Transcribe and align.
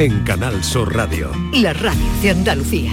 en 0.00 0.24
Canal 0.24 0.64
Sur 0.64 0.96
Radio. 0.96 1.30
La 1.52 1.74
radio 1.74 2.00
de 2.22 2.30
Andalucía. 2.30 2.90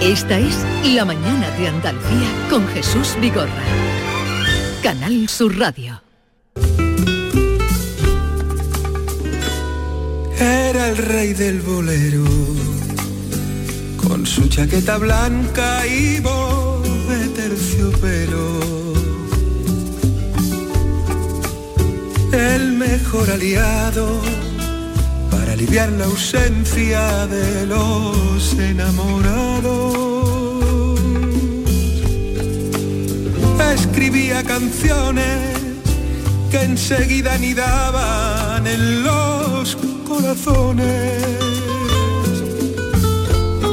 Esta 0.00 0.38
es 0.38 0.64
La 0.94 1.04
mañana 1.04 1.50
de 1.58 1.66
Andalucía 1.66 2.28
con 2.48 2.68
Jesús 2.68 3.16
Vigorra. 3.20 3.64
Canal 4.84 5.28
Sur 5.28 5.58
Radio. 5.58 6.00
Era 10.38 10.90
el 10.90 10.96
rey 10.96 11.32
del 11.32 11.60
bolero, 11.62 12.24
con 13.96 14.24
su 14.24 14.46
chaqueta 14.48 14.96
blanca 14.96 15.84
y 15.88 16.20
voz 16.20 17.08
de 17.08 17.28
terciopelo. 17.30 18.79
El 22.32 22.72
mejor 22.72 23.30
aliado 23.30 24.20
para 25.30 25.52
aliviar 25.52 25.90
la 25.92 26.04
ausencia 26.04 27.26
de 27.26 27.66
los 27.66 28.54
enamorados. 28.58 30.00
Escribía 33.74 34.42
canciones 34.44 35.60
que 36.50 36.62
enseguida 36.62 37.34
anidaban 37.34 38.66
en 38.66 39.04
los 39.04 39.76
corazones. 40.06 41.49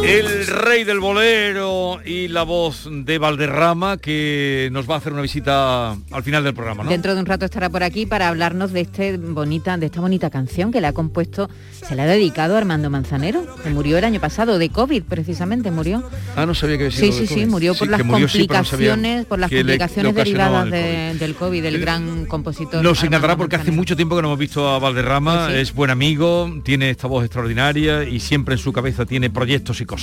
El 0.08 0.48
rey 0.48 0.86
del 0.86 1.02
bolero 1.02 2.00
y 2.06 2.30
la 2.30 2.44
voz 2.44 2.88
de 2.90 3.18
Valderrama 3.18 3.98
que 3.98 4.70
nos 4.72 4.90
va 4.90 4.96
a 4.96 4.98
hacer 5.00 5.12
una 5.12 5.22
visita 5.22 5.98
al 6.12 6.24
final 6.24 6.46
del 6.46 6.54
programa, 6.54 6.86
¿no? 6.86 6.90
Dentro 6.90 7.14
de 7.14 7.20
un 7.20 7.26
rato 7.26 7.44
estará 7.44 7.70
por 7.70 7.84
aquí 7.84 8.06
para 8.06 8.30
hablarnos 8.30 8.72
de 8.72 8.82
este 8.82 9.18
bonita, 9.18 9.76
de 9.76 9.88
esta 9.88 10.00
bonita 10.00 10.30
canción 10.30 10.72
que 10.72 10.80
le 10.80 10.88
ha 10.88 10.94
compuesto, 10.94 11.50
se 11.86 11.94
la 11.96 12.04
ha 12.04 12.06
dedicado 12.06 12.56
a 12.56 12.60
Armando 12.60 12.90
Manzanero, 12.90 13.46
que 13.62 13.70
murió 13.70 13.98
el 13.98 14.06
año 14.06 14.22
pasado 14.22 14.58
de 14.58 14.70
COVID, 14.70 15.04
precisamente 15.04 15.72
murió. 15.72 16.10
Ah, 16.38 16.46
no 16.46 16.56
sabía 16.56 16.78
que 16.78 16.90
Sí, 16.90 17.12
sí, 17.12 17.28
sí, 17.28 17.46
murió 17.46 17.76
por 17.76 17.90
las 17.90 18.02
complicaciones, 18.02 19.26
por 19.26 19.40
las 19.40 19.52
complicaciones 19.52 20.16
derivadas 20.16 20.72
del 20.72 21.36
COVID, 21.36 21.62
del 21.62 21.82
gran 21.82 22.26
compositor. 22.28 22.82
Nos 22.82 23.04
encantará 23.04 23.36
porque 23.36 23.58
hace 23.58 23.72
mucho 23.72 23.98
tiempo 23.98 24.16
que 24.16 24.22
no 24.22 24.30
hemos 24.30 24.40
visto 24.40 24.70
a 24.70 24.80
Valderrama, 24.80 25.54
es 25.54 25.74
buen 25.74 25.92
amigo, 25.92 26.50
tiene 26.64 26.92
esta 26.92 27.08
voz 27.08 27.26
extraordinaria 27.26 28.06
y 28.06 28.22
siempre 28.22 28.56
en 28.56 28.60
su 28.60 28.72
cabeza 28.72 29.06
tiene 29.06 29.30
proyectos 29.30 29.82
y 29.82 29.86
cosas. 29.86 29.97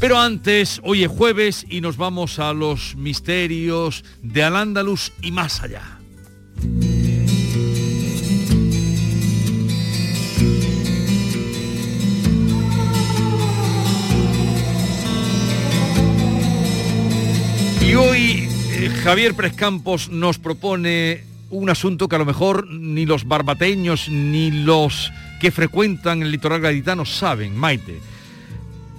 Pero 0.00 0.18
antes, 0.18 0.80
hoy 0.84 1.04
es 1.04 1.08
jueves 1.10 1.64
y 1.68 1.80
nos 1.80 1.96
vamos 1.96 2.38
a 2.38 2.52
los 2.52 2.94
misterios 2.96 4.04
de 4.22 4.42
Al-Ándalus 4.42 5.12
y 5.22 5.30
más 5.30 5.62
allá. 5.62 5.98
Y 17.80 17.94
hoy 17.94 18.48
eh, 18.72 18.90
Javier 19.02 19.34
Prescampos 19.34 20.08
nos 20.08 20.38
propone 20.38 21.24
un 21.50 21.70
asunto 21.70 22.08
que 22.08 22.16
a 22.16 22.18
lo 22.18 22.24
mejor 22.24 22.66
ni 22.68 23.06
los 23.06 23.26
barbateños 23.26 24.08
ni 24.08 24.50
los 24.50 25.12
que 25.40 25.50
frecuentan 25.50 26.22
el 26.22 26.30
litoral 26.30 26.60
gaditano 26.60 27.04
saben, 27.04 27.56
Maite. 27.56 28.00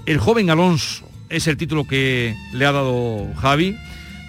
El 0.06 0.20
joven 0.20 0.52
Alonso 0.52 1.10
es 1.30 1.48
el 1.48 1.58
título 1.58 1.88
que 1.88 2.36
le 2.54 2.66
ha 2.68 2.72
dado 2.72 3.34
Javi. 3.38 3.76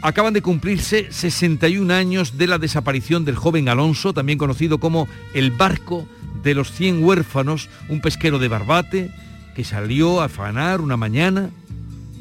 Acaban 0.01 0.33
de 0.33 0.41
cumplirse 0.41 1.09
61 1.11 1.93
años 1.93 2.39
de 2.39 2.47
la 2.47 2.59
desaparición 2.59 3.27
del 3.27 3.37
joven 3.37 3.69
Alonso, 3.69 4.15
también 4.15 4.39
conocido 4.39 4.79
como 4.79 5.07
el 5.35 5.51
barco 5.51 6.09
de 6.43 6.55
los 6.55 6.73
100 6.73 7.05
huérfanos, 7.05 7.69
un 7.91 8.01
pesquero 8.01 8.39
de 8.39 8.49
Barbate 8.49 9.11
que 9.55 9.65
salió 9.65 10.23
a 10.23 10.27
afanar 10.27 10.81
una 10.81 10.97
mañana 10.97 11.51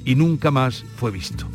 y 0.03 0.15
nunca 0.15 0.51
más 0.51 0.83
fue 0.97 1.11
visto. 1.11 1.47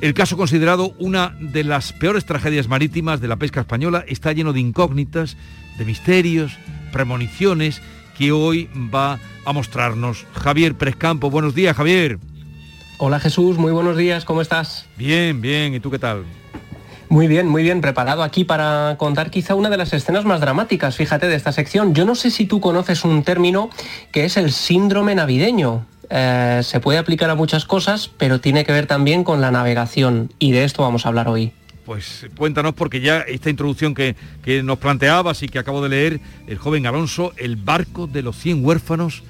El 0.00 0.14
caso 0.14 0.36
considerado 0.36 0.94
una 0.98 1.36
de 1.40 1.62
las 1.62 1.92
peores 1.92 2.26
tragedias 2.26 2.66
marítimas 2.66 3.20
de 3.20 3.28
la 3.28 3.36
pesca 3.36 3.60
española 3.60 4.04
está 4.08 4.32
lleno 4.32 4.52
de 4.52 4.60
incógnitas, 4.60 5.36
de 5.78 5.84
misterios, 5.84 6.58
premoniciones 6.92 7.80
que 8.16 8.32
hoy 8.32 8.68
va 8.94 9.18
a 9.44 9.52
mostrarnos 9.52 10.26
Javier 10.32 10.74
Prescampo. 10.74 11.30
Buenos 11.30 11.54
días, 11.54 11.76
Javier. 11.76 12.18
Hola 12.98 13.20
Jesús, 13.20 13.58
muy 13.58 13.72
buenos 13.72 13.96
días, 13.96 14.24
¿cómo 14.24 14.40
estás? 14.40 14.86
Bien, 14.96 15.40
bien, 15.42 15.74
¿y 15.74 15.80
tú 15.80 15.90
qué 15.90 15.98
tal? 15.98 16.24
Muy 17.08 17.28
bien, 17.28 17.46
muy 17.46 17.62
bien, 17.62 17.80
preparado 17.80 18.22
aquí 18.22 18.44
para 18.44 18.96
contar 18.98 19.30
quizá 19.30 19.54
una 19.54 19.70
de 19.70 19.76
las 19.76 19.92
escenas 19.92 20.24
más 20.24 20.40
dramáticas, 20.40 20.96
fíjate, 20.96 21.28
de 21.28 21.36
esta 21.36 21.52
sección. 21.52 21.94
Yo 21.94 22.04
no 22.04 22.14
sé 22.14 22.30
si 22.30 22.46
tú 22.46 22.58
conoces 22.58 23.04
un 23.04 23.22
término 23.22 23.70
que 24.12 24.24
es 24.24 24.36
el 24.36 24.50
síndrome 24.50 25.14
navideño. 25.14 25.86
Eh, 26.08 26.60
se 26.64 26.80
puede 26.80 26.98
aplicar 26.98 27.30
a 27.30 27.34
muchas 27.34 27.64
cosas, 27.64 28.08
pero 28.08 28.40
tiene 28.40 28.64
que 28.64 28.72
ver 28.72 28.86
también 28.86 29.24
con 29.24 29.40
la 29.40 29.50
navegación, 29.50 30.32
y 30.38 30.52
de 30.52 30.64
esto 30.64 30.82
vamos 30.82 31.04
a 31.04 31.10
hablar 31.10 31.28
hoy. 31.28 31.52
Pues 31.86 32.26
cuéntanos, 32.36 32.74
porque 32.74 33.00
ya 33.00 33.20
esta 33.20 33.48
introducción 33.48 33.94
que, 33.94 34.16
que 34.44 34.64
nos 34.64 34.78
planteabas 34.78 35.44
y 35.44 35.48
que 35.48 35.60
acabo 35.60 35.80
de 35.80 35.88
leer, 35.88 36.20
el 36.48 36.58
joven 36.58 36.84
Alonso, 36.84 37.32
el 37.36 37.54
barco 37.54 38.08
de 38.08 38.22
los 38.22 38.36
100 38.36 38.64
huérfanos, 38.64 39.22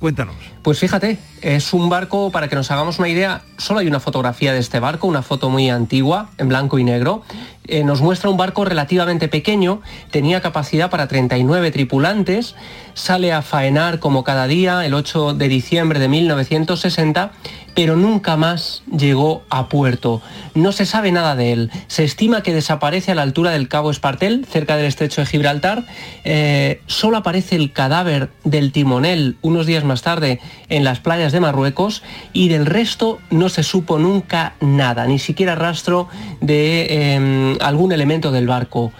cuéntanos. 0.00 0.36
Pues 0.60 0.78
fíjate, 0.78 1.18
es 1.40 1.72
un 1.72 1.88
barco, 1.88 2.30
para 2.30 2.48
que 2.48 2.56
nos 2.56 2.70
hagamos 2.70 2.98
una 2.98 3.08
idea, 3.08 3.40
solo 3.56 3.80
hay 3.80 3.86
una 3.86 4.00
fotografía 4.00 4.52
de 4.52 4.58
este 4.58 4.80
barco, 4.80 5.06
una 5.06 5.22
foto 5.22 5.48
muy 5.48 5.70
antigua, 5.70 6.28
en 6.36 6.48
blanco 6.48 6.78
y 6.78 6.84
negro. 6.84 7.22
Eh, 7.66 7.84
nos 7.84 8.02
muestra 8.02 8.28
un 8.28 8.36
barco 8.36 8.66
relativamente 8.66 9.28
pequeño, 9.28 9.80
tenía 10.10 10.42
capacidad 10.42 10.90
para 10.90 11.08
39 11.08 11.70
tripulantes, 11.70 12.54
sale 12.92 13.32
a 13.32 13.40
faenar 13.40 13.98
como 13.98 14.24
cada 14.24 14.46
día 14.46 14.84
el 14.84 14.92
8 14.92 15.32
de 15.32 15.48
diciembre 15.48 15.98
de 15.98 16.08
1960 16.08 17.32
pero 17.74 17.96
nunca 17.96 18.36
más 18.36 18.82
llegó 18.90 19.42
a 19.50 19.68
puerto. 19.68 20.22
No 20.54 20.72
se 20.72 20.86
sabe 20.86 21.12
nada 21.12 21.36
de 21.36 21.52
él. 21.52 21.70
Se 21.88 22.04
estima 22.04 22.42
que 22.42 22.54
desaparece 22.54 23.12
a 23.12 23.14
la 23.14 23.22
altura 23.22 23.50
del 23.50 23.68
Cabo 23.68 23.90
Espartel, 23.90 24.46
cerca 24.46 24.76
del 24.76 24.86
estrecho 24.86 25.20
de 25.20 25.26
Gibraltar. 25.26 25.84
Eh, 26.24 26.80
solo 26.86 27.16
aparece 27.16 27.56
el 27.56 27.72
cadáver 27.72 28.30
del 28.44 28.72
timonel 28.72 29.36
unos 29.42 29.66
días 29.66 29.84
más 29.84 30.02
tarde 30.02 30.40
en 30.68 30.84
las 30.84 31.00
playas 31.00 31.32
de 31.32 31.40
Marruecos 31.40 32.02
y 32.32 32.48
del 32.48 32.66
resto 32.66 33.18
no 33.30 33.48
se 33.48 33.62
supo 33.62 33.98
nunca 33.98 34.54
nada, 34.60 35.06
ni 35.06 35.18
siquiera 35.18 35.54
rastro 35.54 36.08
de 36.40 37.14
em, 37.14 37.56
algún 37.60 37.92
elemento 37.92 38.30
del 38.30 38.46
barco. 38.46 38.92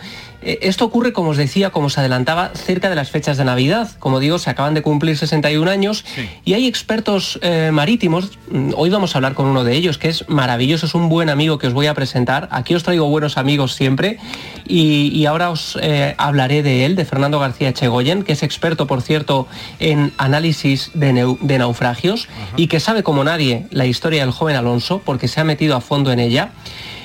Eh, 0.44 0.58
esto 0.62 0.84
ocurre, 0.84 1.12
como 1.12 1.30
os 1.30 1.36
decía, 1.36 1.70
como 1.70 1.88
se 1.90 2.00
adelantaba, 2.00 2.50
cerca 2.54 2.90
de 2.90 2.96
las 2.96 3.10
fechas 3.10 3.36
de 3.36 3.44
Navidad. 3.44 3.90
Como 3.98 4.20
digo, 4.20 4.38
se 4.38 4.50
acaban 4.50 4.74
de 4.74 4.82
cumplir 4.82 5.16
61 5.16 5.70
años 5.70 6.04
y 6.44 6.52
hay 6.52 6.66
expertos 6.66 7.38
eh, 7.42 7.70
marítimos, 7.72 8.38
mm, 8.50 8.72
hoy 8.76 8.90
vamos 8.90 9.14
a 9.14 9.18
hablar 9.18 9.34
con 9.34 9.46
uno 9.46 9.64
de 9.64 9.74
ellos, 9.74 9.98
que 9.98 10.08
es 10.08 10.28
maravilloso, 10.28 10.86
es 10.86 10.94
un 10.94 11.08
buen 11.08 11.30
amigo 11.30 11.58
que 11.58 11.66
os 11.66 11.72
voy 11.72 11.86
a 11.86 11.94
presentar. 11.94 12.48
Aquí 12.50 12.74
os 12.74 12.82
traigo 12.82 13.08
buenos 13.08 13.38
amigos 13.38 13.74
siempre 13.74 14.18
y, 14.66 15.24
ahora 15.24 15.50
os 15.50 15.78
eh, 15.80 16.14
hablaré 16.18 16.62
de 16.62 16.84
él, 16.84 16.96
de 16.96 17.06
Fernando 17.06 17.38
García 17.38 17.72
Chegoyen, 17.72 18.22
que 18.22 18.34
es 18.34 18.42
experto, 18.42 18.86
por 18.86 19.00
cierto, 19.00 19.48
en 19.80 20.12
análisis 20.18 20.90
de, 20.92 21.36
de 21.40 21.58
naufragios 21.58 22.28
y 22.56 22.66
que 22.66 22.80
sabe 22.80 23.02
como 23.02 23.24
nadie 23.24 23.66
la 23.70 23.86
historia 23.86 24.20
del 24.20 24.32
joven 24.32 24.56
Alonso, 24.56 25.00
porque 25.04 25.28
se 25.28 25.40
ha 25.40 25.44
metido 25.44 25.76
a 25.76 25.80
fondo 25.80 26.12
en 26.12 26.20
ella. 26.20 26.52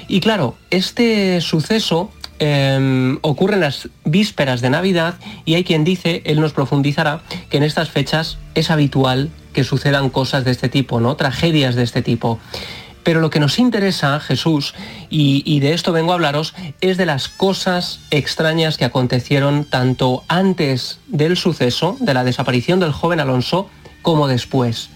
Y 0.10 0.20
claro, 0.20 0.56
este 0.70 1.40
suceso 1.40 2.12
Em, 2.40 3.20
ocurren 3.22 3.60
las 3.60 3.90
vísperas 4.06 4.62
de 4.62 4.70
Navidad 4.70 5.16
y 5.44 5.56
hay 5.56 5.66
quien 5.66 5.84
dice, 5.84 6.22
él 6.26 6.40
nos 6.40 6.54
profundizará, 6.54 7.22
que 7.50 7.58
en 7.58 7.64
estas 7.64 7.90
fechas 7.90 8.38
es 8.56 8.72
habitual 8.72 9.30
que 9.54 9.66
sucedan 9.66 10.10
cosas 10.10 10.46
de 10.46 10.52
este 10.52 10.70
tipo, 10.70 11.02
¿no? 11.02 11.16
Tragedias 11.18 11.76
de 11.76 11.84
este 11.84 12.02
tipo. 12.02 12.40
Pero 13.04 13.22
lo 13.22 13.30
que 13.30 13.40
nos 13.40 13.60
interesa, 13.60 14.20
Jesús, 14.20 14.74
y, 15.10 15.60
de 15.60 15.74
esto 15.74 15.92
vengo 15.92 16.12
a 16.12 16.16
hablaros, 16.16 16.54
es 16.80 16.98
de 16.98 17.06
las 17.06 17.28
cosas 17.28 18.02
extrañas 18.12 18.78
que 18.78 18.86
acontecieron 18.86 19.66
tanto 19.66 20.24
antes 20.28 21.00
del 21.08 21.36
suceso, 21.36 21.98
de 22.00 22.14
la 22.14 22.24
desaparición 22.24 22.80
del 22.80 22.92
joven 22.92 23.20
Alonso, 23.20 23.70
como 24.02 24.28
después. 24.28 24.90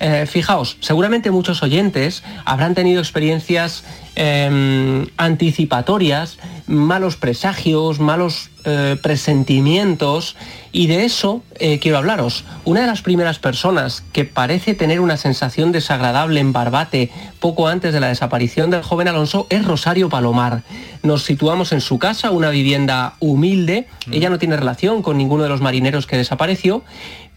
Eh, 0.00 0.26
fijaos, 0.26 0.76
seguramente 0.80 1.30
muchos 1.30 1.62
oyentes 1.62 2.22
habrán 2.44 2.74
tenido 2.74 3.00
experiencias 3.00 3.84
em, 4.14 5.06
anticipatorias, 5.16 6.38
malos 6.66 7.16
presagios, 7.16 7.98
malos 7.98 8.50
eh, 8.64 8.96
presentimientos, 9.02 10.36
y 10.72 10.86
de 10.86 11.04
eso 11.04 11.42
eh, 11.58 11.78
quiero 11.80 11.98
hablaros. 11.98 12.44
Una 12.64 12.82
de 12.82 12.86
las 12.86 13.02
primeras 13.02 13.38
personas 13.38 14.04
que 14.12 14.24
parece 14.24 14.74
tener 14.74 15.00
una 15.00 15.16
sensación 15.16 15.72
desagradable 15.72 16.40
en 16.40 16.52
Barbate 16.52 17.10
poco 17.40 17.66
antes 17.68 17.92
de 17.92 18.00
la 18.00 18.08
desaparición 18.08 18.70
del 18.70 18.82
joven 18.82 19.08
Alonso 19.08 19.46
es 19.50 19.64
Rosario 19.64 20.08
Palomar. 20.08 20.62
Nos 21.02 21.24
situamos 21.24 21.72
en 21.72 21.80
su 21.80 21.98
casa, 21.98 22.30
una 22.30 22.50
vivienda 22.50 23.14
humilde. 23.18 23.86
Mm. 24.06 24.12
Ella 24.12 24.30
no 24.30 24.38
tiene 24.38 24.56
relación 24.56 25.02
con 25.02 25.16
ninguno 25.16 25.42
de 25.44 25.48
los 25.48 25.60
marineros 25.60 26.06
que 26.06 26.16
desapareció, 26.16 26.84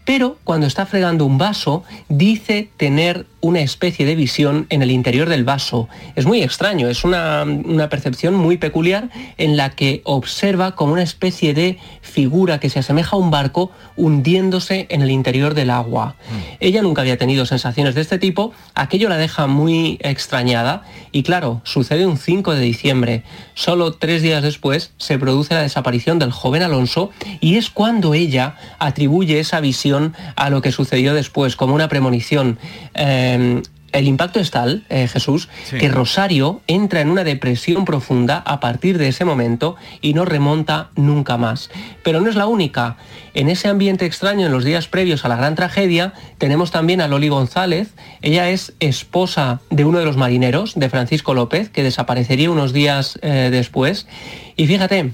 pero 0.04 0.38
cuando 0.44 0.66
está 0.66 0.86
fregando 0.86 1.24
un 1.24 1.38
vaso 1.38 1.84
dice 2.08 2.70
tener 2.76 3.26
una 3.42 3.60
especie 3.60 4.06
de 4.06 4.14
visión 4.14 4.66
en 4.70 4.82
el 4.82 4.92
interior 4.92 5.28
del 5.28 5.42
vaso. 5.42 5.88
Es 6.14 6.26
muy 6.26 6.42
extraño, 6.42 6.88
es 6.88 7.02
una, 7.02 7.44
percepción 7.90 8.34
muy 8.34 8.56
peculiar 8.56 9.10
en 9.36 9.56
la 9.56 9.70
que 9.70 10.00
observa 10.04 10.76
como 10.76 10.92
una 10.92 11.02
especie 11.02 11.52
de 11.52 11.78
figura 12.00 12.60
que 12.60 12.70
se 12.70 12.78
asemeja 12.78 13.16
a 13.16 13.18
un 13.18 13.32
barco 13.32 13.72
hundiéndose 13.96 14.86
en 14.90 15.02
el 15.02 15.10
interior 15.10 15.54
del 15.54 15.70
agua. 15.70 16.14
Mm. 16.30 16.56
Ella 16.60 16.82
nunca 16.82 17.02
había 17.02 17.18
tenido 17.18 17.44
sensaciones 17.44 17.96
de 17.96 18.00
este 18.00 18.18
tipo, 18.18 18.52
aquello 18.76 19.08
la 19.08 19.16
deja 19.18 19.48
muy 19.48 19.98
extrañada 20.02 20.84
y 21.10 21.24
claro, 21.24 21.60
sucede 21.64 22.06
un 22.06 22.18
5 22.18 22.54
de 22.54 22.60
diciembre. 22.60 23.24
Solo 23.54 23.92
tres 23.92 24.22
días 24.22 24.42
después 24.42 24.92
se 24.98 25.18
produce 25.18 25.54
la 25.54 25.62
desaparición 25.62 26.20
del 26.20 26.30
joven 26.30 26.62
Alonso 26.62 27.10
y 27.40 27.56
es 27.56 27.70
cuando 27.70 28.14
ella 28.14 28.54
atribuye 28.78 29.40
esa 29.40 29.60
visión 29.60 29.91
a 30.36 30.50
lo 30.50 30.62
que 30.62 30.72
sucedió 30.72 31.14
después, 31.14 31.56
como 31.56 31.74
una 31.74 31.88
premonición. 31.88 32.58
Eh, 32.94 33.32
Em, 33.32 33.62
el 33.92 34.08
impacto 34.08 34.40
es 34.40 34.50
tal, 34.50 34.84
eh, 34.88 35.06
Jesús, 35.06 35.50
que 35.78 35.90
Rosario 35.90 36.62
entra 36.66 37.02
en 37.02 37.10
una 37.10 37.24
depresión 37.24 37.84
profunda 37.84 38.38
a 38.38 38.58
partir 38.58 38.96
de 38.96 39.08
ese 39.08 39.26
momento 39.26 39.76
y 40.00 40.14
no 40.14 40.24
remonta 40.24 40.88
nunca 40.96 41.36
más. 41.36 41.68
Pero 42.02 42.22
no 42.22 42.30
es 42.30 42.34
la 42.34 42.46
única. 42.46 42.96
En 43.34 43.50
ese 43.50 43.68
ambiente 43.68 44.06
extraño, 44.06 44.46
en 44.46 44.52
los 44.52 44.64
días 44.64 44.88
previos 44.88 45.26
a 45.26 45.28
la 45.28 45.36
gran 45.36 45.56
tragedia, 45.56 46.14
tenemos 46.38 46.70
también 46.70 47.02
a 47.02 47.08
Loli 47.08 47.28
González. 47.28 47.92
Ella 48.22 48.48
es 48.48 48.72
esposa 48.80 49.60
de 49.68 49.84
uno 49.84 49.98
de 49.98 50.06
los 50.06 50.16
marineros, 50.16 50.72
de 50.74 50.88
Francisco 50.88 51.34
López, 51.34 51.68
que 51.68 51.82
desaparecería 51.82 52.50
unos 52.50 52.72
días 52.72 53.18
eh, 53.20 53.50
después. 53.52 54.06
Y 54.56 54.68
fíjate, 54.68 55.12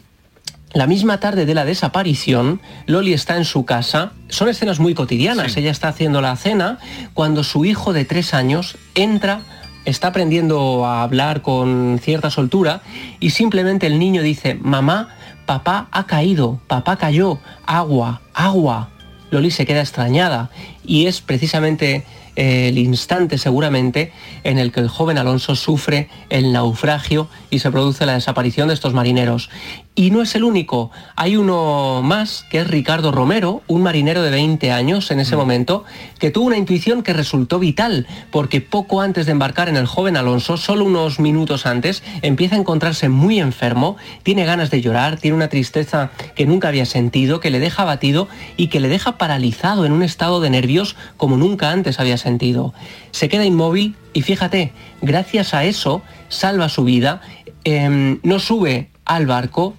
la 0.74 0.86
misma 0.86 1.18
tarde 1.18 1.46
de 1.46 1.54
la 1.54 1.64
desaparición, 1.64 2.60
Loli 2.86 3.14
está 3.14 3.36
en 3.36 3.44
su 3.44 3.64
casa. 3.64 4.12
Son 4.28 4.48
escenas 4.48 4.80
muy 4.80 4.94
cotidianas. 4.94 5.56
Ella 5.56 5.70
está 5.70 5.88
haciendo 5.88 6.20
la 6.20 6.36
cena 6.36 6.78
cuando 7.14 7.42
su 7.42 7.64
hijo 7.64 7.92
de 7.92 8.04
tres 8.04 8.34
años 8.34 8.76
entra, 8.94 9.40
está 9.86 10.08
aprendiendo 10.08 10.84
a 10.84 11.02
hablar 11.02 11.40
con 11.40 11.98
cierta 12.02 12.30
soltura 12.30 12.82
y 13.18 13.30
simplemente 13.30 13.86
el 13.86 13.98
niño 13.98 14.22
dice, 14.22 14.56
mamá, 14.60 15.08
papá 15.46 15.88
ha 15.90 16.06
caído, 16.06 16.60
papá 16.66 16.96
cayó, 16.96 17.38
agua, 17.64 18.20
agua. 18.34 18.90
Loli 19.30 19.50
se 19.50 19.66
queda 19.66 19.80
extrañada 19.80 20.50
y 20.84 21.06
es 21.06 21.20
precisamente 21.20 22.04
eh, 22.36 22.68
el 22.68 22.78
instante 22.78 23.36
seguramente 23.36 24.12
en 24.44 24.58
el 24.58 24.70
que 24.70 24.78
el 24.78 24.88
joven 24.88 25.18
Alonso 25.18 25.56
sufre 25.56 26.08
el 26.30 26.52
naufragio 26.52 27.28
y 27.50 27.58
se 27.58 27.72
produce 27.72 28.06
la 28.06 28.14
desaparición 28.14 28.68
de 28.68 28.74
estos 28.74 28.94
marineros. 28.94 29.50
Y 29.98 30.12
no 30.12 30.22
es 30.22 30.36
el 30.36 30.44
único, 30.44 30.92
hay 31.16 31.36
uno 31.36 32.02
más 32.04 32.44
que 32.50 32.60
es 32.60 32.68
Ricardo 32.68 33.10
Romero, 33.10 33.62
un 33.66 33.82
marinero 33.82 34.22
de 34.22 34.30
20 34.30 34.70
años 34.70 35.10
en 35.10 35.18
ese 35.18 35.34
mm. 35.34 35.38
momento, 35.40 35.84
que 36.20 36.30
tuvo 36.30 36.46
una 36.46 36.56
intuición 36.56 37.02
que 37.02 37.12
resultó 37.12 37.58
vital, 37.58 38.06
porque 38.30 38.60
poco 38.60 39.00
antes 39.00 39.26
de 39.26 39.32
embarcar 39.32 39.68
en 39.68 39.76
el 39.76 39.86
joven 39.86 40.16
Alonso, 40.16 40.56
solo 40.56 40.84
unos 40.84 41.18
minutos 41.18 41.66
antes, 41.66 42.04
empieza 42.22 42.54
a 42.54 42.60
encontrarse 42.60 43.08
muy 43.08 43.40
enfermo, 43.40 43.96
tiene 44.22 44.44
ganas 44.44 44.70
de 44.70 44.80
llorar, 44.82 45.18
tiene 45.18 45.36
una 45.36 45.48
tristeza 45.48 46.12
que 46.36 46.46
nunca 46.46 46.68
había 46.68 46.86
sentido, 46.86 47.40
que 47.40 47.50
le 47.50 47.58
deja 47.58 47.82
abatido 47.82 48.28
y 48.56 48.68
que 48.68 48.78
le 48.78 48.86
deja 48.86 49.18
paralizado 49.18 49.84
en 49.84 49.90
un 49.90 50.04
estado 50.04 50.40
de 50.40 50.50
nervios 50.50 50.94
como 51.16 51.36
nunca 51.36 51.72
antes 51.72 51.98
había 51.98 52.18
sentido. 52.18 52.72
Se 53.10 53.28
queda 53.28 53.44
inmóvil 53.44 53.96
y 54.12 54.22
fíjate, 54.22 54.70
gracias 55.02 55.54
a 55.54 55.64
eso 55.64 56.02
salva 56.28 56.68
su 56.68 56.84
vida, 56.84 57.20
em, 57.64 58.20
no 58.22 58.38
sube 58.38 58.90
al 59.04 59.26
barco 59.26 59.74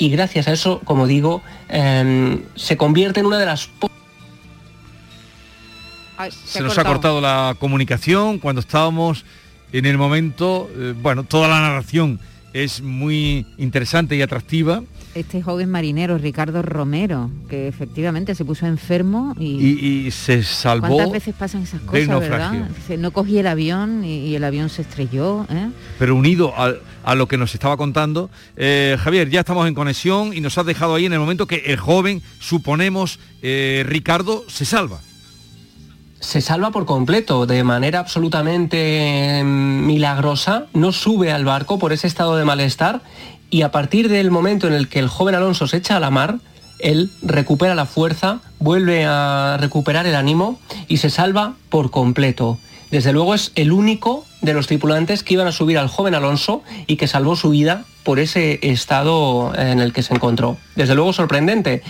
y 0.00 0.08
gracias 0.08 0.48
a 0.48 0.52
eso, 0.52 0.80
como 0.82 1.06
digo, 1.06 1.42
em, 1.68 2.40
se 2.56 2.78
convierte 2.78 3.20
en 3.20 3.26
una 3.26 3.38
de 3.38 3.44
las... 3.44 3.68
se, 6.46 6.62
nos 6.62 6.78
ha 6.78 6.84
cortado 6.84 7.20
la 7.20 7.54
comunicación 7.60 8.38
cuando 8.38 8.62
estábamos 8.62 9.26
en 9.72 9.84
el 9.84 9.98
momento, 9.98 10.70
eh, 10.74 10.94
bueno, 11.00 11.24
toda 11.24 11.48
la 11.48 11.60
narración 11.60 12.18
es 12.54 12.80
muy 12.80 13.46
interesante 13.58 14.16
y 14.16 14.22
atractiva 14.22 14.82
este 15.14 15.42
joven 15.42 15.68
marinero, 15.68 16.18
Ricardo 16.18 16.62
Romero, 16.62 17.30
que 17.48 17.66
efectivamente 17.66 18.34
se 18.34 18.44
puso 18.44 18.66
enfermo 18.66 19.34
y, 19.38 20.08
se 20.12 20.42
salvó. 20.42 20.88
¿Cuántas 20.88 21.12
veces 21.12 21.34
pasan 21.36 21.62
esas 21.62 21.80
cosas, 21.80 22.20
verdad? 22.20 22.68
No 22.98 23.10
cogí 23.10 23.38
el 23.38 23.46
avión 23.46 24.04
y, 24.04 24.34
el 24.34 24.44
avión 24.44 24.68
se 24.68 24.82
estrelló. 24.82 25.46
¿eh? 25.50 25.68
Pero 25.98 26.14
unido 26.14 26.54
a, 27.04 27.14
lo 27.14 27.28
que 27.28 27.36
nos 27.36 27.54
estaba 27.54 27.76
contando, 27.76 28.30
eh, 28.56 28.96
Javier, 29.00 29.30
ya 29.30 29.40
estamos 29.40 29.66
en 29.68 29.74
conexión 29.74 30.32
y 30.34 30.40
nos 30.40 30.56
has 30.58 30.66
dejado 30.66 30.94
ahí 30.94 31.06
en 31.06 31.12
el 31.12 31.20
momento 31.20 31.46
que 31.46 31.62
el 31.66 31.76
joven, 31.76 32.22
suponemos, 32.38 33.18
eh, 33.42 33.84
Ricardo, 33.86 34.44
se 34.48 34.64
salva. 34.64 35.00
Se 36.20 36.40
salva 36.42 36.70
por 36.70 36.84
completo, 36.84 37.46
de 37.46 37.64
manera 37.64 37.98
absolutamente 37.98 39.42
milagrosa, 39.44 40.66
no 40.74 40.92
sube 40.92 41.32
al 41.32 41.44
barco 41.46 41.78
por 41.78 41.92
ese 41.92 42.06
estado 42.06 42.36
de 42.36 42.44
malestar 42.44 43.00
y 43.48 43.62
a 43.62 43.72
partir 43.72 44.08
del 44.08 44.30
momento 44.30 44.66
en 44.66 44.74
el 44.74 44.88
que 44.88 44.98
el 44.98 45.08
joven 45.08 45.34
Alonso 45.34 45.66
se 45.66 45.78
echa 45.78 45.96
a 45.96 46.00
la 46.00 46.10
mar, 46.10 46.38
él 46.78 47.10
recupera 47.22 47.74
la 47.74 47.86
fuerza, 47.86 48.40
vuelve 48.58 49.04
a 49.06 49.56
recuperar 49.58 50.06
el 50.06 50.14
ánimo 50.14 50.58
y 50.88 50.98
se 50.98 51.10
salva 51.10 51.54
por 51.68 51.90
completo. 51.90 52.58
Desde 52.90 53.12
luego 53.12 53.34
es 53.34 53.52
el 53.54 53.72
único 53.72 54.24
de 54.40 54.54
los 54.54 54.66
tripulantes 54.66 55.22
que 55.22 55.34
iban 55.34 55.46
a 55.46 55.52
subir 55.52 55.78
al 55.78 55.88
joven 55.88 56.14
Alonso 56.14 56.62
y 56.86 56.96
que 56.96 57.06
salvó 57.06 57.36
su 57.36 57.50
vida 57.50 57.84
por 58.02 58.18
ese 58.18 58.58
estado 58.62 59.52
en 59.56 59.80
el 59.80 59.92
que 59.92 60.02
se 60.02 60.14
encontró. 60.14 60.56
Desde 60.76 60.94
luego 60.94 61.12
sorprendente 61.12 61.82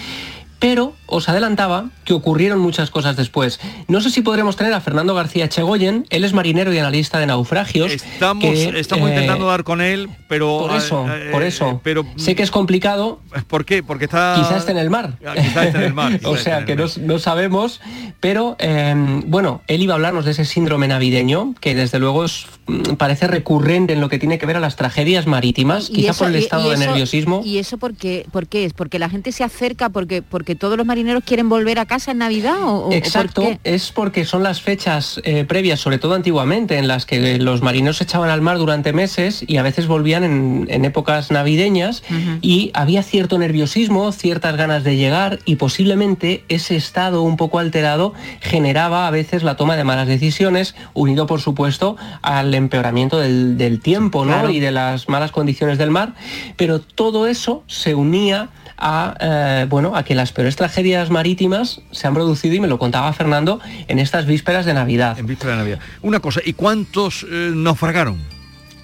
pero 0.61 0.93
os 1.11 1.29
adelantaba 1.29 1.91
que 2.05 2.13
ocurrieron 2.13 2.59
muchas 2.59 2.91
cosas 2.91 3.17
después. 3.17 3.61
No 3.89 4.01
sé 4.01 4.11
si 4.11 4.23
podremos 4.23 4.57
tener 4.57 4.73
a 4.75 4.81
Fernando 4.81 5.15
García 5.15 5.49
Chegoyen, 5.49 6.07
él 6.11 6.25
es 6.25 6.33
marinero 6.33 6.73
y 6.73 6.79
analista 6.79 7.19
de 7.19 7.27
naufragios. 7.27 7.93
Estamos, 7.93 8.45
estamos 8.45 9.09
eh, 9.09 9.13
intentando 9.13 9.47
dar 9.47 9.65
con 9.65 9.81
él, 9.81 10.11
pero... 10.29 10.67
Por 10.67 10.77
eso, 10.77 11.07
eh, 11.09 11.29
por 11.31 11.43
eso. 11.43 11.81
Pero, 11.83 12.05
sé 12.17 12.35
que 12.35 12.43
es 12.43 12.51
complicado. 12.51 13.21
¿Por 13.47 13.65
qué? 13.65 13.83
Porque 13.83 14.05
está... 14.05 14.35
Quizás 14.37 14.59
esté 14.59 14.73
en 14.73 14.79
el 14.79 14.91
mar. 14.91 15.15
Ah, 15.25 15.35
quizás 15.35 15.67
esté 15.67 15.79
en 15.79 15.85
el 15.85 15.95
mar. 15.95 16.21
o 16.25 16.37
sea, 16.37 16.65
que 16.65 16.77
no, 16.77 17.19
sabemos, 17.19 17.81
pero 18.21 18.57
em, 18.59 19.23
bueno, 19.31 19.63
él 19.67 19.83
iba 19.83 19.95
a 19.95 19.97
hablarnos 19.97 20.25
de 20.25 20.33
ese 20.33 20.45
síndrome 20.45 20.89
navideño, 20.89 21.55
que 21.61 21.75
desde 21.75 21.99
luego 21.99 22.25
mm, 22.67 22.95
parece 22.97 23.27
recurrente 23.27 23.93
en 23.93 24.01
lo 24.01 24.09
que 24.09 24.19
tiene 24.19 24.39
que 24.39 24.47
ver 24.47 24.57
a 24.57 24.61
las 24.61 24.77
tragedias 24.77 25.27
marítimas, 25.27 25.89
quizá 25.89 26.13
por 26.13 26.29
el 26.29 26.37
estado 26.37 26.71
de 26.71 26.77
nerviosismo. 26.77 27.43
¿Y 27.45 27.59
eso 27.59 27.79
por 27.79 27.95
qué, 27.95 28.27
por 28.31 28.47
qué 28.47 28.65
es? 28.65 28.73
¿Porque 28.73 28.99
la 28.99 29.09
gente 29.09 29.33
se 29.33 29.45
acerca 29.45 29.89
porque, 29.89 30.23
porque 30.23 30.51
que 30.51 30.57
todos 30.57 30.77
los 30.77 30.85
marineros 30.85 31.00
quieren 31.25 31.49
volver 31.49 31.79
a 31.79 31.87
casa 31.87 32.13
en 32.13 32.19
Navidad? 32.19 32.57
O, 32.63 32.93
Exacto, 32.93 33.43
es 33.65 33.93
porque 33.93 34.25
son 34.25 34.43
las 34.43 34.61
fechas 34.61 35.21
eh, 35.25 35.45
previas, 35.45 35.81
sobre 35.81 35.99
todo 35.99 36.15
antiguamente, 36.15 36.79
en 36.79 36.89
las 36.89 37.07
que 37.07 37.39
los 37.39 37.63
marineros 37.63 37.99
se 37.99 38.05
echaban 38.05 38.31
al 38.31 38.41
mar 38.41 38.59
durante 38.59 38.93
meses 38.93 39.45
y 39.47 39.57
a 39.57 39.63
veces 39.63 39.87
volvían 39.87 40.25
en, 40.25 40.85
épocas 40.85 41.31
navideñas 41.31 42.03
y 42.41 42.71
había 42.75 43.03
cierto 43.03 43.39
nerviosismo, 43.39 44.13
ciertas 44.13 44.57
ganas 44.57 44.83
de 44.83 44.97
llegar 44.97 45.39
y 45.45 45.57
posiblemente 45.57 46.45
ese 46.49 46.75
estado 46.77 47.23
un 47.23 47.37
poco 47.37 47.59
alterado 47.59 48.15
generaba 48.41 49.07
a 49.07 49.11
veces 49.11 49.43
la 49.43 49.57
toma 49.57 49.77
de 49.77 49.85
malas 49.85 50.09
decisiones, 50.09 50.75
unido 50.95 51.27
por 51.27 51.41
supuesto 51.41 51.97
al 52.23 52.55
empeoramiento 52.55 53.19
del, 53.19 53.81
tiempo 53.83 54.25
¿no? 54.25 54.51
y 54.51 54.59
de 54.59 54.73
las 54.73 55.09
malas 55.09 55.31
condiciones 55.31 55.79
del 55.79 55.91
mar, 55.91 56.15
pero 56.57 56.81
todo 56.81 57.27
eso 57.27 57.63
se 57.67 57.95
unía 57.95 58.49
a, 58.81 59.15
eh, 59.21 59.67
bueno, 59.69 59.95
a 59.95 60.03
que 60.03 60.15
las 60.15 60.33
peores 60.33 60.57
tragedias 60.57 60.90
marítimas 61.11 61.83
se 61.91 62.07
han 62.07 62.15
producido, 62.15 62.55
y 62.55 62.61
me 62.61 62.69
lo 62.69 62.79
contaba 62.79 63.13
Fernando, 63.13 63.61
en 63.89 63.99
estas 63.99 64.27
vísperas 64.27 64.67
de 64.67 64.75
Navidad. 64.75 65.19
En 65.19 65.27
vísperas 65.27 65.57
de 65.57 65.59
Navidad. 65.59 65.79
Una 66.03 66.21
cosa, 66.21 66.41
¿y 66.45 66.53
cuántos 66.53 67.27
eh, 67.31 67.53
naufragaron? 67.55 68.40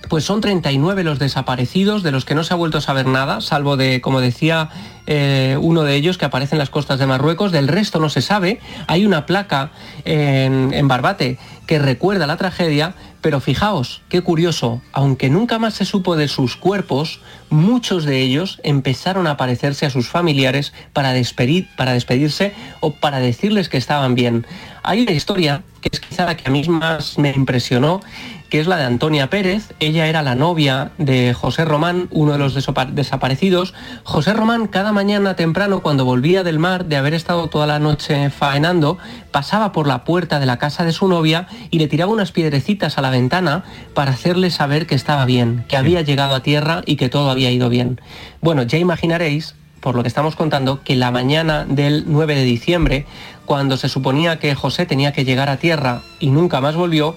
Pues 0.08 0.25
son 0.25 0.40
39 0.40 1.02
los 1.02 1.18
desaparecidos, 1.18 2.02
de 2.02 2.12
los 2.12 2.25
que 2.25 2.34
no 2.34 2.44
se 2.44 2.54
ha 2.54 2.56
vuelto 2.56 2.78
a 2.78 2.80
saber 2.80 3.06
nada, 3.06 3.40
salvo 3.40 3.76
de, 3.76 4.00
como 4.00 4.20
decía 4.20 4.70
eh, 5.06 5.58
uno 5.60 5.82
de 5.82 5.96
ellos, 5.96 6.16
que 6.16 6.25
aparece 6.25 6.54
en 6.54 6.60
las 6.60 6.70
costas 6.70 6.98
de 6.98 7.06
Marruecos. 7.06 7.50
Del 7.50 7.66
resto 7.68 7.98
no 7.98 8.08
se 8.08 8.22
sabe. 8.22 8.60
Hay 8.86 9.04
una 9.04 9.26
placa 9.26 9.72
en, 10.04 10.86
Barbate 10.86 11.38
que 11.66 11.80
recuerda 11.80 12.28
la 12.28 12.36
tragedia, 12.36 12.94
pero 13.20 13.40
fijaos, 13.40 14.02
qué 14.08 14.20
curioso, 14.20 14.80
aunque 14.92 15.28
nunca 15.28 15.58
más 15.58 15.75
se 15.75 15.84
supo 15.84 16.14
de 16.14 16.28
sus 16.28 16.54
cuerpos, 16.54 17.20
muchos 17.50 18.04
de 18.04 18.20
ellos 18.20 18.60
empezaron 18.62 19.26
a 19.26 19.36
parecerse 19.36 19.84
a 19.84 19.90
sus 19.90 20.08
familiares 20.08 20.72
para, 20.92 21.12
despedir, 21.12 21.68
para 21.76 21.92
despedirse 21.92 22.54
o 22.80 22.92
para 22.92 23.18
decirles 23.18 23.68
que 23.68 23.78
estaban 23.78 24.14
bien. 24.14 24.46
Hay 24.84 25.02
una 25.02 25.10
historia 25.10 25.64
que 25.80 25.90
es 25.92 25.98
quizá 25.98 26.25
la 26.25 26.36
que 26.36 26.48
a 26.48 26.52
mí 26.52 26.62
más 26.68 27.18
me 27.18 27.30
impresionó, 27.30 28.00
que 28.49 28.61
es 28.61 28.67
la 28.67 28.76
de 28.76 28.85
Antonia 28.85 29.31
Pérez. 29.31 29.75
Ella 29.81 30.07
era 30.07 30.23
la 30.23 30.35
novia 30.35 30.93
de 30.99 31.35
José 31.35 31.65
Román, 31.65 32.09
uno 32.11 32.33
de 32.33 32.38
los 32.38 32.55
desaparecidos. 32.55 33.75
José 34.05 34.33
Román 34.33 34.67
cada 34.67 34.93
mañana 34.93 35.37
temprano, 35.37 35.81
cuando 35.81 36.05
volvía 36.05 36.43
del 36.43 36.59
mar, 36.59 36.87
de 36.87 36.97
haber 36.97 37.15
estado 37.15 37.49
toda 37.49 37.67
la 37.67 37.79
noche 37.79 38.31
faenando, 38.31 38.99
pasaba 39.31 39.73
por 39.73 39.87
la 39.87 40.05
puerta 40.05 40.41
de 40.41 40.47
la 40.47 40.59
casa 40.59 40.85
de 40.85 40.93
su 40.93 41.09
novia 41.09 41.49
y 41.71 41.79
le 41.79 41.88
tiraba 41.88 42.12
unas 42.12 42.33
piedrecitas 42.33 42.99
a 42.99 43.03
la 43.03 43.11
ventana 43.11 43.65
para 43.95 44.12
hacerle 44.12 44.50
saber 44.50 44.87
que 44.87 44.95
estaba 44.95 45.25
bien, 45.25 45.65
que 45.69 45.76
había 45.76 46.03
llegado 46.03 46.35
a 46.35 46.43
tierra 46.43 46.83
y 46.87 46.97
que 46.97 47.09
todo 47.09 47.31
había 47.31 47.50
ido 47.50 47.69
bien. 47.69 48.00
Bueno, 48.41 48.62
ya 48.62 48.79
imaginaréis 48.79 49.55
por 49.87 49.95
lo 49.95 50.03
que 50.03 50.09
estamos 50.09 50.35
contando, 50.35 50.83
que 50.83 50.97
la 50.97 51.12
mañana 51.12 51.65
del 51.65 52.05
9 52.09 52.35
de 52.35 52.43
diciembre, 52.43 53.07
cuando 53.45 53.76
se 53.76 53.88
suponía 53.88 54.41
que 54.41 54.55
José 54.57 54.85
tenía 54.85 55.12
que 55.12 55.25
llegar 55.25 55.49
a 55.49 55.59
tierra 55.59 56.03
y 56.19 56.31
nunca 56.31 56.61
más 56.61 56.75
volvió, 56.75 57.15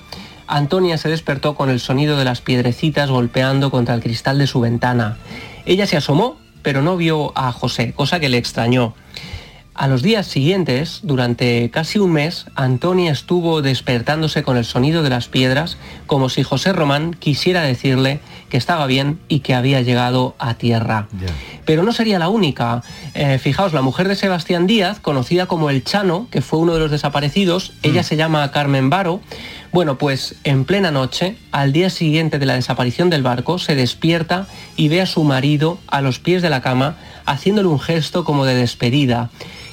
Antonia 0.49 0.97
se 0.97 1.09
despertó 1.09 1.55
con 1.55 1.69
el 1.69 1.79
sonido 1.79 2.17
de 2.17 2.25
las 2.25 2.41
piedrecitas 2.41 3.11
golpeando 3.11 3.69
contra 3.69 3.93
el 3.93 4.01
cristal 4.01 4.39
de 4.39 4.47
su 4.47 4.59
ventana. 4.59 5.17
Ella 5.65 5.85
se 5.85 5.95
asomó, 5.95 6.37
pero 6.63 6.81
no 6.81 6.97
vio 6.97 7.31
a 7.37 7.51
José, 7.51 7.93
cosa 7.93 8.19
que 8.19 8.29
le 8.29 8.37
extrañó. 8.37 8.95
A 9.79 9.87
los 9.87 10.01
días 10.01 10.27
siguientes, 10.27 10.99
durante 11.03 11.69
casi 11.69 11.99
un 11.99 12.11
mes, 12.11 12.47
Antonia 12.55 13.13
estuvo 13.13 13.61
despertándose 13.61 14.43
con 14.43 14.57
el 14.57 14.65
sonido 14.65 15.03
de 15.03 15.09
las 15.09 15.29
piedras, 15.29 15.77
como 16.05 16.27
si 16.27 16.43
José 16.43 16.73
Román 16.73 17.13
quisiera 17.13 17.61
decirle 17.61 18.19
que 18.49 18.57
estaba 18.57 18.87
bien 18.87 19.19
y 19.29 19.39
que 19.39 19.55
había 19.55 19.81
llegado 19.81 20.35
a 20.37 20.55
tierra. 20.55 21.07
Pero 21.63 21.83
no 21.83 21.93
sería 21.93 22.19
la 22.19 22.27
única. 22.27 22.83
Eh, 23.13 23.37
fijaos, 23.37 23.71
la 23.71 23.81
mujer 23.81 24.09
de 24.09 24.15
Sebastián 24.15 24.67
Díaz, 24.67 24.99
conocida 24.99 25.45
como 25.45 25.69
el 25.69 25.83
Chano, 25.85 26.27
que 26.29 26.41
fue 26.41 26.59
uno 26.59 26.73
de 26.73 26.79
los 26.79 26.91
desaparecidos, 26.91 27.71
ella 27.81 28.01
mm. 28.01 28.05
se 28.05 28.17
llama 28.17 28.51
Carmen 28.51 28.89
Baro, 28.89 29.21
bueno, 29.71 29.97
pues 29.97 30.35
en 30.43 30.65
plena 30.65 30.91
noche, 30.91 31.37
al 31.51 31.73
día 31.73 31.89
siguiente 31.89 32.39
de 32.39 32.45
la 32.45 32.55
desaparición 32.55 33.09
del 33.09 33.23
barco, 33.23 33.59
se 33.59 33.75
despierta 33.75 34.47
y 34.75 34.89
ve 34.89 35.01
a 35.01 35.05
su 35.05 35.23
marido 35.23 35.79
a 35.87 36.01
los 36.01 36.19
pies 36.19 36.41
de 36.41 36.49
la 36.49 36.61
cama, 36.61 36.97
haciéndole 37.25 37.67
un 37.67 37.79
gesto 37.79 38.23
como 38.23 38.45
de 38.45 38.55
despedida 38.55 39.29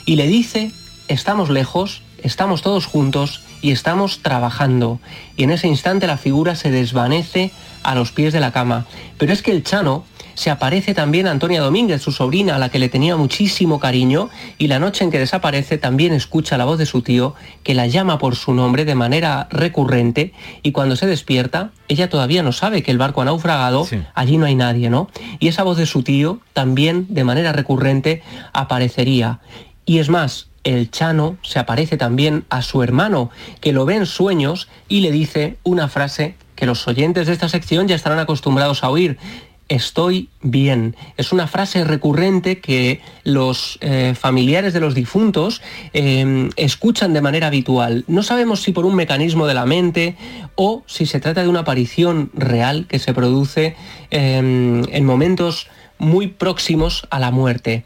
y 0.07 0.17
le 0.17 0.29
dice, 0.29 0.71
estamos 1.09 1.50
lejos, 1.50 2.03
estamos 2.23 2.62
todos 2.62 2.87
juntos 2.87 3.43
y 3.61 3.73
estamos 3.73 4.21
trabajando. 4.21 5.00
Y 5.37 5.43
en 5.45 5.50
ese 5.50 5.67
instante 5.67 6.07
la 6.07 6.17
figura 6.17 6.55
se 6.55 6.71
desvanece 6.71 7.50
a 7.83 7.95
los 7.95 8.12
pies 8.12 8.33
de 8.33 8.41
la 8.41 8.53
cama. 8.53 8.87
Pero 9.19 9.33
es 9.33 9.43
que 9.43 9.50
el 9.50 9.65
Chano 9.65 10.05
se 10.37 10.50
aparece 10.50 10.95
también 10.95 11.26
Antonia 11.26 11.62
Domínguez, 11.62 12.02
su 12.02 12.12
sobrina, 12.12 12.57
a 12.57 12.59
la 12.59 12.69
que 12.69 12.78
le 12.78 12.90
tenía 12.90 13.16
muchísimo 13.16 13.81
cariño, 13.81 14.28
y 14.59 14.69
la 14.69 14.78
noche 14.78 15.02
en 15.02 15.11
que 15.11 15.19
desaparece 15.19 15.78
también 15.78 16.12
escucha 16.12 16.59
la 16.59 16.66
voz 16.66 16.78
de 16.78 16.87
su 16.87 17.02
tío, 17.02 17.35
que 17.62 17.75
la 17.75 17.87
llama 17.87 18.19
por 18.19 18.37
su 18.37 18.52
nombre 18.52 18.85
de 18.85 18.95
manera 18.95 19.49
recurrente, 19.50 20.35
y 20.62 20.73
cuando 20.73 20.95
se 20.95 21.07
despierta, 21.07 21.71
ella 21.88 22.11
todavía 22.11 22.43
no 22.43 22.52
sabe 22.52 22.83
que 22.83 22.90
el 22.90 22.99
barco 22.99 23.23
ha 23.23 23.25
naufragado, 23.25 23.87
allí 24.14 24.37
no 24.37 24.45
hay 24.47 24.55
nadie, 24.55 24.90
¿no? 24.90 25.09
Y 25.40 25.49
esa 25.49 25.62
voz 25.62 25.78
de 25.78 25.87
su 25.87 26.02
tío 26.02 26.40
también 26.52 27.07
de 27.09 27.25
manera 27.25 27.52
recurrente 27.52 28.23
aparecería. 28.52 29.40
Y 29.87 29.99
es 29.99 30.11
más, 30.11 30.49
el 30.64 30.90
Chano 30.90 31.38
se 31.43 31.59
aparece 31.59 31.97
también 31.97 32.45
a 32.50 32.61
su 32.61 32.83
hermano, 32.83 33.31
que 33.61 33.73
lo 33.73 33.87
ve 33.87 33.95
en 33.95 34.05
sueños 34.05 34.69
y 34.88 35.00
le 35.00 35.12
dice 35.12 35.57
una 35.62 35.88
frase 35.88 36.35
que 36.57 36.66
los 36.66 36.88
oyentes 36.88 37.26
de 37.26 37.35
esta 37.35 37.49
sección 37.49 37.87
ya 37.87 37.95
estarán 37.95 38.19
acostumbrados 38.19 38.83
a 38.83 38.90
oír. 38.90 39.19
Estoy 39.68 40.28
bien. 40.42 40.94
Es 41.16 41.32
una 41.32 41.49
frase 41.49 41.82
recurrente 41.82 42.61
que 42.61 43.00
los 43.25 43.78
eh, 43.80 44.14
familiares 44.16 44.73
de 44.73 44.78
los 44.78 44.94
difuntos 44.94 45.61
em, 45.92 46.50
escuchan 46.54 47.12
de 47.12 47.20
manera 47.20 47.49
habitual. 47.49 48.04
No 48.06 48.23
sabemos 48.23 48.62
si 48.62 48.70
por 48.70 48.87
un 48.87 48.94
mecanismo 48.94 49.49
de 49.49 49.54
la 49.54 49.66
mente 49.66 50.14
o 50.54 50.85
si 50.87 51.04
se 51.04 51.18
trata 51.18 51.42
de 51.42 51.49
una 51.49 51.61
aparición 51.61 52.30
real 52.32 52.87
que 52.88 53.00
se 53.00 53.12
produce 53.12 53.75
em, 54.11 54.85
en 54.92 55.04
momentos 55.04 55.66
muy 55.99 56.28
próximos 56.28 57.06
a 57.11 57.18
la 57.18 57.32
muerte. 57.32 57.85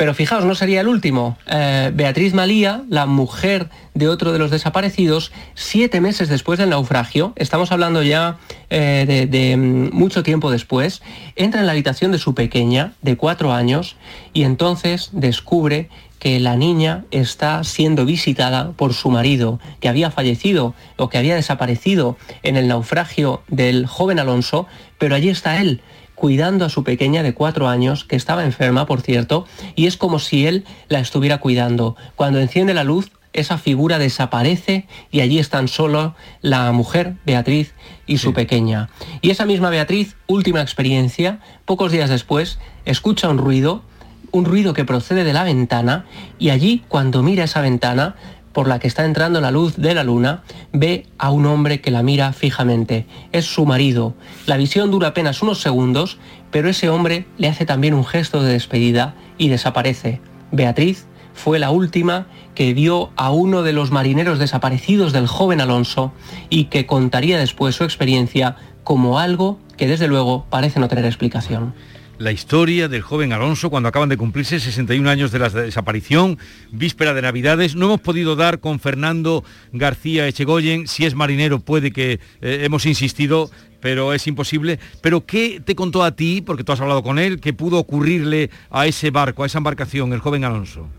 Pero 0.00 0.14
fijaos, 0.14 0.46
no 0.46 0.54
sería 0.54 0.80
el 0.80 0.88
último. 0.88 1.36
Eh, 1.46 1.90
Beatriz 1.92 2.32
Malía, 2.32 2.84
la 2.88 3.04
mujer 3.04 3.68
de 3.92 4.08
otro 4.08 4.32
de 4.32 4.38
los 4.38 4.50
desaparecidos, 4.50 5.30
siete 5.54 6.00
meses 6.00 6.30
después 6.30 6.58
del 6.58 6.70
naufragio, 6.70 7.34
estamos 7.36 7.70
hablando 7.70 8.02
ya 8.02 8.38
eh, 8.70 9.28
de, 9.30 9.56
mm, 9.58 9.90
mucho 9.92 10.22
tiempo 10.22 10.50
después, 10.50 11.02
entra 11.36 11.60
en 11.60 11.66
la 11.66 11.72
habitación 11.72 12.12
de 12.12 12.18
su 12.18 12.34
pequeña, 12.34 12.94
de 13.02 13.18
cuatro 13.18 13.52
años, 13.52 13.96
y 14.32 14.44
entonces 14.44 15.10
descubre 15.12 15.90
que 16.18 16.40
la 16.40 16.56
niña 16.56 17.04
está 17.10 17.62
siendo 17.62 18.06
visitada 18.06 18.72
por 18.72 18.94
su 18.94 19.10
marido, 19.10 19.60
que 19.80 19.90
había 19.90 20.10
fallecido 20.10 20.74
o 20.96 21.10
que 21.10 21.18
había 21.18 21.34
desaparecido 21.34 22.16
en 22.42 22.56
el 22.56 22.68
naufragio 22.68 23.42
del 23.48 23.84
joven 23.86 24.18
Alonso, 24.18 24.66
pero 24.96 25.14
allí 25.14 25.28
está 25.28 25.60
él, 25.60 25.82
cuidando 26.20 26.66
a 26.66 26.68
su 26.68 26.84
pequeña 26.84 27.22
de 27.22 27.32
cuatro 27.32 27.66
años, 27.66 28.04
que 28.04 28.14
estaba 28.14 28.44
enferma, 28.44 28.84
por 28.84 29.00
cierto, 29.00 29.46
y 29.74 29.86
es 29.86 29.96
como 29.96 30.18
si 30.18 30.46
él 30.46 30.66
la 30.90 31.00
estuviera 31.00 31.38
cuidando. 31.38 31.96
Cuando 32.14 32.40
enciende 32.40 32.74
la 32.74 32.84
luz, 32.84 33.10
esa 33.32 33.56
figura 33.56 33.98
desaparece 33.98 34.86
y 35.10 35.22
allí 35.22 35.38
están 35.38 35.66
solo 35.66 36.14
la 36.42 36.70
mujer, 36.72 37.14
Beatriz, 37.24 37.72
y 38.06 38.18
su 38.18 38.34
pequeña. 38.34 38.90
Y 39.22 39.30
esa 39.30 39.46
misma 39.46 39.70
Beatriz, 39.70 40.14
última 40.26 40.60
experiencia, 40.60 41.40
pocos 41.64 41.90
días 41.90 42.10
después, 42.10 42.58
escucha 42.84 43.30
un 43.30 43.38
ruido, 43.38 43.82
un 44.30 44.44
ruido 44.44 44.74
que 44.74 44.84
procede 44.84 45.24
de 45.24 45.32
la 45.32 45.44
ventana, 45.44 46.04
y 46.38 46.50
allí, 46.50 46.84
cuando 46.86 47.22
mira 47.22 47.44
esa 47.44 47.62
ventana, 47.62 48.14
por 48.52 48.68
la 48.68 48.78
que 48.78 48.88
está 48.88 49.04
entrando 49.04 49.40
la 49.40 49.50
luz 49.50 49.76
de 49.76 49.94
la 49.94 50.04
luna, 50.04 50.42
ve 50.72 51.06
a 51.18 51.30
un 51.30 51.46
hombre 51.46 51.80
que 51.80 51.90
la 51.90 52.02
mira 52.02 52.32
fijamente. 52.32 53.06
Es 53.32 53.46
su 53.46 53.66
marido. 53.66 54.14
La 54.46 54.56
visión 54.56 54.90
dura 54.90 55.08
apenas 55.08 55.42
unos 55.42 55.60
segundos, 55.60 56.18
pero 56.50 56.68
ese 56.68 56.88
hombre 56.88 57.26
le 57.38 57.48
hace 57.48 57.66
también 57.66 57.94
un 57.94 58.04
gesto 58.04 58.42
de 58.42 58.52
despedida 58.52 59.14
y 59.38 59.48
desaparece. 59.48 60.20
Beatriz 60.52 61.06
fue 61.32 61.58
la 61.58 61.70
última 61.70 62.26
que 62.54 62.74
vio 62.74 63.10
a 63.16 63.30
uno 63.30 63.62
de 63.62 63.72
los 63.72 63.90
marineros 63.90 64.38
desaparecidos 64.38 65.12
del 65.12 65.26
joven 65.26 65.60
Alonso 65.60 66.12
y 66.48 66.64
que 66.64 66.86
contaría 66.86 67.38
después 67.38 67.76
su 67.76 67.84
experiencia 67.84 68.56
como 68.84 69.18
algo 69.18 69.58
que 69.76 69.86
desde 69.86 70.08
luego 70.08 70.46
parece 70.50 70.80
no 70.80 70.88
tener 70.88 71.04
explicación 71.04 71.72
la 72.20 72.32
historia 72.32 72.86
del 72.86 73.00
joven 73.00 73.32
Alonso 73.32 73.70
cuando 73.70 73.88
acaban 73.88 74.10
de 74.10 74.18
cumplirse 74.18 74.60
61 74.60 75.08
años 75.08 75.32
de 75.32 75.38
la 75.38 75.48
desaparición, 75.48 76.38
víspera 76.70 77.14
de 77.14 77.22
Navidades. 77.22 77.74
No 77.74 77.86
hemos 77.86 78.00
podido 78.02 78.36
dar 78.36 78.60
con 78.60 78.78
Fernando 78.78 79.42
García 79.72 80.28
Echegoyen, 80.28 80.86
si 80.86 81.06
es 81.06 81.14
marinero 81.14 81.60
puede 81.60 81.92
que 81.92 82.20
eh, 82.42 82.60
hemos 82.62 82.84
insistido, 82.84 83.50
pero 83.80 84.12
es 84.12 84.26
imposible. 84.26 84.78
Pero 85.00 85.24
¿qué 85.24 85.62
te 85.64 85.74
contó 85.74 86.04
a 86.04 86.14
ti, 86.14 86.42
porque 86.44 86.62
tú 86.62 86.72
has 86.72 86.80
hablado 86.82 87.02
con 87.02 87.18
él, 87.18 87.40
qué 87.40 87.54
pudo 87.54 87.78
ocurrirle 87.78 88.50
a 88.68 88.86
ese 88.86 89.10
barco, 89.10 89.42
a 89.42 89.46
esa 89.46 89.56
embarcación, 89.56 90.12
el 90.12 90.20
joven 90.20 90.44
Alonso? 90.44 90.90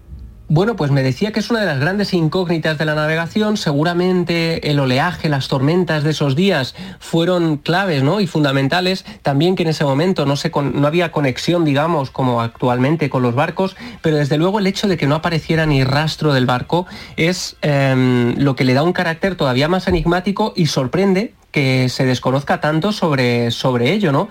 Bueno, 0.53 0.75
pues 0.75 0.91
me 0.91 1.01
decía 1.01 1.31
que 1.31 1.39
es 1.39 1.49
una 1.49 1.61
de 1.61 1.65
las 1.65 1.79
grandes 1.79 2.13
incógnitas 2.13 2.77
de 2.77 2.83
la 2.83 2.93
navegación. 2.93 3.55
Seguramente 3.55 4.69
el 4.69 4.81
oleaje, 4.81 5.29
las 5.29 5.47
tormentas 5.47 6.03
de 6.03 6.09
esos 6.09 6.35
días 6.35 6.75
fueron 6.99 7.55
claves 7.55 8.03
¿no? 8.03 8.19
y 8.19 8.27
fundamentales. 8.27 9.05
También 9.21 9.55
que 9.55 9.63
en 9.63 9.69
ese 9.69 9.85
momento 9.85 10.25
no, 10.25 10.35
se 10.35 10.51
no 10.51 10.87
había 10.87 11.13
conexión, 11.13 11.63
digamos, 11.63 12.11
como 12.11 12.41
actualmente 12.41 13.09
con 13.09 13.23
los 13.23 13.33
barcos, 13.33 13.77
pero 14.01 14.17
desde 14.17 14.37
luego 14.37 14.59
el 14.59 14.67
hecho 14.67 14.89
de 14.89 14.97
que 14.97 15.07
no 15.07 15.15
apareciera 15.15 15.65
ni 15.65 15.85
rastro 15.85 16.33
del 16.33 16.47
barco 16.47 16.85
es 17.15 17.55
em, 17.61 18.35
lo 18.37 18.57
que 18.57 18.65
le 18.65 18.73
da 18.73 18.83
un 18.83 18.91
carácter 18.91 19.35
todavía 19.35 19.69
más 19.69 19.87
enigmático 19.87 20.51
y 20.57 20.65
sorprende 20.65 21.33
que 21.51 21.87
se 21.87 22.05
desconozca 22.05 22.59
tanto 22.59 22.91
sobre, 22.91 23.51
sobre 23.51 23.93
ello, 23.93 24.11
¿no? 24.11 24.27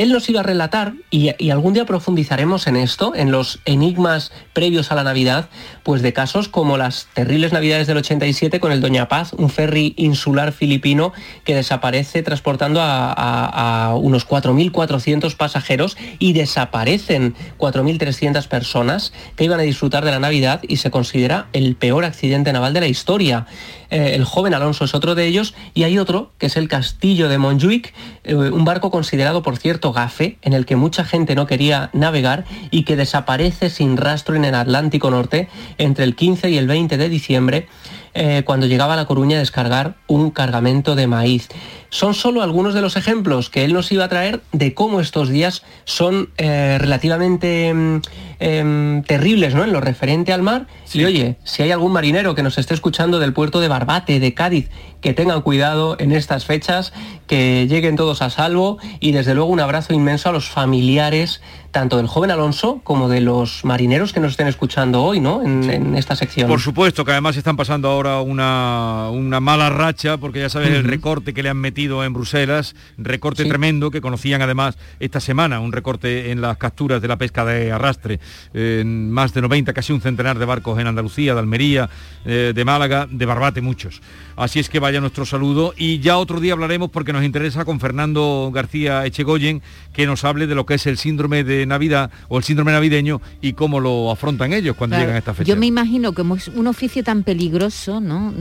Él 0.00 0.12
nos 0.12 0.30
iba 0.30 0.40
a 0.40 0.42
relatar, 0.42 0.94
y, 1.10 1.50
algún 1.50 1.74
día 1.74 1.84
profundizaremos 1.84 2.66
en 2.66 2.76
esto, 2.76 3.14
en 3.14 3.30
los 3.30 3.60
enigmas 3.66 4.32
previos 4.54 4.90
a 4.90 4.94
la 4.94 5.04
Navidad, 5.04 5.50
pues 5.82 6.00
de 6.00 6.14
casos 6.14 6.48
como 6.48 6.78
las 6.78 7.08
terribles 7.12 7.52
Navidades 7.52 7.86
del 7.86 7.98
87 7.98 8.60
con 8.60 8.72
el 8.72 8.80
Doña 8.80 9.08
Paz, 9.08 9.34
un 9.34 9.50
ferry 9.50 9.92
insular 9.98 10.52
filipino 10.52 11.12
que 11.44 11.54
desaparece 11.54 12.22
transportando 12.22 12.80
a, 12.80 13.12
a 13.12 13.94
unos 13.94 14.26
4.400 14.26 15.36
pasajeros 15.36 15.98
y 16.18 16.32
desaparecen 16.32 17.34
4.300 17.58 18.48
personas 18.48 19.12
que 19.36 19.44
iban 19.44 19.60
a 19.60 19.64
disfrutar 19.64 20.02
de 20.02 20.12
la 20.12 20.18
Navidad 20.18 20.62
y 20.66 20.78
se 20.78 20.90
considera 20.90 21.48
el 21.52 21.76
peor 21.76 22.06
accidente 22.06 22.54
naval 22.54 22.72
de 22.72 22.80
la 22.80 22.88
historia. 22.88 23.46
Eh, 23.90 24.14
el 24.14 24.24
joven 24.24 24.54
Alonso 24.54 24.84
es 24.84 24.94
otro 24.94 25.14
de 25.14 25.26
ellos, 25.26 25.54
y 25.74 25.82
hay 25.82 25.98
otro, 25.98 26.32
que 26.38 26.46
es 26.46 26.56
el 26.56 26.68
Castillo 26.68 27.28
de 27.28 27.38
Montjuic, 27.38 27.92
eh, 28.24 28.34
un 28.34 28.64
barco 28.64 28.90
considerado, 28.90 29.42
por 29.42 29.56
cierto, 29.56 29.92
gafe, 29.92 30.38
en 30.42 30.52
el 30.52 30.66
que 30.66 30.76
mucha 30.76 31.04
gente 31.04 31.34
no 31.34 31.46
quería 31.46 31.90
navegar 31.92 32.44
y 32.70 32.84
que 32.84 32.96
desaparece 32.96 33.70
sin 33.70 33.96
rastro 33.96 34.36
en 34.36 34.44
el 34.44 34.54
Atlántico 34.54 35.10
Norte 35.10 35.48
entre 35.78 36.04
el 36.04 36.14
15 36.14 36.50
y 36.50 36.58
el 36.58 36.66
20 36.66 36.96
de 36.96 37.08
diciembre, 37.08 37.68
eh, 38.14 38.42
cuando 38.44 38.66
llegaba 38.66 38.94
a 38.94 38.96
La 38.96 39.06
Coruña 39.06 39.36
a 39.36 39.40
descargar 39.40 39.96
un 40.06 40.30
cargamento 40.30 40.94
de 40.94 41.06
maíz. 41.06 41.48
Son 41.90 42.14
solo 42.14 42.42
algunos 42.42 42.72
de 42.72 42.80
los 42.82 42.96
ejemplos 42.96 43.50
que 43.50 43.64
él 43.64 43.72
nos 43.72 43.90
iba 43.92 44.04
a 44.04 44.08
traer 44.08 44.40
de 44.52 44.74
cómo 44.74 45.00
estos 45.00 45.28
días 45.28 45.62
son 45.84 46.30
relativamente 46.36 47.74
mm, 47.74 48.00
em, 48.38 49.02
terribles 49.02 49.54
¿no? 49.54 49.64
en 49.64 49.72
lo 49.72 49.80
referente 49.80 50.32
al 50.32 50.42
mar. 50.42 50.66
Y 50.92 51.04
oye, 51.04 51.36
si 51.44 51.62
hay 51.62 51.72
algún 51.72 51.92
marinero 51.92 52.34
que 52.34 52.42
nos 52.42 52.58
esté 52.58 52.74
escuchando 52.74 53.18
del 53.18 53.32
puerto 53.32 53.60
de 53.60 53.68
Barbate, 53.68 54.20
de 54.20 54.34
Cádiz, 54.34 54.70
que 55.00 55.14
tengan 55.14 55.42
cuidado 55.42 55.96
en 55.98 56.12
estas 56.12 56.44
fechas, 56.44 56.92
que 57.26 57.66
lleguen 57.68 57.96
todos 57.96 58.22
a 58.22 58.30
salvo 58.30 58.78
y 59.00 59.12
desde 59.12 59.34
luego 59.34 59.50
un 59.50 59.60
abrazo 59.60 59.94
inmenso 59.94 60.28
a 60.28 60.32
los 60.32 60.48
familiares 60.48 61.40
tanto 61.70 61.96
del 61.96 62.06
joven 62.06 62.30
Alonso 62.30 62.80
como 62.82 63.08
de 63.08 63.20
los 63.20 63.64
marineros 63.64 64.12
que 64.12 64.20
nos 64.20 64.32
estén 64.32 64.48
escuchando 64.48 65.02
hoy, 65.02 65.20
¿no? 65.20 65.42
En, 65.42 65.94
esta 65.96 66.16
sección. 66.16 66.48
Por 66.48 66.60
supuesto, 66.60 67.04
que 67.04 67.12
además 67.12 67.36
están 67.36 67.56
pasando 67.56 67.88
ahora 67.88 68.20
una, 68.20 69.08
una 69.10 69.40
mala 69.40 69.70
racha, 69.70 70.18
porque 70.18 70.40
ya 70.40 70.48
sabes 70.48 70.70
el 70.70 70.84
recorte 70.84 71.34
que 71.34 71.42
le 71.42 71.48
han 71.48 71.56
metido 71.56 72.04
en 72.04 72.12
Bruselas, 72.12 72.74
recorte 72.96 73.44
tremendo 73.44 73.90
que 73.90 74.00
conocían 74.00 74.42
además 74.42 74.78
esta 74.98 75.20
semana, 75.20 75.60
un 75.60 75.72
recorte 75.72 76.30
en 76.30 76.40
las 76.40 76.56
capturas 76.56 77.02
de 77.02 77.08
la 77.08 77.18
pesca 77.18 77.44
de 77.44 77.72
arrastre, 77.72 78.20
en 78.54 79.10
más 79.10 79.34
de 79.34 79.42
90, 79.42 79.72
casi 79.72 79.92
un 79.92 80.00
centenar 80.00 80.38
de 80.38 80.44
barcos 80.44 80.78
en 80.78 80.86
Andalucía, 80.86 81.34
de 81.34 81.40
Almería, 81.40 81.90
eh, 82.24 82.52
de 82.54 82.64
Málaga, 82.64 83.06
de 83.10 83.26
Barbate 83.26 83.60
muchos. 83.60 84.00
Así 84.36 84.58
es 84.58 84.68
que 84.68 84.78
vaya 84.90 85.00
nuestro 85.00 85.24
saludo 85.24 85.72
y 85.76 86.00
ya 86.00 86.18
otro 86.18 86.40
día 86.40 86.52
hablaremos 86.52 86.90
porque 86.90 87.12
nos 87.12 87.22
interesa 87.22 87.64
con 87.64 87.78
Fernando 87.78 88.50
García 88.52 89.06
Echegoyen 89.06 89.62
que 89.92 90.04
nos 90.04 90.24
hable 90.24 90.48
de 90.48 90.56
lo 90.56 90.66
que 90.66 90.74
es 90.74 90.86
el 90.88 90.98
síndrome 90.98 91.44
de 91.44 91.64
Navidad 91.64 92.10
o 92.26 92.38
el 92.38 92.42
síndrome 92.42 92.72
navideño 92.72 93.20
y 93.40 93.52
cómo 93.52 93.78
lo 93.78 94.10
afrontan 94.10 94.52
ellos 94.52 94.74
cuando 94.74 94.98
llegan 94.98 95.14
a 95.14 95.18
esta 95.18 95.32
fecha. 95.32 95.48
Yo 95.48 95.54
me 95.54 95.66
imagino 95.66 96.10
que 96.10 96.22
es 96.36 96.48
un 96.48 96.66
oficio 96.66 97.04
tan 97.04 97.22
peligroso, 97.22 98.00
¿no? 98.00 98.34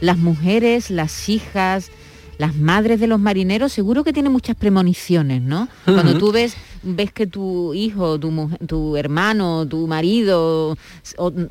Las 0.00 0.18
mujeres, 0.18 0.90
las 0.90 1.28
hijas, 1.28 1.92
las 2.36 2.56
madres 2.56 2.98
de 2.98 3.06
los 3.06 3.20
marineros 3.20 3.72
seguro 3.72 4.02
que 4.02 4.12
tienen 4.12 4.32
muchas 4.32 4.56
premoniciones, 4.56 5.40
¿no? 5.40 5.68
Cuando 5.84 6.18
tú 6.18 6.32
ves 6.32 6.56
ves 6.82 7.12
que 7.12 7.28
tu 7.28 7.74
hijo, 7.74 8.18
tu, 8.18 8.50
tu 8.66 8.96
hermano, 8.96 9.68
tu 9.68 9.86
marido 9.86 10.76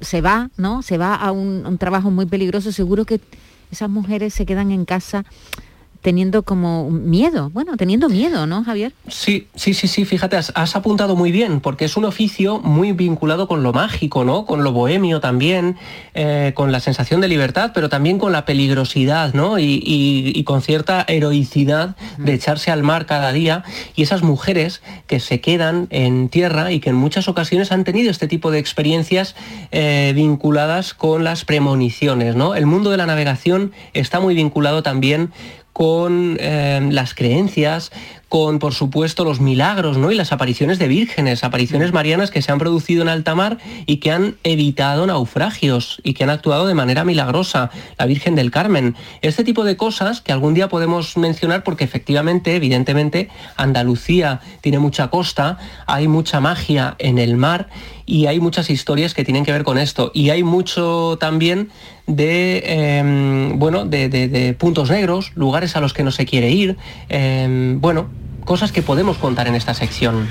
se 0.02 0.20
va, 0.20 0.50
¿no? 0.58 0.82
Se 0.82 0.98
va 0.98 1.16
a 1.16 1.32
un 1.32 1.78
trabajo 1.78 2.12
muy 2.12 2.26
peligroso, 2.26 2.74
seguro 2.74 3.06
que 3.06 3.22
esas 3.72 3.90
mujeres 3.90 4.34
se 4.34 4.46
quedan 4.46 4.72
en 4.72 4.86
casa 4.86 5.26
teniendo 6.06 6.44
como 6.44 6.92
miedo, 6.92 7.50
bueno, 7.50 7.78
teniendo 7.78 8.10
miedo, 8.10 8.46
¿no, 8.46 8.64
Javier? 8.64 8.94
Sí, 9.08 9.48
sí, 9.56 9.74
sí, 9.74 9.88
sí, 9.88 10.06
fíjate, 10.06 10.38
has, 10.38 10.76
apuntado 10.76 11.16
muy 11.16 11.32
bien, 11.32 11.62
porque 11.62 11.86
es 11.86 11.98
un 11.98 12.06
oficio 12.06 12.60
muy 12.60 12.92
vinculado 12.92 13.48
con 13.48 13.64
lo 13.64 13.74
mágico, 13.74 14.24
¿no? 14.24 14.46
Con 14.46 14.64
lo 14.64 14.72
bohemio 14.72 15.20
también, 15.20 15.78
eh, 16.14 16.52
con 16.54 16.72
la 16.72 16.80
sensación 16.80 17.22
de 17.22 17.28
libertad, 17.28 17.72
pero 17.74 17.90
también 17.90 18.20
con 18.20 18.32
la 18.32 18.46
peligrosidad, 18.46 19.34
¿no? 19.34 19.58
Y, 19.58 20.44
con 20.46 20.62
cierta 20.62 21.04
heroicidad 21.08 21.96
de 22.20 22.36
echarse 22.36 22.70
al 22.70 22.84
mar 22.84 23.08
cada 23.08 23.32
día. 23.32 23.64
Y 23.96 24.04
esas 24.04 24.22
mujeres 24.22 24.84
que 25.08 25.20
se 25.20 25.42
quedan 25.42 25.88
en 25.90 26.30
tierra 26.30 26.72
y 26.72 26.80
que 26.80 26.92
en 26.92 26.98
muchas 26.98 27.28
ocasiones 27.28 27.72
han 27.72 27.84
tenido 27.84 28.12
este 28.12 28.28
tipo 28.28 28.52
de 28.52 28.60
experiencias 28.60 29.36
eh, 29.72 30.12
vinculadas 30.14 30.94
con 30.94 31.24
las 31.24 31.46
premoniciones, 31.46 32.36
¿no? 32.36 32.54
El 32.54 32.68
mundo 32.68 32.92
de 32.92 32.98
la 32.98 33.08
navegación 33.08 33.72
está 33.96 34.20
muy 34.20 34.36
vinculado 34.36 34.84
también 34.84 35.32
con 35.76 36.38
eh, 36.40 36.88
las 36.90 37.14
creencias, 37.14 37.92
con 38.30 38.60
por 38.60 38.74
supuesto 38.74 39.26
los 39.26 39.42
milagros 39.42 39.98
¿no? 39.98 40.10
y 40.10 40.16
las 40.16 40.32
apariciones 40.32 40.80
de 40.80 40.88
vírgenes, 40.88 41.44
apariciones 41.44 41.92
marianas 41.92 42.32
que 42.32 42.42
se 42.42 42.50
han 42.54 42.60
producido 42.60 43.02
en 43.02 43.10
alta 43.10 43.36
mar 43.36 43.58
y 43.86 43.98
que 43.98 44.12
han 44.12 44.38
evitado 44.46 45.06
naufragios 45.06 46.00
y 46.02 46.14
que 46.14 46.24
han 46.24 46.30
actuado 46.30 46.66
de 46.66 46.76
manera 46.76 47.04
milagrosa, 47.04 47.72
la 48.00 48.06
Virgen 48.06 48.36
del 48.36 48.52
Carmen. 48.52 48.96
Este 49.22 49.44
tipo 49.44 49.66
de 49.66 49.76
cosas 49.76 50.22
que 50.22 50.32
algún 50.32 50.54
día 50.54 50.70
podemos 50.70 51.18
mencionar 51.18 51.66
porque 51.66 51.84
efectivamente, 51.84 52.56
evidentemente, 52.56 53.28
Andalucía 53.58 54.40
tiene 54.62 54.80
mucha 54.80 55.10
costa, 55.10 55.58
hay 55.88 56.08
mucha 56.08 56.40
magia 56.40 56.96
en 57.00 57.18
el 57.18 57.36
mar 57.36 57.68
y 58.06 58.28
hay 58.28 58.40
muchas 58.40 58.70
historias 58.70 59.14
que 59.14 59.26
tienen 59.26 59.44
que 59.44 59.52
ver 59.52 59.66
con 59.66 59.78
esto. 59.78 60.12
Y 60.14 60.30
hay 60.30 60.44
mucho 60.44 61.18
también 61.20 61.70
de, 62.08 62.64
em, 62.66 63.60
bueno, 63.60 63.86
de, 63.86 64.56
puntos 64.58 64.90
negros, 64.90 65.32
lugares 65.36 65.76
a 65.76 65.82
los 65.82 65.94
que 65.94 66.04
no 66.04 66.12
se 66.12 66.26
quiere 66.26 66.50
ir, 66.52 66.78
em, 67.10 67.80
bueno, 67.82 68.08
cosas 68.46 68.72
que 68.72 68.82
podemos 68.82 69.18
contar 69.18 69.48
en 69.48 69.56
esta 69.56 69.74
sección. 69.74 70.28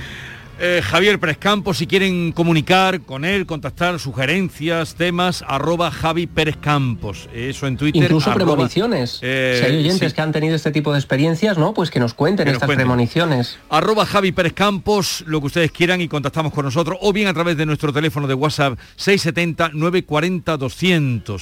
Eh, 0.61 0.83
Javier 0.85 1.19
Pérez 1.19 1.39
si 1.75 1.89
quieren 1.89 2.31
comunicar 2.33 3.01
con 3.01 3.25
él, 3.25 3.45
contactar 3.45 3.99
sugerencias, 3.99 4.95
temas, 4.95 5.45
arroba 5.47 5.91
Javi 5.91 6.29
Pérez 6.29 6.57
Campos. 6.57 7.29
Eso 7.35 7.67
en 7.67 7.77
Twitter. 7.77 8.05
Incluso 8.05 8.33
premoniciones. 8.33 9.19
Eh, 9.23 9.57
si 9.59 9.67
hay 9.67 9.79
oyentes 9.79 10.15
que 10.15 10.21
han 10.21 10.31
tenido 10.31 10.55
este 10.55 10.71
tipo 10.71 10.93
de 10.93 10.99
experiencias, 10.99 11.59
¿no? 11.59 11.75
Pues 11.75 11.91
que 11.91 11.99
nos 11.99 12.15
cuenten 12.15 12.47
estas 12.49 12.71
premoniciones. 12.71 13.59
Arroba 13.69 14.07
Javi 14.07 14.31
Pérez 14.31 14.53
Campos, 14.53 15.25
lo 15.27 15.41
que 15.41 15.47
ustedes 15.47 15.73
quieran 15.73 16.01
y 16.01 16.07
contactamos 16.09 16.53
con 16.53 16.65
nosotros, 16.65 16.99
o 17.01 17.13
bien 17.13 17.27
a 17.27 17.35
través 17.35 17.57
de 17.57 17.67
nuestro 17.67 17.93
teléfono 17.93 18.29
de 18.29 18.35
WhatsApp 18.35 18.79
670-940-200. 18.99 21.41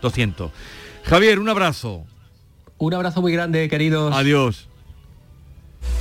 670-940-200. 0.00 0.50
Javier, 1.04 1.38
un 1.38 1.50
abrazo. 1.50 2.04
Un 2.78 2.94
abrazo 2.94 3.20
muy 3.20 3.32
grande, 3.32 3.68
queridos. 3.68 4.16
Adiós. 4.16 4.69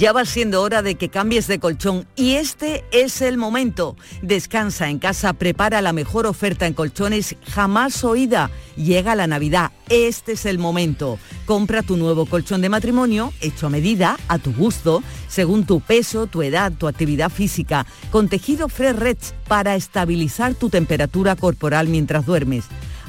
Ya 0.00 0.14
va 0.14 0.24
siendo 0.24 0.62
hora 0.62 0.80
de 0.80 0.94
que 0.94 1.10
cambies 1.10 1.46
de 1.46 1.58
colchón 1.58 2.06
y 2.16 2.36
este 2.36 2.86
es 2.90 3.20
el 3.20 3.36
momento. 3.36 3.96
Descansa 4.22 4.88
en 4.88 4.98
casa, 4.98 5.34
prepara 5.34 5.82
la 5.82 5.92
mejor 5.92 6.26
oferta 6.26 6.66
en 6.66 6.72
colchones 6.72 7.36
jamás 7.46 8.02
oída. 8.02 8.50
Llega 8.76 9.14
la 9.14 9.26
Navidad, 9.26 9.72
este 9.90 10.32
es 10.32 10.46
el 10.46 10.58
momento. 10.58 11.18
Compra 11.44 11.82
tu 11.82 11.98
nuevo 11.98 12.24
colchón 12.24 12.62
de 12.62 12.70
matrimonio 12.70 13.34
hecho 13.42 13.66
a 13.66 13.68
medida, 13.68 14.16
a 14.28 14.38
tu 14.38 14.54
gusto, 14.54 15.02
según 15.28 15.66
tu 15.66 15.80
peso, 15.80 16.26
tu 16.26 16.40
edad, 16.40 16.72
tu 16.72 16.88
actividad 16.88 17.28
física, 17.28 17.84
con 18.10 18.30
tejido 18.30 18.70
Fresh 18.70 19.34
para 19.48 19.74
estabilizar 19.74 20.54
tu 20.54 20.70
temperatura 20.70 21.36
corporal 21.36 21.88
mientras 21.88 22.24
duermes 22.24 22.64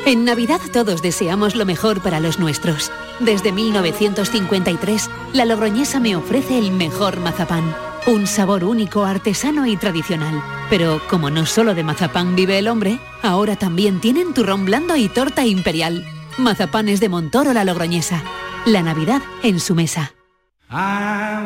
En 0.04 0.24
Navidad 0.24 0.60
todos 0.72 1.00
deseamos 1.00 1.54
lo 1.54 1.64
mejor 1.64 2.02
para 2.02 2.18
los 2.18 2.40
nuestros. 2.40 2.90
Desde 3.20 3.52
1953, 3.52 5.08
la 5.32 5.44
Logroñesa 5.44 6.00
me 6.00 6.16
ofrece 6.16 6.58
el 6.58 6.72
mejor 6.72 7.20
mazapán. 7.20 7.74
Un 8.08 8.26
sabor 8.26 8.64
único, 8.64 9.04
artesano 9.04 9.64
y 9.64 9.76
tradicional. 9.76 10.42
Pero 10.68 11.00
como 11.08 11.30
no 11.30 11.46
solo 11.46 11.76
de 11.76 11.84
mazapán 11.84 12.34
vive 12.34 12.58
el 12.58 12.66
hombre, 12.66 12.98
ahora 13.22 13.54
también 13.54 14.00
tienen 14.00 14.34
turrón 14.34 14.64
blando 14.64 14.96
y 14.96 15.08
torta 15.08 15.46
imperial. 15.46 16.04
Mazapanes 16.36 16.98
de 16.98 17.08
Montoro 17.08 17.52
la 17.52 17.64
Logroñesa. 17.64 18.24
La 18.66 18.82
Navidad 18.82 19.22
en 19.44 19.60
su 19.60 19.76
mesa. 19.76 20.14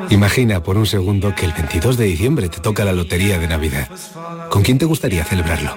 Imagina 0.08 0.62
por 0.62 0.78
un 0.78 0.86
segundo 0.86 1.34
que 1.34 1.44
el 1.44 1.52
22 1.52 1.96
de 1.96 2.04
diciembre 2.04 2.48
te 2.48 2.60
toca 2.60 2.84
la 2.84 2.92
lotería 2.92 3.38
de 3.38 3.48
Navidad. 3.48 3.90
¿Con 4.48 4.62
quién 4.62 4.78
te 4.78 4.84
gustaría 4.86 5.24
celebrarlo? 5.24 5.76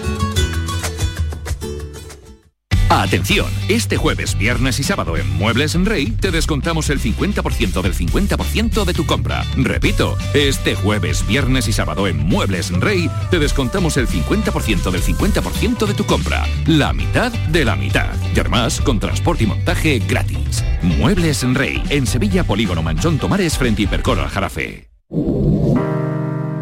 Atención, 3.01 3.47
este 3.67 3.97
jueves, 3.97 4.37
viernes 4.37 4.79
y 4.79 4.83
sábado 4.83 5.17
en 5.17 5.27
Muebles 5.27 5.73
en 5.73 5.87
Rey 5.87 6.11
te 6.11 6.29
descontamos 6.29 6.91
el 6.91 6.99
50% 6.99 7.81
del 7.81 7.95
50% 7.95 8.85
de 8.85 8.93
tu 8.93 9.07
compra. 9.07 9.43
Repito, 9.57 10.15
este 10.35 10.75
jueves, 10.75 11.25
viernes 11.25 11.67
y 11.67 11.73
sábado 11.73 12.05
en 12.07 12.17
Muebles 12.17 12.69
en 12.69 12.79
Rey 12.79 13.09
te 13.31 13.39
descontamos 13.39 13.97
el 13.97 14.07
50% 14.07 14.91
del 14.91 15.01
50% 15.01 15.87
de 15.87 15.93
tu 15.95 16.05
compra. 16.05 16.45
La 16.67 16.93
mitad 16.93 17.31
de 17.31 17.65
la 17.65 17.75
mitad. 17.75 18.13
Y 18.35 18.39
además 18.39 18.79
con 18.79 18.99
transporte 18.99 19.45
y 19.45 19.47
montaje 19.47 19.97
gratis. 20.07 20.63
Muebles 20.83 21.41
en 21.41 21.55
Rey, 21.55 21.81
en 21.89 22.05
Sevilla 22.05 22.43
Polígono 22.43 22.83
Manchón 22.83 23.17
Tomares 23.17 23.57
frente 23.57 23.81
Hipercor 23.81 24.19
al 24.19 24.29
Jarafe. 24.29 24.89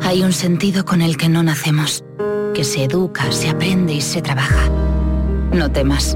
Hay 0.04 0.24
un 0.24 0.32
sentido 0.32 0.86
con 0.86 1.02
el 1.02 1.18
que 1.18 1.28
no 1.28 1.44
nacemos, 1.44 2.06
que 2.56 2.64
se 2.64 2.86
educa, 2.86 3.30
se 3.34 3.50
aprende 3.50 3.92
y 3.92 4.00
se 4.00 4.22
trabaja. 4.22 4.70
No 5.52 5.72
temas, 5.72 6.16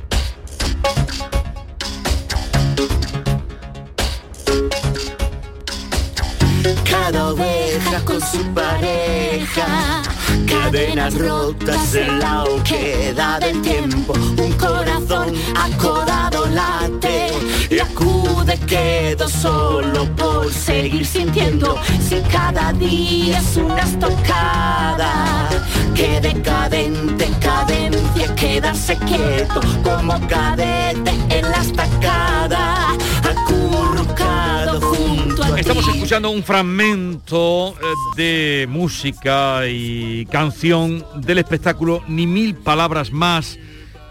Cada 7.03 7.29
oveja 7.29 8.05
con 8.05 8.21
su 8.21 8.43
pareja, 8.53 10.03
cadenas 10.47 11.15
rotas 11.15 11.95
en 11.95 12.19
la 12.19 12.43
oquedad 12.43 13.39
del 13.39 13.59
tiempo, 13.63 14.13
un 14.13 14.51
corazón 14.53 15.33
acodado 15.55 16.45
late 16.45 17.33
y 17.71 17.79
acude 17.79 18.55
quedo 18.67 19.27
solo 19.27 20.05
por 20.15 20.53
seguir 20.53 21.03
sintiendo. 21.03 21.75
Si 22.07 22.21
cada 22.31 22.71
día 22.73 23.39
es 23.39 23.57
una 23.57 23.79
estocada 23.79 25.49
que 25.95 26.21
decadente 26.21 27.31
cadencia 27.41 28.35
quedarse 28.35 28.95
quieto 28.97 29.59
como 29.83 30.19
cadete 30.27 31.13
en 31.29 31.49
la 31.49 31.61
estacada 31.61 32.95
escuchando 36.11 36.31
un 36.31 36.43
fragmento 36.43 37.69
eh, 37.69 37.83
de 38.17 38.67
música 38.69 39.65
y 39.65 40.25
canción 40.25 41.05
del 41.15 41.37
espectáculo 41.37 42.03
Ni 42.09 42.27
Mil 42.27 42.53
Palabras 42.53 43.13
Más, 43.13 43.57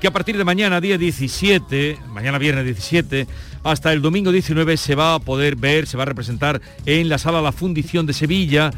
que 0.00 0.06
a 0.06 0.10
partir 0.10 0.38
de 0.38 0.44
mañana, 0.44 0.80
día 0.80 0.96
17, 0.96 1.98
mañana 2.08 2.38
viernes 2.38 2.64
17, 2.64 3.26
hasta 3.64 3.92
el 3.92 4.00
domingo 4.00 4.32
19 4.32 4.78
se 4.78 4.94
va 4.94 5.14
a 5.14 5.18
poder 5.18 5.56
ver, 5.56 5.86
se 5.86 5.98
va 5.98 6.04
a 6.04 6.06
representar 6.06 6.62
en 6.86 7.10
la 7.10 7.18
sala 7.18 7.42
La 7.42 7.52
Fundición 7.52 8.06
de 8.06 8.14
Sevilla. 8.14 8.70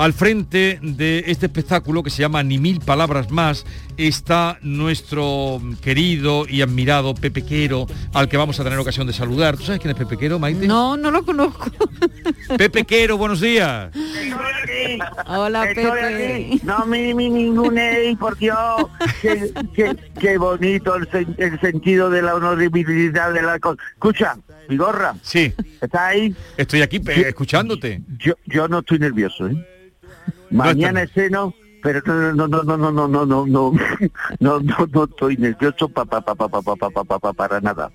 Al 0.00 0.14
frente 0.14 0.78
de 0.80 1.24
este 1.26 1.44
espectáculo 1.44 2.02
que 2.02 2.08
se 2.08 2.22
llama 2.22 2.42
Ni 2.42 2.56
Mil 2.56 2.80
Palabras 2.80 3.30
Más 3.30 3.66
está 3.98 4.56
nuestro 4.62 5.60
querido 5.82 6.46
y 6.48 6.62
admirado 6.62 7.14
Pepe 7.14 7.44
Quero, 7.44 7.86
al 8.14 8.26
que 8.26 8.38
vamos 8.38 8.58
a 8.58 8.64
tener 8.64 8.78
ocasión 8.78 9.06
de 9.06 9.12
saludar. 9.12 9.58
¿Tú 9.58 9.64
sabes 9.64 9.78
quién 9.78 9.90
es 9.90 9.98
Pepe 9.98 10.16
Quero, 10.16 10.38
Maite? 10.38 10.66
No, 10.66 10.96
no 10.96 11.10
lo 11.10 11.22
conozco. 11.22 11.70
Pepe 12.56 12.84
Quero, 12.84 13.18
buenos 13.18 13.42
días. 13.42 13.90
Hola, 15.26 15.68
Estoy 15.68 15.84
Pepe. 15.84 16.34
aquí. 16.48 16.60
No 16.64 16.86
me 16.86 17.12
me 17.14 17.28
ninguneéis, 17.28 18.16
por 18.16 18.38
Dios. 18.38 18.86
Qué, 19.20 19.52
qué- 19.74 19.96
qué 20.18 20.38
bonito 20.38 20.96
el, 20.96 21.10
sen- 21.10 21.34
el 21.36 21.60
sentido 21.60 22.08
de 22.08 22.22
la 22.22 22.36
honorabilidad 22.36 23.34
de 23.34 23.42
la 23.42 23.58
cosa. 23.58 23.76
Escucha, 23.92 24.38
Vigorra. 24.66 25.14
Sí. 25.20 25.52
¿Estás 25.78 26.00
ahí? 26.00 26.34
Estoy 26.56 26.80
aquí 26.80 27.02
escuchándote. 27.06 28.00
Yo, 28.18 28.32
yo 28.46 28.66
no 28.66 28.78
estoy 28.78 28.98
nervioso, 28.98 29.46
¿eh? 29.46 29.66
Mañana 30.50 31.02
es 31.02 31.10
seno, 31.12 31.54
pero 31.82 32.00
no, 32.06 32.46
no, 32.46 32.62
no, 32.62 32.62
no, 32.62 32.76
no, 32.76 32.90
no, 32.90 33.08
no, 33.08 33.26
no, 33.26 33.46
no, 33.46 33.72
no, 34.40 34.60
no, 34.60 34.86
no 34.92 35.04
estoy 35.04 35.36
nervioso 35.36 35.88
pa, 35.88 36.04
pa, 36.04 36.20
pa, 36.20 36.34
pa, 36.34 36.48
pa, 36.48 36.62
pa, 36.62 36.76
pa, 36.76 36.90
pa, 36.90 37.04
pa, 37.04 37.18
pa, 37.18 37.32
para 37.32 37.60
nada. 37.60 37.90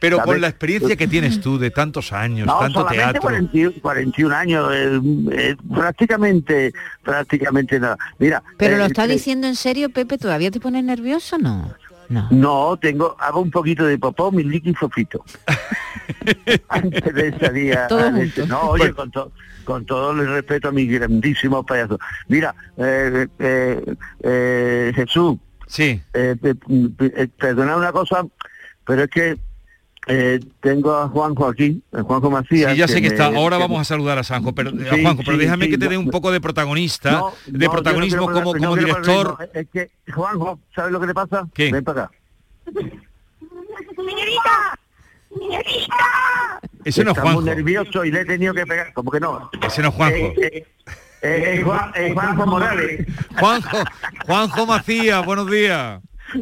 Pero 0.00 0.20
con 0.22 0.40
la 0.40 0.48
experiencia 0.48 0.96
que 0.96 1.08
tienes 1.08 1.40
tú 1.40 1.58
de 1.58 1.70
tantos 1.70 2.12
años, 2.12 2.46
tanto 2.46 2.84
teatro. 2.86 3.22
41, 3.22 3.72
41 3.80 4.34
años, 4.34 4.70
eh, 4.72 5.00
eh, 5.32 5.56
prácticamente, 5.74 6.72
prácticamente 7.02 7.80
nada. 7.80 7.96
Mira, 8.18 8.42
Pero 8.58 8.76
eh, 8.76 8.78
lo 8.78 8.84
está 8.86 9.04
eh, 9.04 9.08
diciendo 9.08 9.46
en 9.46 9.56
serio, 9.56 9.90
Pepe, 9.90 10.18
¿todavía 10.18 10.50
te 10.50 10.60
pones 10.60 10.84
nervioso 10.84 11.38
no? 11.38 11.74
No, 12.30 12.76
tengo, 12.80 13.16
hago 13.20 13.40
un 13.40 13.50
poquito 13.50 13.86
de 13.86 13.96
popó, 13.98 14.32
mi 14.32 14.42
liqui 14.42 14.74
fofito. 14.74 15.24
Antes 16.68 17.14
de 17.14 17.38
salir 17.38 17.78
a- 17.78 17.86
junto. 17.88 18.46
No, 18.46 18.60
oye, 18.70 18.92
con, 18.92 19.10
to- 19.10 19.32
con 19.64 19.84
todo 19.86 20.10
el 20.12 20.26
respeto 20.28 20.68
a 20.68 20.72
mi 20.72 20.86
grandísimo 20.86 21.64
payaso. 21.64 21.98
Mira, 22.28 22.54
eh, 22.76 23.28
eh, 23.38 23.94
eh, 24.22 24.92
Jesús. 24.94 25.36
Sí. 25.66 26.02
Eh, 26.12 26.34
pe- 26.40 26.56
eh, 27.16 27.28
perdona 27.38 27.76
una 27.76 27.92
cosa, 27.92 28.24
pero 28.84 29.04
es 29.04 29.10
que 29.10 29.38
eh, 30.06 30.40
tengo 30.60 30.94
a 30.96 31.08
Juanjo 31.08 31.46
aquí, 31.46 31.82
a 31.92 32.02
Juanjo 32.02 32.30
Macías. 32.30 32.72
Sí, 32.72 32.78
ya 32.78 32.88
sé 32.88 32.96
que 33.02 33.08
me- 33.08 33.14
está. 33.14 33.26
Ahora 33.26 33.56
que- 33.58 33.62
vamos 33.62 33.80
a 33.80 33.84
saludar 33.84 34.18
a 34.18 34.24
Sanjo, 34.24 34.54
pero, 34.54 34.70
a 34.70 34.72
Sí, 34.72 35.02
Juanjo, 35.02 35.22
pero 35.24 35.36
sí, 35.36 35.44
déjame 35.44 35.64
sí, 35.66 35.70
que 35.72 35.78
te 35.78 35.88
dé 35.88 35.96
un 35.98 36.10
poco 36.10 36.30
de 36.32 36.40
protagonista, 36.40 37.10
No, 37.12 37.32
de 37.46 37.66
no, 37.66 37.72
protagonismo 37.72 38.22
como, 38.26 38.40
no 38.40 38.44
como 38.52 38.68
poner- 38.70 38.84
director. 38.86 39.36
no, 39.38 39.60
es 39.60 39.68
que, 39.72 39.90
Juanjo, 40.12 40.58
¿sabes 40.74 40.92
lo 40.92 41.00
que 41.00 41.06
te 41.06 41.14
pasa? 41.14 41.46
¿Qué? 41.54 41.70
Ven 41.70 41.84
para 41.84 42.04
acá. 42.04 42.12
Señorita, 43.96 44.78
señorita. 45.38 46.60
Ese 46.84 47.04
no 47.04 47.12
es 47.12 47.18
Juanjo. 47.18 47.40
muy 47.42 47.50
nervioso 47.50 48.04
y 48.04 48.10
le 48.10 48.20
he 48.22 48.24
tenido 48.24 48.54
que 48.54 48.64
pegar. 48.66 48.92
¿Cómo 48.94 49.10
que 49.10 49.20
no? 49.20 49.50
Ese 49.66 49.82
no 49.82 49.88
es 49.88 49.94
Juanjo. 49.94 50.16
Eh, 50.16 50.34
eh, 50.40 50.66
eh, 51.22 51.54
eh, 51.58 51.62
Juan- 51.62 51.92
eh, 51.94 52.10
Juanjo 52.14 52.46
Morales. 52.46 53.06
Juanjo, 53.38 53.78
Juanjo 54.26 54.66
Macías, 54.66 55.24
buenos 55.24 55.50
días. 55.50 56.00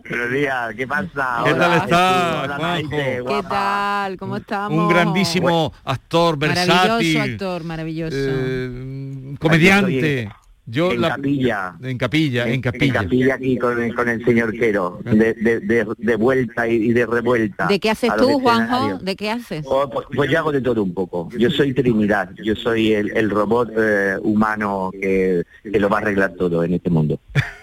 Buenos 0.09 0.31
días, 0.33 0.74
¿qué 0.77 0.87
pasa? 0.87 1.42
¿Qué 1.44 1.53
Hola, 1.53 1.59
tal 1.59 1.72
Jesús, 1.72 1.85
está, 1.85 2.42
hola, 2.44 2.57
Juanjo? 2.57 2.90
¿Qué 2.90 3.42
tal? 3.48 4.16
¿Cómo 4.18 4.37
estamos? 4.37 4.79
Un 4.79 4.88
grandísimo 4.88 5.72
actor, 5.85 6.37
Maravilloso 6.38 6.74
versátil, 6.77 7.20
actor, 7.20 7.64
maravilloso. 7.64 8.16
eh, 8.18 9.35
comediante. 9.40 10.29
Yo 10.70 10.92
en 10.92 11.01
la- 11.01 11.09
capilla. 11.16 11.74
en 11.83 11.96
capilla, 11.96 12.46
en 12.46 12.53
En 12.53 12.61
capilla. 12.61 12.92
capilla 13.01 13.35
aquí 13.37 13.57
con 13.57 13.83
el, 13.83 13.94
con 13.94 14.07
el 14.07 14.22
señor 14.22 14.53
Quero, 14.53 15.01
de, 15.03 15.33
de, 15.33 15.61
de, 15.61 15.87
de 15.96 16.16
vuelta 16.16 16.68
y, 16.68 16.92
de 16.92 17.07
revuelta. 17.07 17.66
¿De 17.68 17.81
qué 17.81 17.88
haces 17.88 18.14
tú, 18.18 18.38
Juanjo? 18.38 18.98
¿De 18.98 19.16
qué 19.16 19.31
haces? 19.31 19.64
Oh, 19.66 19.88
pues, 19.88 20.07
pues 20.14 20.31
yo 20.31 20.38
hago 20.40 20.53
de 20.53 20.61
todo 20.61 20.83
un 20.83 20.92
poco. 20.92 21.31
Yo 21.38 21.48
soy 21.51 21.72
Trinidad, 21.72 22.29
yo 22.44 22.55
soy 22.55 22.92
el, 22.92 23.16
el 23.16 23.31
robot 23.31 23.70
eh, 23.79 24.16
humano 24.20 24.90
que, 24.92 25.42
que 25.62 25.81
lo 25.81 25.88
va 25.88 25.98
a 25.98 26.01
arreglar 26.03 26.35
todo 26.35 26.62
en 26.62 26.74
este 26.74 26.90
mundo. 26.90 27.18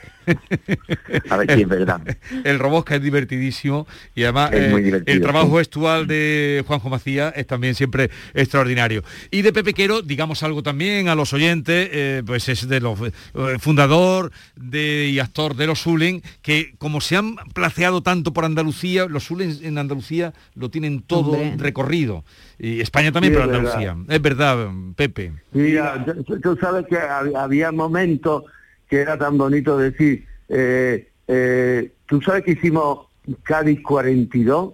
A 1.29 1.37
ver 1.37 1.53
si 1.55 1.61
es 1.61 1.67
verdad. 1.67 2.01
El 2.43 2.59
Robosca 2.59 2.95
es 2.95 3.01
divertidísimo 3.01 3.87
y 4.15 4.23
además 4.23 4.51
eh, 4.53 5.03
el 5.05 5.21
trabajo 5.21 5.57
gestual 5.57 6.07
de 6.07 6.63
Juanjo 6.67 6.89
Macías 6.89 7.33
es 7.35 7.47
también 7.47 7.75
siempre 7.75 8.09
extraordinario. 8.33 9.03
Y 9.31 9.41
de 9.41 9.53
Pepe 9.53 9.73
Quero, 9.73 10.01
digamos 10.01 10.43
algo 10.43 10.63
también 10.63 11.07
a 11.09 11.15
los 11.15 11.33
oyentes, 11.33 11.89
eh, 11.91 12.23
pues 12.25 12.49
es 12.49 12.67
de 12.67 12.79
los 12.79 12.99
eh, 13.01 13.11
fundador 13.59 14.31
de, 14.55 15.09
y 15.11 15.19
actor 15.19 15.55
de 15.55 15.67
los 15.67 15.81
Zulen, 15.81 16.21
que 16.41 16.73
como 16.77 17.01
se 17.01 17.15
han 17.17 17.35
placeado 17.53 18.01
tanto 18.01 18.33
por 18.33 18.45
Andalucía, 18.45 19.05
los 19.07 19.25
Zulen 19.25 19.57
en 19.61 19.77
Andalucía 19.77 20.33
lo 20.55 20.69
tienen 20.69 21.01
todo 21.01 21.31
Hombre. 21.31 21.55
recorrido. 21.57 22.23
Y 22.57 22.79
España 22.81 23.11
también, 23.11 23.33
Sí, 23.33 23.39
pero 23.39 23.51
es 23.51 23.57
Andalucía. 23.57 23.97
Es 24.15 24.21
verdad, 24.21 24.67
Pepe. 24.95 25.33
Mira, 25.51 26.05
tú- 26.41 26.57
sabes 26.59 26.85
que 26.87 26.95
hab- 26.95 27.35
había 27.37 27.71
momentos 27.71 28.43
que 28.89 29.01
era 29.01 29.17
tan 29.17 29.37
bonito 29.37 29.77
decir, 29.77 30.25
eh, 30.49 31.09
eh, 31.27 31.91
tú 32.05 32.21
sabes 32.21 32.43
que 32.43 32.51
hicimos 32.51 33.07
Cádiz 33.43 33.81
42, 33.81 34.73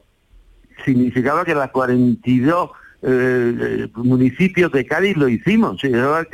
significaba 0.83 1.45
que 1.45 1.55
las 1.55 1.71
42 1.71 2.71
eh, 3.03 3.55
eh, 3.59 3.87
municipios 3.95 4.71
de 4.71 4.85
Cádiz 4.85 5.17
lo 5.17 5.27
hicimos, 5.27 5.79
se 5.81 5.89
llamaba 5.89 6.25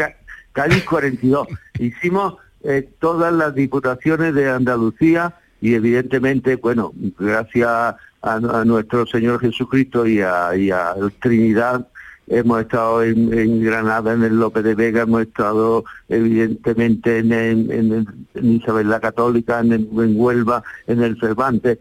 Cádiz 0.51 0.83
42. 0.83 1.47
hicimos 1.79 2.35
eh, 2.63 2.89
todas 2.99 3.33
las 3.33 3.55
diputaciones 3.55 4.33
de 4.33 4.49
Andalucía 4.49 5.35
y 5.61 5.75
evidentemente, 5.75 6.55
bueno, 6.55 6.91
gracias 7.17 7.67
a, 7.67 7.97
a 8.21 8.65
nuestro 8.65 9.05
Señor 9.05 9.39
Jesucristo 9.39 10.05
y 10.05 10.21
a, 10.21 10.55
y 10.55 10.71
a 10.71 10.95
Trinidad, 11.21 11.87
hemos 12.27 12.61
estado 12.61 13.03
en, 13.03 13.63
Granada, 13.63 14.13
en 14.13 14.23
el 14.23 14.37
López 14.39 14.63
de 14.63 14.75
Vega, 14.75 15.03
hemos 15.03 15.21
estado 15.23 15.83
evidentemente 16.09 17.19
en, 17.19 17.31
en- 17.33 17.71
en 17.71 17.93
el- 17.93 18.07
en 18.35 18.51
Isabel 18.55 18.89
la 18.89 18.99
Católica, 18.99 19.59
en, 19.59 19.71
el- 19.73 19.89
en 19.97 20.13
Huelva, 20.19 20.63
en 20.87 21.01
el 21.03 21.19
Cervantes. 21.19 21.79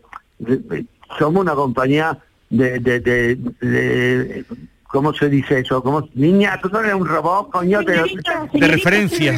Somos 1.18 1.42
una 1.42 1.54
compañía 1.54 2.18
de, 2.50 2.78
de, 2.78 3.00
de, 3.00 3.36
de- 3.60 4.44
¿cómo 4.96 5.12
se 5.12 5.28
dice 5.28 5.58
eso? 5.58 5.82
¿Cómo, 5.82 6.08
niña, 6.14 6.58
tú 6.62 6.70
no 6.70 6.80
eres 6.80 6.94
un 6.94 7.06
robot, 7.06 7.50
coño, 7.50 7.84
te- 7.84 7.92
De 8.58 8.66
referencia. 8.66 9.34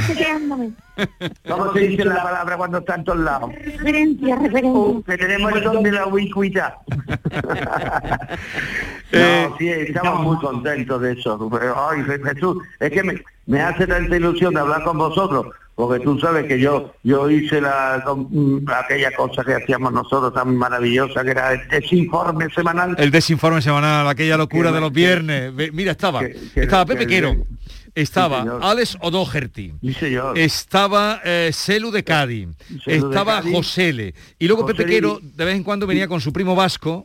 ¿Cómo 1.49 1.73
se 1.73 1.81
dice 1.81 2.05
la 2.05 2.23
palabra 2.23 2.57
cuando 2.57 2.79
está 2.79 2.95
en 2.95 3.03
todos 3.05 3.19
lados? 3.19 3.51
Referencia, 3.53 4.37
referencia. 4.37 4.71
Uh, 4.81 5.03
que 5.03 5.19
tenemos 5.19 5.53
el 5.53 5.63
don 5.65 5.83
de 5.83 5.91
la 5.93 6.07
ubicuidad. 6.07 6.75
Eh, 9.11 9.47
no, 9.49 9.57
sí, 9.57 9.71
estamos 9.71 10.21
muy 10.21 10.37
contentos 10.37 11.01
de 11.01 11.13
eso. 11.13 11.49
Pero, 11.51 11.89
Ay, 11.89 12.03
Jesús, 12.05 12.59
es 12.79 12.91
que 12.91 13.03
me, 13.03 13.25
me 13.47 13.63
hace 13.63 13.87
tanta 13.87 14.15
ilusión 14.15 14.53
de 14.53 14.61
hablar 14.61 14.85
con 14.85 14.99
vosotros, 14.99 15.47
porque 15.79 16.03
tú 16.03 16.19
sabes 16.19 16.45
que 16.47 16.59
yo 16.59 16.93
yo 17.05 17.31
hice 17.31 17.61
la 17.61 18.03
mm, 18.05 18.69
aquella 18.69 19.13
cosa 19.15 19.45
que 19.45 19.55
hacíamos 19.55 19.93
nosotros 19.93 20.35
tan 20.35 20.57
maravillosa, 20.57 21.23
que 21.23 21.31
era 21.31 21.55
ese 21.55 21.95
informe 21.95 22.49
semanal. 22.53 22.97
El 22.99 23.13
desinforme 23.13 23.63
semanal, 23.63 24.09
aquella 24.09 24.37
locura 24.37 24.71
Que- 24.71 24.75
de 24.75 24.81
los 24.81 24.93
viernes. 24.93 25.53
Mira, 25.73 25.93
estaba, 25.93 26.19
que- 26.21 26.37
estaba 26.57 26.85
Pepe 26.85 27.07
que- 27.07 27.15
Quero, 27.15 27.37
estaba. 27.95 28.59
Alex 28.61 28.99
O'Doherty, 29.01 29.73
Sí, 29.81 30.17
estaba 30.35 31.21
eh, 31.25 31.51
Celu 31.53 31.93
de 31.93 32.03
Cádiz, 32.03 32.49
Celu 32.85 33.09
de 33.09 33.15
estaba 33.15 33.37
Cádiz. 33.41 33.55
Josele, 33.55 34.15
y 34.37 34.49
luego 34.49 34.67
Pepe 34.67 34.83
Josele. 34.83 34.95
Quero 34.95 35.21
de 35.23 35.45
vez 35.45 35.55
en 35.55 35.63
cuando 35.63 35.87
venía 35.87 36.09
con 36.09 36.21
su 36.21 36.33
primo 36.33 36.57
vasco, 36.57 37.05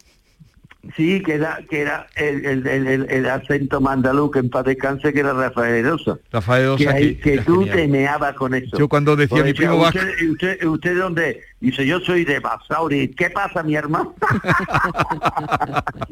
Sí, 0.97 1.23
que 1.23 1.35
era, 1.35 1.59
que 1.69 1.79
era 1.79 2.07
el, 2.15 2.45
el, 2.45 2.67
el, 2.67 3.07
el- 3.09 3.29
acento 3.29 3.79
mandalú, 3.79 4.29
que 4.29 4.39
en 4.39 4.49
paz 4.49 4.65
descanse, 4.65 5.13
que 5.13 5.21
era 5.21 5.31
Rafael 5.31 5.75
Erosa. 5.75 6.19
Rafael 6.29 6.75
que, 6.77 6.87
Osa, 6.87 6.95
ahí- 6.97 7.15
que 7.15 7.21
que 7.21 7.33
era 7.35 7.43
tú 7.45 7.65
te 7.65 7.87
meabas 7.87 8.35
con 8.35 8.53
eso. 8.53 8.77
Yo 8.77 8.89
cuando 8.89 9.15
decía 9.15 9.37
Porque 9.37 9.49
mi 9.49 9.53
primo 9.53 9.77
usted, 9.77 10.01
vasco- 10.01 10.31
usted, 10.33 10.65
usted, 10.65 10.97
dónde? 10.97 11.41
Dice, 11.61 11.85
yo 11.87 12.01
soy 12.01 12.25
de 12.25 12.39
Basauri. 12.41 13.07
¿Qué 13.15 13.29
pasa, 13.29 13.63
mi 13.63 13.75
hermano? 13.75 14.13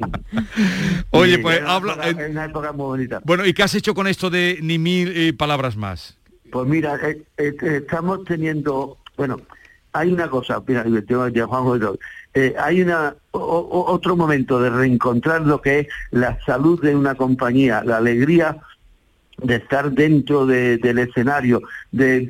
Oye, 1.11 1.39
pues 1.39 1.57
era 1.57 1.65
una 1.65 1.75
habla... 1.75 1.93
época- 2.07 2.25
eh, 2.25 2.29
una 2.29 2.45
época 2.45 2.71
muy 2.71 2.85
bonita. 2.85 3.21
bueno, 3.25 3.45
¿y 3.45 3.53
qué 3.53 3.63
has 3.63 3.75
hecho 3.75 3.93
con 3.93 4.07
esto 4.07 4.29
de 4.29 4.59
ni 4.61 4.77
mil 4.79 5.11
eh, 5.15 5.33
palabras 5.33 5.75
más? 5.75 6.17
Pues 6.51 6.67
mira, 6.67 6.97
eh, 7.09 7.23
estamos 7.61 8.23
teniendo, 8.25 8.97
bueno, 9.17 9.37
hay 9.93 10.11
una 10.13 10.29
cosa, 10.29 10.61
mira, 10.65 10.83
tengo 11.07 11.27
ya 11.29 11.45
todo. 11.47 11.97
Eh, 12.33 12.55
hay 12.57 12.81
una 12.81 13.15
o- 13.31 13.85
otro 13.89 14.15
momento 14.15 14.59
de 14.61 14.69
reencontrar 14.69 15.41
lo 15.41 15.61
que 15.61 15.79
es 15.79 15.87
la 16.11 16.37
salud 16.45 16.81
de 16.81 16.95
una 16.95 17.15
compañía, 17.15 17.83
la 17.83 17.97
alegría 17.97 18.57
de 19.37 19.55
estar 19.55 19.91
dentro 19.91 20.45
de- 20.45 20.77
del 20.77 20.99
escenario, 20.99 21.61
de, 21.91 22.29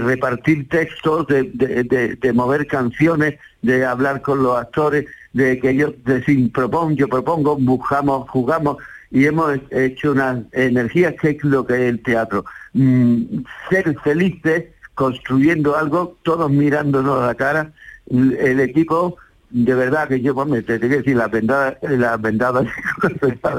repartir 0.00 0.68
textos, 0.68 1.26
de, 1.26 2.32
mover 2.32 2.66
canciones, 2.66 3.38
de 3.60 3.84
hablar 3.84 4.22
con 4.22 4.42
los 4.42 4.56
actores, 4.56 5.06
de 5.32 5.58
que 5.58 5.70
ellos 5.70 5.92
decir, 6.04 6.50
propongo, 6.52 6.92
yo 6.92 7.08
propongo, 7.08 7.56
buscamos, 7.56 8.28
jugamos 8.30 8.76
y 9.10 9.24
hemos 9.24 9.58
hecho 9.70 10.12
unas 10.12 10.42
energías 10.52 11.14
que 11.20 11.30
es 11.30 11.44
lo 11.44 11.66
que 11.66 11.74
es 11.74 11.80
el 11.90 12.02
teatro. 12.02 12.44
Mm, 12.72 13.22
ser 13.68 13.98
felices 14.00 14.64
construyendo 14.98 15.76
algo, 15.76 16.18
todos 16.24 16.50
mirándonos 16.50 17.22
a 17.22 17.26
la 17.28 17.34
cara, 17.36 17.70
el, 18.10 18.58
equipo 18.58 19.16
de 19.48 19.72
verdad 19.72 20.08
que 20.08 20.20
yo, 20.20 20.34
bueno, 20.34 20.56
te 20.56 20.76
tengo 20.76 20.90
que 20.90 20.96
decir, 20.98 21.14
las 21.16 21.30
vendadas, 21.30 21.76
las 21.82 22.20
vendadas, 22.20 22.66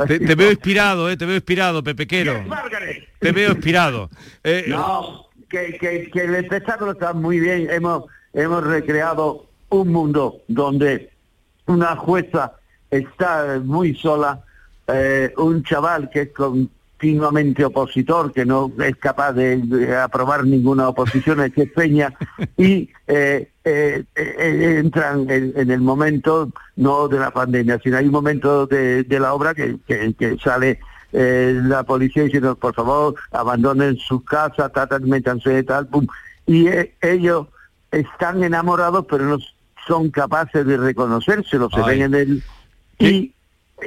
Te, 0.07 0.19
te 0.19 0.35
veo 0.35 0.51
inspirado, 0.51 1.09
eh, 1.09 1.15
te 1.15 1.25
veo 1.25 1.37
inspirado, 1.37 1.81
Pepe 1.81 2.07
Quero. 2.07 2.43
Te 3.19 3.31
veo 3.31 3.51
inspirado. 3.51 4.09
Eh, 4.43 4.65
No, 4.67 5.27
que, 5.47 5.77
que, 5.79 6.11
que 6.11 6.25
el 6.25 6.35
espectáculo 6.35 6.91
está 6.91 7.13
muy 7.13 7.39
bien. 7.39 7.69
Hemos, 7.71 8.03
hemos 8.33 8.61
recreado 8.61 9.45
un 9.69 9.87
mundo 9.93 10.41
donde 10.49 11.09
una 11.67 11.95
jueza 11.95 12.51
está 12.91 13.61
muy 13.63 13.95
sola, 13.95 14.43
eh, 14.87 15.33
un 15.37 15.63
chaval 15.63 16.09
que 16.09 16.21
es 16.23 16.29
continuamente 16.99 17.63
opositor, 17.63 18.33
que 18.33 18.45
no 18.45 18.69
es 18.83 18.95
capaz 18.97 19.31
de, 19.31 19.57
de 19.57 19.95
aprobar 19.95 20.43
ninguna 20.45 20.89
oposición, 20.89 21.39
es 21.41 21.53
que 21.53 21.61
es 21.63 21.71
Peña, 21.71 22.13
y 22.57 22.89
eh, 23.07 23.49
eh, 23.63 24.03
eh, 24.15 24.75
entran 24.79 25.29
en, 25.29 25.53
en 25.55 25.71
el 25.71 25.79
momento 25.79 26.51
no 26.75 27.07
de 27.07 27.17
la 27.19 27.31
pandemia, 27.31 27.79
sino 27.81 27.97
hay 27.97 28.05
un 28.05 28.11
momento 28.11 28.67
de, 28.67 29.03
de 29.05 29.19
la 29.19 29.33
obra 29.33 29.53
que, 29.53 29.77
que- 29.87 30.13
que 30.13 30.37
sale 30.43 30.79
eh, 31.13 31.57
la 31.63 31.83
policía 31.83 32.23
diciendo, 32.23 32.55
por 32.55 32.75
favor, 32.75 33.15
abandonen 33.31 33.95
sus 33.97 34.23
casas, 34.25 34.71
tratan, 34.73 35.07
métanse 35.07 35.49
de 35.51 35.63
tal, 35.63 35.87
pum. 35.87 36.05
Y 36.45 36.67
eh, 36.67 36.95
ellos 37.01 37.47
están 37.91 38.43
enamorados, 38.43 39.05
pero 39.09 39.23
no 39.23 39.37
son 39.87 40.09
capaces 40.11 40.65
de 40.65 40.75
reconocérselo, 40.75 41.69
se 41.69 41.81
ven 41.81 42.01
en 42.01 42.13
el... 42.15 42.43
Y, 42.99 43.33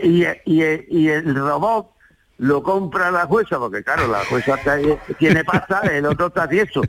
y, 0.03 0.25
y, 0.47 0.63
y 0.89 1.09
el 1.09 1.35
robot 1.35 1.92
lo 2.39 2.63
compra 2.63 3.11
la 3.11 3.27
jueza, 3.27 3.59
porque 3.59 3.83
claro, 3.85 4.09
la 4.09 4.25
jueza 4.25 4.55
está- 4.57 4.79
tiene 5.19 5.45
pasta, 5.45 5.81
el 5.81 6.07
otro 6.07 6.27
está 6.29 6.49
tieso. 6.49 6.83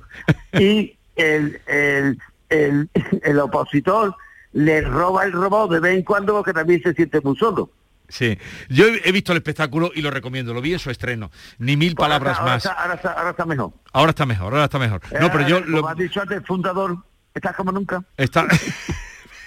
Y 0.54 0.96
el, 1.16 1.62
el, 1.68 2.20
el, 2.50 2.90
el 3.22 3.40
opositor 3.40 4.16
le 4.54 4.82
roba 4.82 5.26
el 5.26 5.32
robot 5.32 5.72
de 5.72 5.80
vez 5.80 5.96
en 5.98 6.04
cuando 6.04 6.34
porque 6.34 6.54
también 6.54 6.82
se 6.82 6.94
siente 6.94 7.20
muy 7.22 7.36
solo. 7.38 7.70
Sí, 8.10 8.38
yo 8.70 8.86
he 8.88 9.12
visto 9.12 9.32
el 9.32 9.38
espectáculo 9.40 9.92
y 9.96 10.02
lo 10.02 10.12
recomiendo, 10.12 10.54
lo 10.54 10.62
vi 10.62 10.74
en 10.74 10.80
su 10.80 10.92
estreno, 10.92 11.32
ni 11.58 11.78
mil 11.78 11.96
palabras 11.96 12.38
ahora 12.38 12.52
más. 12.54 12.66
Está, 12.66 12.80
ahora, 12.82 12.94
está, 12.96 13.12
ahora 13.14 13.30
está 13.32 13.46
mejor. 13.46 13.72
Ahora 13.92 14.10
está 14.12 14.26
mejor, 14.26 14.54
ahora 14.54 14.66
está 14.66 14.78
mejor. 14.80 15.02
No, 15.20 15.32
pero 15.32 15.48
yo 15.48 15.58
Eh, 15.58 15.64
Como 15.64 15.78
lo, 15.82 15.88
has 15.88 15.98
dicho 15.98 16.22
antes, 16.22 16.42
fundador, 16.46 16.98
estás 17.34 17.56
como 17.56 17.72
nunca. 17.72 18.04
Está... 18.18 18.46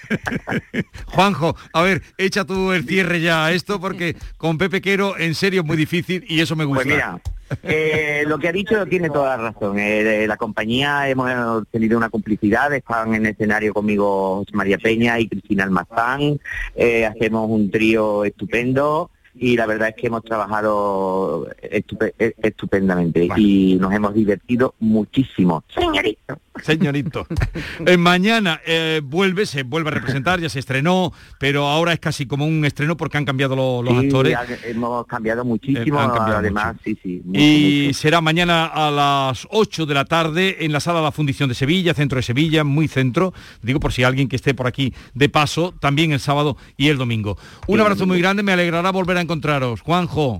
Juanjo, 1.07 1.55
a 1.73 1.81
ver, 1.81 2.01
echa 2.17 2.45
tú 2.45 2.71
el 2.71 2.85
cierre 2.85 3.21
ya 3.21 3.45
a 3.45 3.51
esto 3.51 3.79
porque 3.79 4.15
con 4.37 4.57
Pepe 4.57 4.81
Quero 4.81 5.17
en 5.17 5.35
serio 5.35 5.61
es 5.61 5.67
muy 5.67 5.77
difícil 5.77 6.23
y 6.27 6.39
eso 6.41 6.55
me 6.55 6.65
gusta. 6.65 6.83
Pues 6.83 6.95
mira, 6.95 7.19
eh, 7.63 8.23
lo 8.27 8.37
que 8.39 8.49
ha 8.49 8.51
dicho 8.51 8.85
tiene 8.85 9.09
toda 9.09 9.37
la 9.37 9.51
razón. 9.51 9.79
Eh, 9.79 10.25
la 10.27 10.37
compañía 10.37 11.07
hemos 11.09 11.67
tenido 11.69 11.97
una 11.97 12.09
complicidad, 12.09 12.73
están 12.73 13.13
en 13.15 13.25
escenario 13.25 13.73
conmigo 13.73 14.37
José 14.39 14.51
María 14.53 14.77
Peña 14.77 15.19
y 15.19 15.27
Cristina 15.27 15.63
Almazán, 15.63 16.39
eh, 16.75 17.05
hacemos 17.05 17.49
un 17.49 17.71
trío 17.71 18.25
estupendo 18.25 19.11
y 19.39 19.55
la 19.55 19.67
verdad 19.67 19.89
es 19.89 19.95
que 19.95 20.07
hemos 20.07 20.23
trabajado 20.23 21.47
estupe- 21.61 22.13
estupendamente 22.41 23.27
y 23.37 23.77
nos 23.79 23.93
hemos 23.93 24.13
divertido 24.15 24.73
muchísimo. 24.79 25.63
Señorito. 25.73 26.39
Señorito. 26.63 27.25
Eh, 27.85 27.97
mañana 27.97 28.61
eh, 28.65 29.01
vuelve, 29.03 29.45
se 29.45 29.63
vuelve 29.63 29.89
a 29.89 29.93
representar, 29.93 30.39
ya 30.39 30.49
se 30.49 30.59
estrenó, 30.59 31.13
pero 31.39 31.67
ahora 31.67 31.93
es 31.93 31.99
casi 31.99 32.25
como 32.25 32.45
un 32.45 32.65
estreno 32.65 32.97
porque 32.97 33.17
han 33.17 33.25
cambiado 33.25 33.55
lo- 33.55 33.81
los 33.83 33.99
Sí, 33.99 34.05
actores. 34.05 34.35
ha- 34.35 34.45
hemos 34.67 35.05
cambiado 35.07 35.43
muchísimo, 35.45 35.99
Eh, 35.99 36.03
han 36.03 36.11
cambiado 36.11 36.39
además, 36.39 36.75
sí, 36.83 36.97
sí. 37.01 37.21
mucho, 37.23 37.39
Y 37.39 37.83
mucho. 37.87 37.99
será 37.99 38.21
mañana 38.21 38.65
a 38.65 38.91
las 38.91 39.47
8 39.51 39.85
de 39.85 39.93
la 39.93 40.05
tarde 40.05 40.57
en 40.65 40.71
la 40.71 40.79
sala 40.79 40.99
de 40.99 41.05
la 41.05 41.11
Fundición 41.11 41.49
de 41.49 41.55
Sevilla, 41.55 41.93
centro 41.93 42.17
de 42.17 42.23
Sevilla, 42.23 42.63
muy 42.63 42.87
centro. 42.87 43.33
Digo 43.61 43.79
por 43.79 43.93
si 43.93 44.03
alguien 44.03 44.27
que 44.27 44.35
esté 44.35 44.53
por 44.53 44.67
aquí 44.67 44.93
de 45.13 45.29
paso, 45.29 45.73
también 45.79 46.11
el 46.11 46.19
sábado 46.19 46.57
y 46.77 46.87
el 46.89 46.97
domingo. 46.97 47.37
Un 47.67 47.79
abrazo 47.79 48.05
muy 48.05 48.19
grande, 48.19 48.43
me 48.43 48.51
alegrará 48.53 48.91
volver 48.91 49.17
a 49.17 49.21
encontraros. 49.21 49.81
Juanjo. 49.81 50.39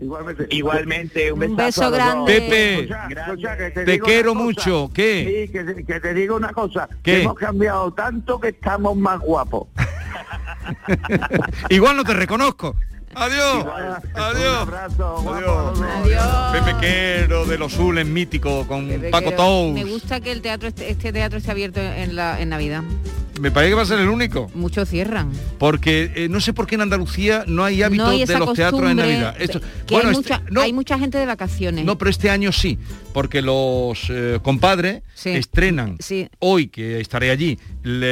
Igualmente, 0.50 1.32
un, 1.32 1.44
Un 1.44 1.56
besazo 1.56 1.82
beso 1.82 1.92
grande. 1.92 2.34
Pepe, 2.42 2.80
Escucha, 2.84 3.58
que 3.58 3.70
te 3.86 4.00
quiero 4.00 4.36
mucho. 4.36 4.90
¿Qué? 4.94 5.46
Sí, 5.48 5.52
que, 5.52 5.64
te- 5.64 5.84
que 5.86 6.00
te 6.08 6.14
digo 6.14 6.38
una 6.38 6.54
cosa. 6.54 6.88
¿Qué? 7.04 7.16
que 7.16 7.22
Hemos 7.24 7.36
cambiado 7.36 7.92
tanto 7.92 8.40
que 8.40 8.50
estamos 8.50 8.96
más 8.96 9.20
guapos. 9.20 9.68
Igual 11.70 11.98
no 11.98 12.04
te 12.06 12.14
reconozco. 12.14 12.76
Adiós. 13.14 13.66
Adiós. 14.14 14.68
Un 14.68 14.74
abrazo, 14.74 15.34
Adiós. 15.34 16.54
Pepe 16.54 16.78
Quero 16.80 17.46
de 17.46 17.58
los 17.58 17.74
Zules, 17.74 18.06
mítico, 18.06 18.66
con 18.68 18.90
Paco 19.12 19.32
Tous. 19.32 19.74
Me 19.74 19.84
gusta 19.84 20.22
que 20.22 20.32
el 20.32 20.42
teatro 20.42 20.70
este, 20.70 20.92
este 20.92 21.12
teatro 21.12 21.40
esté 21.40 21.52
abierto 21.52 21.82
en, 21.82 22.16
la, 22.16 22.40
en 22.40 22.50
Navidad. 22.50 22.84
Me 23.40 23.52
parece 23.52 23.72
que 23.72 23.76
va 23.76 23.82
a 23.84 23.86
ser 23.86 24.00
el 24.00 24.10
único. 24.10 24.50
Muchos 24.56 24.90
cierran. 24.90 25.32
Porque 25.60 26.12
eh, 26.16 26.28
no 26.30 26.40
sé 26.42 26.54
por 26.54 26.66
qué 26.68 26.76
en 26.76 26.82
Andalucía 26.82 27.44
no 27.48 27.64
hay 27.64 27.84
hábito 27.84 28.04
no 28.04 28.10
hay 28.10 28.26
de 28.26 28.40
los 28.40 28.54
teatros 28.54 28.90
en 28.90 28.98
Navidad. 28.98 29.36
Esto- 29.40 29.62
bueno, 29.90 30.10
hay, 30.10 30.16
este- 30.16 30.34
mucha, 30.34 30.44
no, 30.52 30.62
hay 30.62 30.74
mucha 30.74 30.98
gente 31.00 31.18
de 31.18 31.26
vacaciones. 31.26 31.86
no, 31.86 31.98
pero 31.98 32.10
este 32.10 32.30
año 32.30 32.52
sí, 32.52 32.78
porque 33.14 33.42
los 33.42 34.08
eh, 34.10 34.40
compadres 34.42 35.04
Sí. 35.14 35.30
estrenan 35.30 35.98
Sí. 36.00 36.28
hoy, 36.40 36.68
que 36.68 37.00
estaré 37.00 37.30
allí, 37.32 37.58
le, 37.84 38.08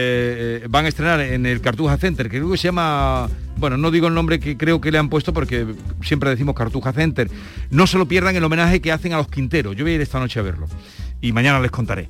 eh, 0.57 0.63
van 0.69 0.85
a 0.85 0.87
estrenar 0.89 1.19
en 1.21 1.45
el 1.45 1.61
Cartuja 1.61 1.97
Center, 1.97 2.29
que 2.29 2.37
creo 2.37 2.51
que 2.51 2.57
se 2.57 2.67
llama, 2.67 3.29
bueno, 3.57 3.77
no 3.77 3.91
digo 3.91 4.07
el 4.07 4.13
nombre 4.13 4.39
que 4.39 4.57
creo 4.57 4.79
que 4.81 4.91
le 4.91 4.97
han 4.97 5.09
puesto 5.09 5.33
porque 5.33 5.65
siempre 6.03 6.29
decimos 6.29 6.55
Cartuja 6.55 6.93
Center. 6.93 7.29
No 7.71 7.87
se 7.87 7.97
lo 7.97 8.07
pierdan 8.07 8.35
el 8.35 8.43
homenaje 8.43 8.81
que 8.81 8.91
hacen 8.91 9.13
a 9.13 9.17
los 9.17 9.27
Quinteros. 9.27 9.75
Yo 9.75 9.83
voy 9.83 9.93
a 9.93 9.95
ir 9.95 10.01
esta 10.01 10.19
noche 10.19 10.39
a 10.39 10.43
verlo 10.43 10.67
y 11.21 11.31
mañana 11.31 11.59
les 11.59 11.71
contaré. 11.71 12.09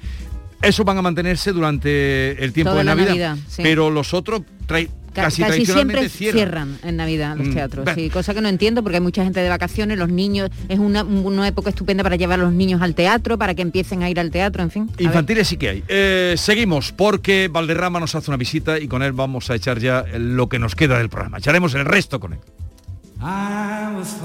Esos 0.65 0.86
van 0.86 0.97
a 0.97 1.01
mantenerse 1.01 1.51
durante 1.51 2.43
el 2.43 2.51
tiempo 2.54 2.71
Toda 2.71 2.80
de 2.84 2.86
Navidad, 2.86 3.08
Navidad, 3.10 3.38
sí. 3.47 3.62
pero 3.63 3.89
los 3.89 4.13
otros 4.13 4.41
Ca- 4.67 4.75
casi, 4.75 4.89
Casi, 5.13 5.43
tradicionalmente 5.43 6.10
siempre 6.10 6.10
cierran. 6.10 6.75
cierran. 6.75 6.89
en 6.89 6.97
Navidad 6.97 7.38
los 7.38 7.47
Mm, 7.47 7.54
teatros, 7.54 7.89
sí, 7.95 8.10
cosa 8.10 8.34
que 8.34 8.41
no 8.41 8.49
entiendo 8.49 8.84
porque 8.84 8.97
hay 8.97 9.01
mucha 9.01 9.23
gente 9.23 9.39
de 9.39 9.47
vacaciones, 9.47 9.97
los 9.97 10.10
niños, 10.10 10.49
es 10.67 10.78
una, 10.80 11.04
una 11.04 11.47
época 11.47 11.69
estupenda 11.69 12.04
para 12.04 12.17
llevar 12.17 12.39
a 12.39 12.43
los 12.43 12.51
niños 12.51 12.82
al 12.82 12.95
teatro, 12.95 13.38
para 13.38 13.54
que 13.54 13.62
empiecen 13.62 14.04
a 14.04 14.10
ir 14.10 14.19
al 14.19 14.30
teatro, 14.32 14.62
en 14.63 14.71
fin. 14.71 14.89
Infantiles 14.97 15.47
sí 15.47 15.56
que 15.56 15.69
hay. 15.69 15.84
Eh, 15.88 16.34
seguimos 16.38 16.91
porque 16.91 17.47
Valderrama 17.49 17.99
nos 18.01 18.13
hace 18.15 18.30
una 18.30 18.38
visita 18.38 18.78
y 18.80 18.88
con 18.89 19.04
él 19.04 19.13
vamos 19.13 19.49
a 19.49 19.56
echar 19.56 19.80
ya 19.80 20.04
lo 20.17 20.49
que 20.49 20.60
nos 20.60 20.75
queda 20.75 20.97
del 20.97 21.08
programa. 21.10 21.38
Echaremos 21.38 21.73
el 21.75 21.86
resto 21.86 22.19
con 22.19 22.34
él. 22.34 22.39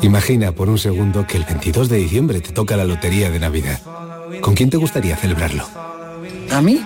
Imagina 0.02 0.52
por 0.52 0.68
un 0.68 0.78
segundo 0.78 1.26
que 1.26 1.36
el 1.36 1.44
22 1.44 1.88
de 1.88 1.98
diciembre 1.98 2.40
te 2.40 2.50
toca 2.52 2.76
la 2.76 2.84
lotería 2.84 3.30
de 3.30 3.38
Navidad. 3.38 3.80
¿Con 4.40 4.54
quién 4.54 4.70
te 4.70 4.76
gustaría 4.76 5.16
celebrarlo? 5.16 5.64
¿A 6.50 6.60
mí? 6.60 6.84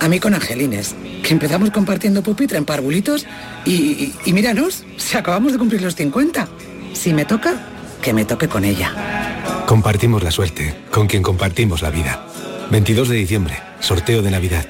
A 0.00 0.08
mí 0.08 0.20
con 0.20 0.34
Angelines, 0.34 0.94
que 1.22 1.32
empezamos 1.32 1.70
compartiendo 1.70 2.22
pupitre 2.22 2.58
en 2.58 2.64
parvulitos 2.64 3.26
y, 3.64 3.72
y, 3.72 4.14
y 4.26 4.32
míranos, 4.32 4.84
si 4.98 5.16
acabamos 5.16 5.52
de 5.52 5.58
cumplir 5.58 5.82
los 5.82 5.96
50. 5.96 6.48
Si 6.92 7.12
me 7.12 7.24
toca, 7.24 7.66
que 8.02 8.12
me 8.12 8.24
toque 8.24 8.48
con 8.48 8.64
ella. 8.64 9.64
Compartimos 9.66 10.22
la 10.22 10.30
suerte, 10.30 10.74
con 10.90 11.06
quien 11.06 11.22
compartimos 11.22 11.82
la 11.82 11.90
vida. 11.90 12.26
22 12.70 13.08
de 13.08 13.16
diciembre, 13.16 13.58
sorteo 13.80 14.22
de 14.22 14.30
Navidad. 14.30 14.66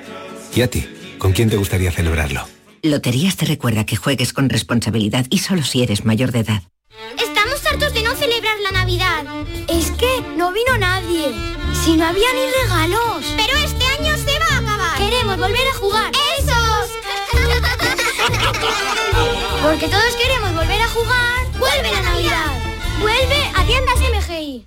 ¿Y 0.54 0.62
a 0.62 0.70
ti? 0.70 0.86
¿Con 1.18 1.32
quién 1.32 1.50
te 1.50 1.56
gustaría 1.56 1.90
celebrarlo? 1.90 2.46
Loterías 2.82 3.36
te 3.36 3.46
recuerda 3.46 3.84
que 3.84 3.96
juegues 3.96 4.32
con 4.32 4.48
responsabilidad 4.48 5.26
y 5.28 5.38
solo 5.38 5.62
si 5.62 5.82
eres 5.82 6.04
mayor 6.04 6.30
de 6.30 6.40
edad. 6.40 6.62
Estamos 7.18 7.64
hartos 7.66 7.92
de 7.94 8.02
no 8.02 8.14
celebrar 8.14 8.56
la 8.62 8.70
Navidad. 8.72 9.24
Es 9.68 9.90
que 9.92 10.22
no 10.36 10.52
vino 10.52 10.78
nadie. 10.78 11.32
Si 11.84 11.96
no 11.96 12.06
había 12.06 12.28
ni 12.32 12.62
regalos. 12.62 13.34
Pero 13.36 13.58
este 13.58 13.85
volver 15.36 15.68
a 15.68 15.74
jugar. 15.74 16.10
¡Esos! 16.38 16.90
Porque 19.62 19.88
todos 19.88 20.16
queremos 20.16 20.54
volver 20.54 20.80
a 20.80 20.88
jugar. 20.88 21.46
¡Vuelve 21.58 21.92
la 21.92 22.00
Navidad! 22.02 22.52
¡Vuelve 23.00 23.52
a 23.54 23.64
tiendas 23.64 23.98
MGI! 24.00 24.66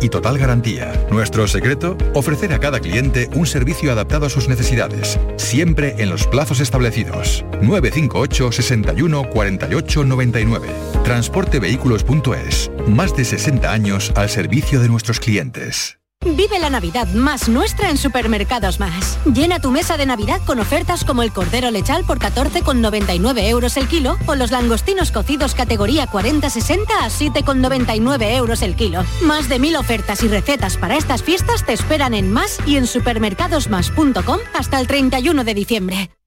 y 0.00 0.08
total 0.08 0.38
garantía. 0.38 0.92
Nuestro 1.10 1.46
secreto, 1.46 1.96
ofrecer 2.14 2.52
a 2.52 2.58
cada 2.58 2.80
cliente 2.80 3.28
un 3.34 3.46
servicio 3.46 3.92
adaptado 3.92 4.26
a 4.26 4.30
sus 4.30 4.48
necesidades, 4.48 5.18
siempre 5.36 5.94
en 5.98 6.10
los 6.10 6.26
plazos 6.26 6.60
establecidos. 6.60 7.44
958 7.60 8.52
61 8.52 9.30
48 9.30 10.04
99. 10.04 10.68
Transportevehículos.es. 11.04 12.70
Más 12.88 13.16
de 13.16 13.24
60 13.24 13.70
años 13.70 14.12
al 14.16 14.28
servicio 14.28 14.80
de 14.80 14.88
nuestros 14.88 15.20
clientes. 15.20 16.01
Vive 16.24 16.58
la 16.60 16.70
Navidad 16.70 17.08
más 17.08 17.48
nuestra 17.48 17.90
en 17.90 17.98
Supermercados 17.98 18.78
Más. 18.78 19.18
Llena 19.24 19.60
tu 19.60 19.70
mesa 19.70 19.96
de 19.96 20.06
Navidad 20.06 20.40
con 20.46 20.60
ofertas 20.60 21.04
como 21.04 21.22
el 21.22 21.32
cordero 21.32 21.70
lechal 21.70 22.04
por 22.04 22.18
14,99 22.18 23.48
euros 23.48 23.76
el 23.76 23.88
kilo 23.88 24.16
o 24.26 24.34
los 24.36 24.50
langostinos 24.50 25.10
cocidos 25.10 25.54
categoría 25.54 26.06
40-60 26.06 26.86
a 27.00 27.08
7,99 27.08 28.36
euros 28.36 28.62
el 28.62 28.76
kilo. 28.76 29.04
Más 29.22 29.48
de 29.48 29.58
mil 29.58 29.76
ofertas 29.76 30.22
y 30.22 30.28
recetas 30.28 30.76
para 30.76 30.96
estas 30.96 31.22
fiestas 31.22 31.66
te 31.66 31.72
esperan 31.72 32.14
en 32.14 32.32
Más 32.32 32.58
y 32.66 32.76
en 32.76 32.86
supermercadosmas.com 32.86 34.38
hasta 34.54 34.80
el 34.80 34.86
31 34.86 35.44
de 35.44 35.54
diciembre. 35.54 36.21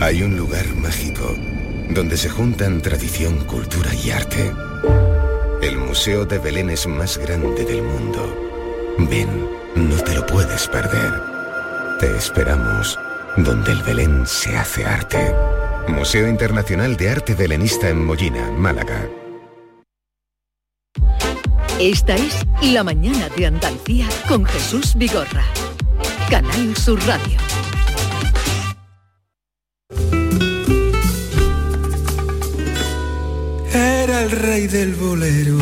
Hay 0.00 0.22
un 0.22 0.34
lugar 0.34 0.66
mágico 0.76 1.36
donde 1.90 2.16
se 2.16 2.30
juntan 2.30 2.80
tradición, 2.80 3.44
cultura 3.44 3.94
y 3.94 4.10
arte. 4.10 4.50
El 5.60 5.76
Museo 5.76 6.24
de 6.24 6.38
Belén 6.38 6.70
es 6.70 6.86
más 6.86 7.18
grande 7.18 7.66
del 7.66 7.82
mundo. 7.82 8.34
Ven, 8.96 9.28
no 9.74 9.96
te 9.96 10.14
lo 10.14 10.24
puedes 10.24 10.66
perder. 10.68 11.12
Te 12.00 12.16
esperamos 12.16 12.98
donde 13.36 13.72
el 13.72 13.82
Belén 13.82 14.26
se 14.26 14.56
hace 14.56 14.86
arte. 14.86 15.34
Museo 15.88 16.26
Internacional 16.28 16.96
de 16.96 17.10
Arte 17.10 17.34
Belenista 17.34 17.90
en 17.90 18.02
Mollina, 18.02 18.50
Málaga. 18.52 19.06
Esta 21.78 22.14
es 22.14 22.46
La 22.62 22.82
Mañana 22.82 23.28
de 23.36 23.46
Andalucía 23.46 24.08
con 24.26 24.46
Jesús 24.46 24.94
Vigorra. 24.94 25.44
Canal 26.30 26.74
Sur 26.74 26.98
Radio. 27.06 27.49
El 34.10 34.30
rey 34.32 34.66
del 34.66 34.94
bolero, 34.96 35.56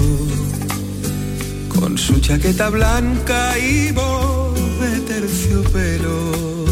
con 1.69 1.99
su 1.99 2.19
chaqueta 2.19 2.71
blanca 2.71 3.59
y 3.59 3.93
voz 3.93 4.59
de 4.81 5.01
terciopelo. 5.01 6.65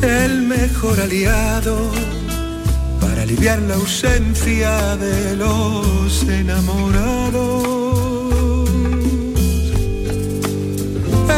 El 0.00 0.42
mejor 0.42 1.00
aliado 1.00 1.76
para 3.00 3.22
aliviar 3.22 3.60
la 3.62 3.74
ausencia 3.74 4.96
de 4.96 5.36
los 5.36 6.22
enamorados. 6.22 7.66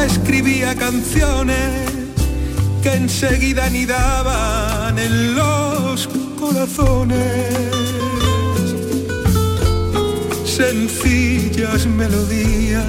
Escribía 0.06 0.74
canciones 0.74 1.90
que 2.82 2.92
enseguida 2.92 3.64
anidaban 3.64 4.98
en 4.98 5.34
los 5.34 6.06
Sencillas 10.44 11.86
melodías 11.86 12.84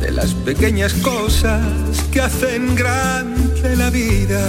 de 0.00 0.10
las 0.10 0.32
pequeñas 0.34 0.92
cosas 0.94 1.62
que 2.10 2.20
hacen 2.20 2.74
grande 2.74 3.76
la 3.76 3.90
vida. 3.90 4.40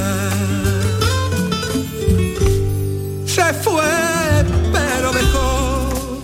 Se 3.26 3.54
fue, 3.54 3.84
pero 4.72 5.12
dejó 5.12 6.22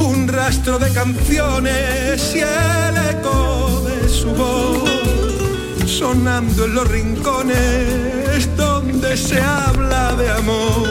un 0.00 0.28
rastro 0.28 0.78
de 0.78 0.90
canciones 0.92 2.34
y 2.34 2.40
el 2.40 2.96
eco 3.10 3.82
de 3.86 4.08
su 4.08 4.28
voz 4.30 4.90
sonando 5.86 6.64
en 6.64 6.74
los 6.74 6.88
rincones 6.88 8.48
donde 9.02 9.16
se 9.16 9.40
habla 9.40 10.14
de 10.14 10.30
amor. 10.30 10.88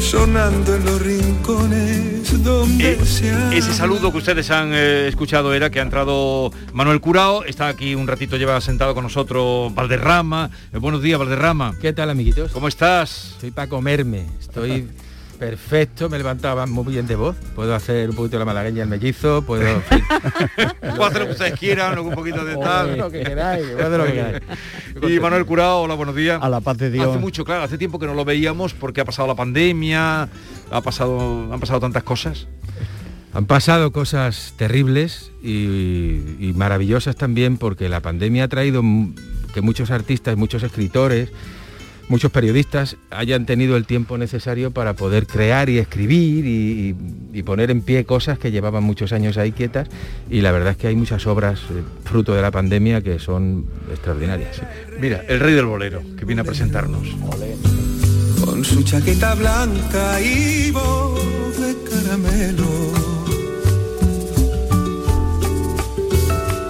Sonando 0.00 0.76
en 0.76 0.84
los 0.84 1.02
rincones 1.02 2.44
donde 2.44 3.04
se 3.04 3.32
habla. 3.32 3.56
Ese 3.56 3.74
saludo 3.74 4.12
que 4.12 4.18
ustedes 4.18 4.50
han 4.50 4.72
eh, 4.72 5.08
escuchado 5.08 5.52
era 5.52 5.70
que 5.70 5.80
ha 5.80 5.82
entrado 5.82 6.52
Manuel 6.72 7.00
Curao, 7.00 7.44
está 7.44 7.68
aquí 7.68 7.94
un 7.94 8.06
ratito, 8.06 8.36
lleva 8.36 8.60
sentado 8.60 8.94
con 8.94 9.04
nosotros 9.04 9.74
Valderrama. 9.74 10.50
Eh, 10.72 10.78
buenos 10.78 11.02
días, 11.02 11.18
Valderrama. 11.18 11.74
¿Qué 11.80 11.92
tal, 11.92 12.10
amiguitos? 12.10 12.52
¿Cómo 12.52 12.68
estás? 12.68 13.32
Estoy 13.34 13.50
para 13.50 13.68
comerme, 13.68 14.26
estoy 14.40 14.88
perfecto, 15.40 16.10
me 16.10 16.18
levantaba 16.18 16.66
muy 16.66 16.92
bien 16.92 17.06
de 17.06 17.16
voz, 17.16 17.34
puedo 17.54 17.74
hacer 17.74 18.10
un 18.10 18.14
poquito 18.14 18.38
la 18.38 18.44
malagueña 18.44 18.82
el 18.82 18.90
mellizo, 18.90 19.40
puedo... 19.40 19.64
Puedo 20.80 21.04
hacer 21.06 21.20
lo 21.20 21.26
que 21.28 21.32
ustedes 21.32 21.58
quieran, 21.58 21.98
un 21.98 22.12
poquito 22.12 22.44
de 22.44 22.56
tal. 22.58 22.98
lo 22.98 23.10
que 23.10 23.22
queráis, 23.22 23.66
puedo 23.68 23.86
hacer 23.86 23.98
lo 23.98 24.04
que 24.04 24.12
queráis. 24.12 24.42
Y 25.16 25.18
Manuel 25.18 25.46
Curao, 25.46 25.82
hola, 25.82 25.94
buenos 25.94 26.14
días. 26.14 26.38
A 26.42 26.48
la 26.50 26.60
paz 26.60 26.76
de 26.76 26.90
Dios. 26.90 27.08
Hace 27.08 27.18
mucho, 27.18 27.44
claro, 27.46 27.62
hace 27.62 27.78
tiempo 27.78 27.98
que 27.98 28.06
no 28.06 28.12
lo 28.12 28.26
veíamos 28.26 28.74
porque 28.74 29.00
ha 29.00 29.06
pasado 29.06 29.26
la 29.26 29.34
pandemia, 29.34 30.28
ha 30.70 30.80
pasado, 30.82 31.50
han 31.50 31.58
pasado 31.58 31.80
tantas 31.80 32.02
cosas. 32.02 32.46
Han 33.32 33.46
pasado 33.46 33.92
cosas 33.92 34.52
terribles 34.58 35.32
y, 35.42 36.20
y 36.38 36.52
maravillosas 36.54 37.16
también 37.16 37.56
porque 37.56 37.88
la 37.88 38.00
pandemia 38.00 38.44
ha 38.44 38.48
traído 38.48 38.82
que 39.54 39.62
muchos 39.62 39.90
artistas, 39.90 40.36
muchos 40.36 40.62
escritores, 40.62 41.30
muchos 42.10 42.32
periodistas 42.32 42.96
hayan 43.10 43.46
tenido 43.46 43.76
el 43.76 43.86
tiempo 43.86 44.18
necesario 44.18 44.72
para 44.72 44.94
poder 44.94 45.28
crear 45.28 45.70
y 45.70 45.78
escribir 45.78 46.44
y, 46.44 47.42
poner 47.44 47.70
en 47.70 47.80
pie 47.80 48.04
cosas 48.04 48.38
que 48.38 48.52
llevaban 48.52 48.84
muchos 48.84 49.12
años 49.12 49.36
ahí 49.36 49.50
quietas 49.50 49.88
y 50.28 50.40
la 50.40 50.52
verdad 50.52 50.72
es 50.72 50.76
que 50.76 50.86
hay 50.86 50.94
muchas 50.94 51.26
obras 51.26 51.58
eh, 51.70 51.82
fruto 52.04 52.34
de 52.34 52.42
la 52.42 52.50
pandemia 52.50 53.00
que 53.00 53.18
son 53.18 53.64
extraordinarias. 53.90 54.60
Mira, 55.00 55.24
el 55.26 55.40
rey 55.40 55.54
del 55.54 55.64
bolero, 55.64 56.02
que 56.16 56.24
viene 56.24 56.42
a 56.42 56.44
presentarnos. 56.44 57.08
Con 58.44 58.64
su 58.64 58.82
chaqueta 58.84 59.34
blanca 59.34 60.20
y 60.20 60.70
voz 60.70 61.58
de 61.60 61.76
caramelo. 61.90 62.92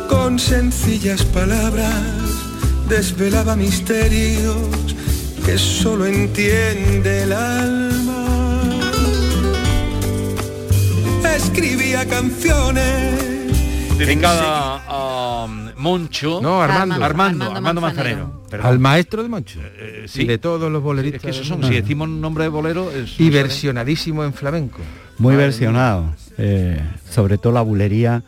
Con 0.08 0.38
sencillas 0.38 1.24
palabras 1.24 2.04
desvelaba 2.88 3.54
misterios 3.54 4.96
que 5.50 5.58
solo 5.58 6.06
entiende 6.06 7.24
el 7.24 7.32
alma. 7.32 8.60
Escribía 11.36 12.06
canciones 12.06 13.98
Dedicada 13.98 14.82
a 14.86 15.44
um, 15.44 15.70
Moncho. 15.76 16.40
No, 16.40 16.62
Armando. 16.62 17.04
Armando, 17.04 17.50
Armando, 17.50 17.80
Manzanero. 17.80 18.42
Perdón. 18.48 18.66
Al 18.66 18.78
maestro 18.78 19.24
de 19.24 19.28
Moncho 19.28 19.58
sí. 20.06 20.22
y 20.22 20.24
de 20.26 20.38
todos 20.38 20.70
los 20.70 20.82
boleristas. 20.82 21.18
Es 21.18 21.24
que 21.24 21.30
esos 21.30 21.48
son, 21.48 21.64
si 21.64 21.74
decimos 21.74 22.08
nombre 22.08 22.44
de 22.44 22.50
bolero, 22.50 22.90
es, 22.92 23.18
y 23.18 23.28
no 23.28 23.34
versionadísimo 23.34 24.22
en 24.22 24.32
flamenco. 24.32 24.78
Muy 25.18 25.34
Madre 25.34 25.46
versionado. 25.46 26.14
eh, 26.38 26.80
sobre 27.10 27.38
todo 27.38 27.52
la 27.54 27.62
bulería 27.62 28.22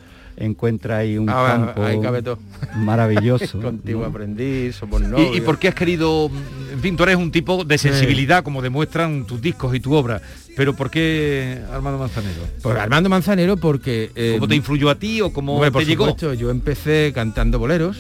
encuentra 0.45 0.99
ahí 0.99 1.17
un 1.19 1.29
Ah, 1.31 1.45
campo 1.67 1.83
ahí 1.85 2.01
cabe 2.01 2.23
todo. 2.23 2.39
maravilloso. 2.77 3.61
Contigo 3.63 4.01
¿no? 4.01 4.07
aprendí, 4.07 4.73
somos 4.73 5.01
¿Y, 5.03 5.05
novios. 5.07 5.37
y 5.37 5.41
por 5.41 5.59
qué 5.59 5.69
has 5.69 5.75
querido, 5.75 6.31
en 6.73 6.81
fin, 6.81 6.97
tú 6.97 7.03
eres 7.05 7.17
un 7.17 7.31
tipo 7.31 7.65
de 7.65 7.79
sensibilidad, 7.79 8.43
como 8.43 8.61
demuestran 8.63 9.25
tus 9.27 9.41
discos 9.41 9.75
y 9.75 9.81
tu 9.81 9.95
obra, 9.95 10.21
pero 10.57 10.75
¿por 10.75 10.91
qué 10.91 11.61
Armando 11.73 11.99
Manzanero? 11.99 12.41
Por 12.63 12.77
Armando 12.79 13.09
Manzanero 13.09 13.57
porque... 13.57 14.11
eh, 14.15 14.33
¿Cómo 14.35 14.49
te 14.49 14.57
influyó 14.57 14.91
a 14.91 14.97
ti 14.97 15.21
o 15.21 15.33
cómo 15.33 15.61
te 15.63 15.71
por 15.71 15.85
llegó? 15.85 16.07
supuesto, 16.07 16.35
yo 16.35 16.51
empecé 16.51 17.13
cantando 17.15 17.59
boleros 17.59 17.99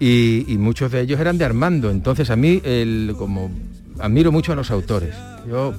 y, 0.00 0.44
y 0.46 0.58
muchos 0.58 0.92
de 0.92 1.00
ellos 1.00 1.18
eran 1.20 1.38
de 1.38 1.44
Armando. 1.44 1.90
Entonces 1.90 2.30
a 2.30 2.36
mí, 2.36 2.60
el, 2.64 3.14
como 3.18 3.50
admiro 3.98 4.30
mucho 4.32 4.52
a 4.52 4.56
los 4.56 4.70
autores. 4.70 5.14
Yo 5.48 5.74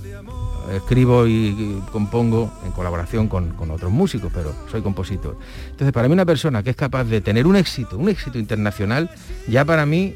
escribo 0.73 1.27
y, 1.27 1.81
compongo 1.91 2.51
en 2.65 2.71
colaboración 2.71 3.27
con, 3.27 3.49
con 3.51 3.71
otros 3.71 3.91
músicos, 3.91 4.31
pero 4.33 4.53
soy 4.71 4.81
compositor. 4.81 5.37
Entonces 5.71 5.91
para 5.91 6.07
mí 6.07 6.13
una 6.13 6.25
persona 6.25 6.63
que 6.63 6.71
es 6.71 6.75
capaz 6.75 7.05
de 7.05 7.21
tener 7.21 7.47
un 7.47 7.55
éxito, 7.55 7.97
un 7.97 8.09
éxito 8.09 8.39
internacional, 8.39 9.09
ya 9.47 9.65
para 9.65 9.85
mí 9.85 10.13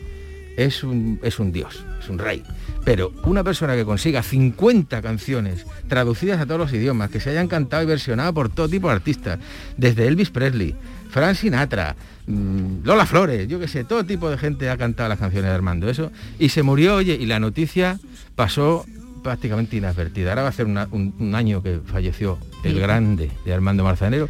es 0.57 0.83
un, 0.83 1.19
es 1.23 1.39
un 1.39 1.51
dios, 1.51 1.83
es 1.99 2.09
un 2.09 2.19
rey. 2.19 2.43
Pero 2.85 3.13
una 3.23 3.43
persona 3.43 3.75
que 3.75 3.85
consiga 3.85 4.23
50 4.23 5.01
canciones 5.01 5.65
traducidas 5.87 6.39
a 6.41 6.45
todos 6.45 6.59
los 6.59 6.73
idiomas, 6.73 7.09
que 7.09 7.19
se 7.19 7.29
hayan 7.29 7.47
cantado 7.47 7.83
y 7.83 7.85
versionado 7.85 8.33
por 8.33 8.49
todo 8.49 8.67
tipo 8.67 8.87
de 8.89 8.95
artistas, 8.95 9.39
desde 9.77 10.07
Elvis 10.07 10.29
Presley, 10.29 10.75
Frank 11.09 11.35
Sinatra, 11.35 11.95
mm, 12.27 12.83
Lola 12.83 13.05
Flores, 13.05 13.47
yo 13.47 13.59
qué 13.59 13.67
sé, 13.67 13.83
todo 13.83 14.03
tipo 14.03 14.29
de 14.29 14.37
gente 14.37 14.69
ha 14.69 14.77
cantado 14.77 15.09
las 15.09 15.19
canciones 15.19 15.49
de 15.49 15.55
Armando, 15.55 15.89
eso. 15.89 16.11
Y 16.39 16.49
se 16.49 16.63
murió, 16.63 16.95
oye, 16.95 17.17
y 17.19 17.25
la 17.25 17.39
noticia 17.39 17.99
pasó 18.35 18.85
prácticamente 19.23 19.77
inadvertida. 19.77 20.29
Ahora 20.31 20.43
va 20.43 20.49
a 20.49 20.51
ser 20.51 20.65
una- 20.67 20.87
un, 20.91 21.13
un 21.19 21.33
año 21.35 21.63
que 21.63 21.79
falleció 21.85 22.37
el 22.63 22.79
grande 22.79 23.31
de 23.45 23.53
Armando 23.53 23.83
Marzanero 23.83 24.29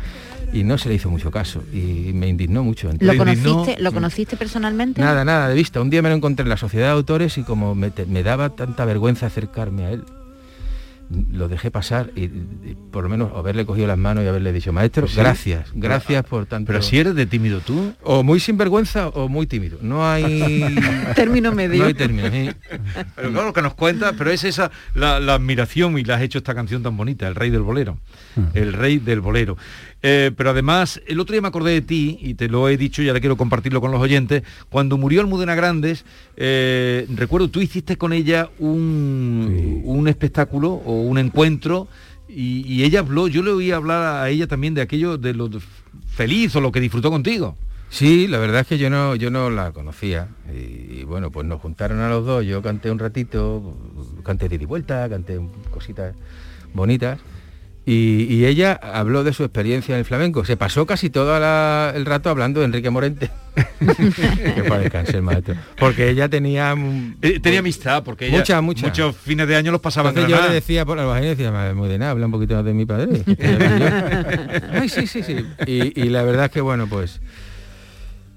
y 0.53 0.63
no 0.63 0.77
se 0.77 0.87
le 0.89 0.95
hizo 0.95 1.09
mucho 1.09 1.31
caso 1.31 1.63
y 1.73 2.11
me 2.13 2.27
indignó 2.27 2.63
mucho. 2.63 2.89
¿Lo 2.99 3.17
conociste, 3.17 3.81
¿Lo 3.81 3.91
conociste 3.91 4.37
personalmente? 4.37 5.01
Nada, 5.01 5.25
nada 5.25 5.49
de 5.49 5.55
vista. 5.55 5.81
Un 5.81 5.89
día 5.89 6.01
me 6.01 6.09
lo 6.09 6.15
encontré 6.15 6.43
en 6.43 6.49
la 6.49 6.57
sociedad 6.57 6.87
de 6.87 6.93
autores 6.93 7.37
y 7.37 7.43
como 7.43 7.73
me, 7.75 7.89
te- 7.91 8.05
me 8.05 8.23
daba 8.23 8.49
tanta 8.51 8.85
vergüenza 8.85 9.25
acercarme 9.25 9.85
a 9.85 9.91
él, 9.91 10.03
lo 11.31 11.47
dejé 11.47 11.69
pasar 11.69 12.11
y, 12.15 12.23
y 12.23 12.77
por 12.91 13.03
lo 13.03 13.09
menos 13.09 13.31
haberle 13.35 13.65
cogido 13.65 13.87
las 13.87 13.97
manos 13.97 14.23
y 14.23 14.27
haberle 14.27 14.51
dicho, 14.51 14.73
maestro, 14.73 15.01
Pues 15.03 15.13
sí. 15.13 15.19
gracias, 15.19 15.69
gracias 15.75 16.23
por 16.25 16.45
tanto. 16.45 16.67
Pero 16.67 16.81
si 16.81 16.97
eres 16.97 17.13
de 17.15 17.25
tímido 17.25 17.59
tú. 17.59 17.93
O 18.03 18.23
muy 18.23 18.39
sinvergüenza 18.39 19.09
o 19.09 19.27
muy 19.29 19.45
tímido. 19.45 19.77
No 19.81 20.09
hay... 20.09 20.75
Término 21.15 21.51
medio. 21.51 21.81
No 21.81 21.85
hay 21.87 21.93
término. 21.93 22.29
sí. 22.31 22.49
Pero 23.15 23.29
claro, 23.31 23.47
lo 23.47 23.53
que 23.53 23.61
nos 23.61 23.73
cuenta, 23.75 24.13
pero 24.13 24.31
es 24.31 24.43
esa 24.43 24.71
la, 24.95 25.19
la 25.19 25.35
admiración 25.35 25.97
y 25.97 26.03
le 26.03 26.13
has 26.13 26.21
hecho 26.21 26.37
esta 26.39 26.55
canción 26.55 26.81
tan 26.83 26.95
bonita, 26.97 27.27
El 27.27 27.35
Rey 27.35 27.49
del 27.51 27.61
Bolero. 27.61 27.97
El 28.53 28.73
Rey 28.73 28.97
del 28.99 29.21
Bolero. 29.21 29.57
Eh, 30.05 30.31
pero 30.35 30.49
además, 30.49 31.01
el 31.07 31.21
otro 31.21 31.31
día 31.31 31.41
me 31.41 31.47
acordé 31.47 31.71
de 31.71 31.81
ti, 31.81 32.17
y 32.21 32.33
te 32.33 32.49
lo 32.49 32.67
he 32.67 32.75
dicho, 32.75 33.01
y 33.01 33.07
ahora 33.07 33.21
quiero 33.21 33.37
compartirlo 33.37 33.79
con 33.79 33.89
los 33.89 34.01
oyentes, 34.01 34.43
cuando 34.69 34.97
murió 34.97 35.21
Almudena 35.21 35.55
Grandes, 35.55 36.03
eh, 36.35 37.07
recuerdo, 37.15 37.49
tú 37.49 37.61
hiciste 37.61 37.97
con 37.97 38.11
ella 38.11 38.49
un, 38.59 39.81
un 39.85 40.07
espectáculo 40.09 40.73
o 40.73 41.03
un 41.03 41.17
encuentro, 41.17 41.87
y, 42.27 42.67
y 42.67 42.83
ella 42.83 42.99
habló, 42.99 43.29
yo 43.29 43.43
le 43.43 43.51
oí 43.51 43.71
hablar 43.71 44.23
a 44.23 44.29
ella 44.29 44.45
también 44.45 44.73
de 44.73 44.81
aquello, 44.81 45.17
de 45.17 45.33
lo 45.33 45.49
feliz 46.07 46.53
o 46.57 46.61
lo 46.61 46.73
que 46.73 46.81
disfrutó 46.81 47.09
contigo. 47.09 47.55
Sí, 47.89 48.27
la 48.27 48.39
verdad 48.39 48.61
es 48.61 48.67
que 48.67 48.77
yo 48.77 48.89
no, 48.89 49.15
yo 49.15 49.29
no 49.29 49.51
la 49.51 49.71
conocía. 49.71 50.27
Y, 50.51 50.99
y 50.99 51.03
bueno, 51.05 51.31
pues 51.31 51.45
nos 51.45 51.61
juntaron 51.61 51.99
a 51.99 52.09
los 52.09 52.25
dos, 52.25 52.43
yo 52.43 52.61
canté 52.61 52.89
un 52.89 52.99
ratito, 52.99 53.77
canté 54.23 54.49
de 54.49 54.65
vuelta, 54.65 55.07
canté 55.07 55.39
cositas 55.69 56.15
bonitas. 56.73 57.19
Y, 57.85 58.27
y 58.29 58.45
ella 58.45 58.79
habló 58.81 59.25
de 59.25 59.33
su 59.33 59.43
experiencia 59.43 59.93
en 59.95 59.99
el 59.99 60.05
flamenco. 60.05 60.45
Se 60.45 60.55
pasó 60.55 60.85
casi 60.85 61.09
todo 61.09 61.37
la- 61.39 61.91
el 61.93 62.05
rato 62.05 62.29
hablando 62.29 62.61
de 62.61 62.67
Enrique 62.67 62.89
Morente. 62.89 63.29
que 64.55 64.63
para 64.67 64.83
el 64.83 64.89
maestro. 65.21 65.55
Porque 65.77 66.09
ella 66.09 66.29
tenía... 66.29 66.73
Eh, 67.21 67.39
tenía 67.41 67.59
amistad, 67.59 68.03
porque 68.03 68.27
ella 68.27 68.37
Mucha, 68.37 68.61
mucha. 68.61 68.87
muchos 68.87 69.15
fines 69.17 69.47
de 69.47 69.55
año 69.57 69.71
los 69.71 69.81
pasaba 69.81 70.09
en 70.09 70.15
Entonces 70.15 70.29
yo 70.29 70.35
Granada. 70.37 70.53
le 70.53 70.55
decía 70.61 70.85
por 70.85 70.97
la 70.97 71.05
decía, 71.29 71.51
"Madre, 71.51 71.73
muy 71.73 71.89
de 71.89 71.97
nada, 71.99 72.11
habla 72.11 72.25
un 72.27 72.31
poquito 72.31 72.55
más 72.55 72.63
de 72.65 72.73
mi 72.73 72.85
padre. 72.85 73.21
Ay, 74.71 74.89
sí, 74.89 75.05
sí, 75.07 75.21
sí. 75.23 75.45
Y, 75.67 76.01
y 76.01 76.09
la 76.09 76.23
verdad 76.23 76.45
es 76.45 76.51
que 76.51 76.61
bueno, 76.61 76.87
pues 76.87 77.19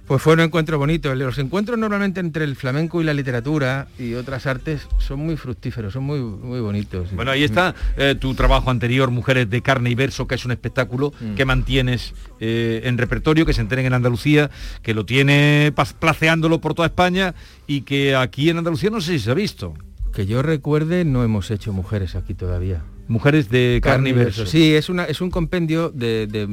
pues 0.07 0.23
fue 0.23 0.35
un 0.35 0.41
encuentro 0.41 0.79
bonito. 0.79 1.15
Los 1.15 1.39
encuentros 1.39 1.79
normalmente 1.79 2.21
entre 2.21 2.45
el 2.45 2.57
flamenco 2.57 3.01
y 3.01 3.05
la 3.05 3.13
literatura 3.15 3.89
y 3.99 4.15
otras 4.15 4.47
artes 4.47 4.87
son 4.99 5.21
muy 5.21 5.37
fructíferos, 5.37 5.93
son 5.93 6.05
muy, 6.05 6.21
muy 6.21 6.61
bonitos. 6.61 7.13
Bueno, 7.13 7.31
ahí 7.33 7.43
está 7.45 7.75
eh, 7.97 8.15
tu 8.19 8.35
trabajo 8.35 8.71
anterior, 8.71 9.11
Mujeres 9.11 9.51
de 9.51 9.63
Carne 9.63 9.91
y 9.91 9.95
Verso, 9.95 10.27
que 10.27 10.37
es 10.37 10.45
un 10.45 10.53
espectáculo 10.53 11.13
Mm. 11.21 11.35
que 11.35 11.45
mantienes 11.45 12.15
eh, 12.41 12.83
en 12.85 12.99
repertorio, 12.99 13.45
que 13.47 13.53
se 13.53 13.61
enteren 13.61 13.87
en 13.87 13.93
Andalucía, 13.95 14.51
que 14.83 14.95
lo 14.95 15.05
tiene 15.07 15.73
placeándolo 15.99 16.61
por 16.61 16.75
toda 16.75 16.87
España 16.87 17.35
y 17.67 17.83
que 17.83 18.15
aquí 18.15 18.51
en 18.51 18.59
Andalucía 18.59 18.91
no 18.91 19.01
sé 19.01 19.13
si 19.13 19.21
se 19.25 19.31
ha 19.31 19.35
visto. 19.35 19.75
Que 20.13 20.27
yo 20.27 20.43
recuerde, 20.43 21.05
no 21.05 21.25
hemos 21.25 21.51
hecho 21.51 21.73
mujeres 21.73 22.15
aquí 22.15 22.35
todavía. 22.35 22.83
Mujeres 23.09 23.51
de 23.51 23.81
Carne 23.83 24.11
y 24.11 24.13
Verso. 24.13 24.47
Sí, 24.47 24.75
es, 24.75 24.89
una, 24.89 25.05
es 25.05 25.21
un 25.21 25.31
compendio 25.31 25.91
de, 25.91 26.27
de 26.27 26.47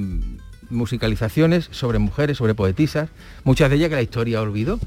musicalizaciones 0.73 1.69
sobre 1.71 1.99
mujeres, 1.99 2.37
sobre 2.37 2.55
poetisas, 2.55 3.09
muchas 3.43 3.69
de 3.69 3.77
ellas 3.77 3.89
que 3.89 3.95
la 3.95 4.01
historia 4.01 4.41
olvidó. 4.41 4.79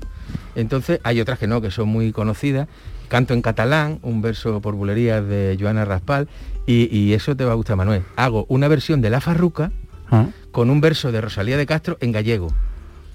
Entonces 0.54 1.00
hay 1.04 1.20
otras 1.20 1.38
que 1.38 1.46
no, 1.46 1.60
que 1.60 1.70
son 1.70 1.88
muy 1.88 2.12
conocidas. 2.12 2.68
Canto 3.08 3.34
en 3.34 3.42
catalán, 3.42 4.00
un 4.02 4.20
verso 4.20 4.60
por 4.60 4.74
bulerías 4.74 5.26
de 5.26 5.56
Joana 5.60 5.84
Raspal, 5.84 6.26
y, 6.66 6.88
y 6.96 7.12
eso 7.14 7.36
te 7.36 7.44
va 7.44 7.52
a 7.52 7.54
gustar, 7.54 7.76
Manuel. 7.76 8.02
Hago 8.16 8.46
una 8.48 8.66
versión 8.68 9.00
de 9.00 9.10
La 9.10 9.20
Farruca 9.20 9.70
Ah, 10.10 10.26
con 10.52 10.70
un 10.70 10.80
verso 10.80 11.10
de 11.10 11.20
Rosalía 11.20 11.56
de 11.56 11.66
Castro 11.66 11.98
en 12.00 12.12
gallego. 12.12 12.52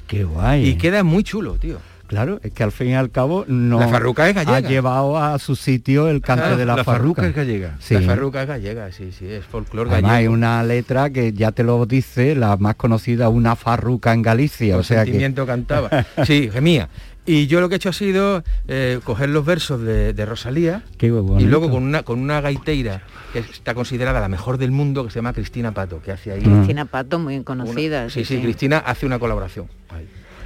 qué 0.08 0.26
guay. 0.26 0.68
Y 0.68 0.76
queda 0.76 1.04
muy 1.04 1.24
chulo, 1.24 1.56
tío. 1.56 1.78
Claro, 2.12 2.40
es 2.44 2.52
que 2.52 2.62
al 2.64 2.74
fin 2.74 2.90
y 2.90 2.94
al 2.96 3.10
cabo 3.10 3.46
no 3.48 3.80
La 3.80 3.88
farruca 3.88 4.28
es 4.28 4.36
gallega. 4.36 4.58
ha 4.58 4.60
llevado 4.60 5.18
a 5.18 5.40
su 5.40 5.56
sitio 5.56 6.10
el 6.10 6.20
canto 6.22 6.44
Ah, 6.46 6.56
de 6.58 6.66
la, 6.66 6.76
la 6.76 6.84
farruca 6.84 7.22
farruca. 7.24 7.28
es 7.42 7.48
gallega. 7.48 7.78
Sí. 7.80 7.94
La 7.94 8.02
farruca 8.02 8.42
es 8.42 8.48
gallega, 8.50 8.92
sí, 8.92 9.12
sí, 9.18 9.26
es 9.28 9.46
folclore 9.46 9.90
Además 9.92 10.12
hay 10.12 10.16
gallego. 10.26 10.34
una 10.34 10.62
letra 10.64 11.10
que 11.10 11.32
ya 11.32 11.54
te 11.54 11.64
lo 11.64 11.86
dice, 11.86 12.36
la 12.36 12.58
más 12.58 12.76
conocida, 12.76 13.30
una 13.30 13.56
farruca 13.56 14.12
en 14.14 14.22
Galicia. 14.24 14.74
Con 14.74 14.82
o 14.82 14.84
sea 14.84 15.00
que- 15.00 15.06
sentimiento 15.06 15.46
cantaba. 15.48 15.90
Sí, 16.26 16.50
gemía. 16.52 16.90
Y 17.26 17.48
yo 17.48 17.62
lo 17.62 17.70
que 17.70 17.76
he 17.76 17.78
hecho 17.78 17.90
ha 17.90 17.94
sido 17.94 18.44
eh, 18.68 19.00
coger 19.04 19.30
los 19.30 19.46
versos 19.46 19.80
de, 19.82 20.12
de 20.12 20.26
Rosalía 20.26 20.84
Qué 20.98 21.06
y 21.06 21.10
luego 21.46 21.70
con 21.70 21.84
una, 21.84 22.02
con 22.04 22.20
una 22.20 22.42
gaiteira 22.42 23.04
que 23.32 23.40
está 23.40 23.74
considerada 23.76 24.20
la 24.20 24.28
mejor 24.28 24.58
del 24.58 24.72
mundo, 24.72 25.06
que 25.06 25.12
se 25.12 25.20
llama 25.20 25.32
Cristina 25.32 25.72
Pato, 25.72 26.02
que 26.02 26.12
hace 26.12 26.32
ahí... 26.32 26.42
Cristina 26.42 26.86
Pato, 26.86 27.20
muy 27.20 27.42
conocida. 27.44 28.10
Sí, 28.10 28.26
sí, 28.26 28.42
Cristina 28.42 28.80
hace 28.80 29.06
una 29.06 29.18
colaboración. 29.20 29.68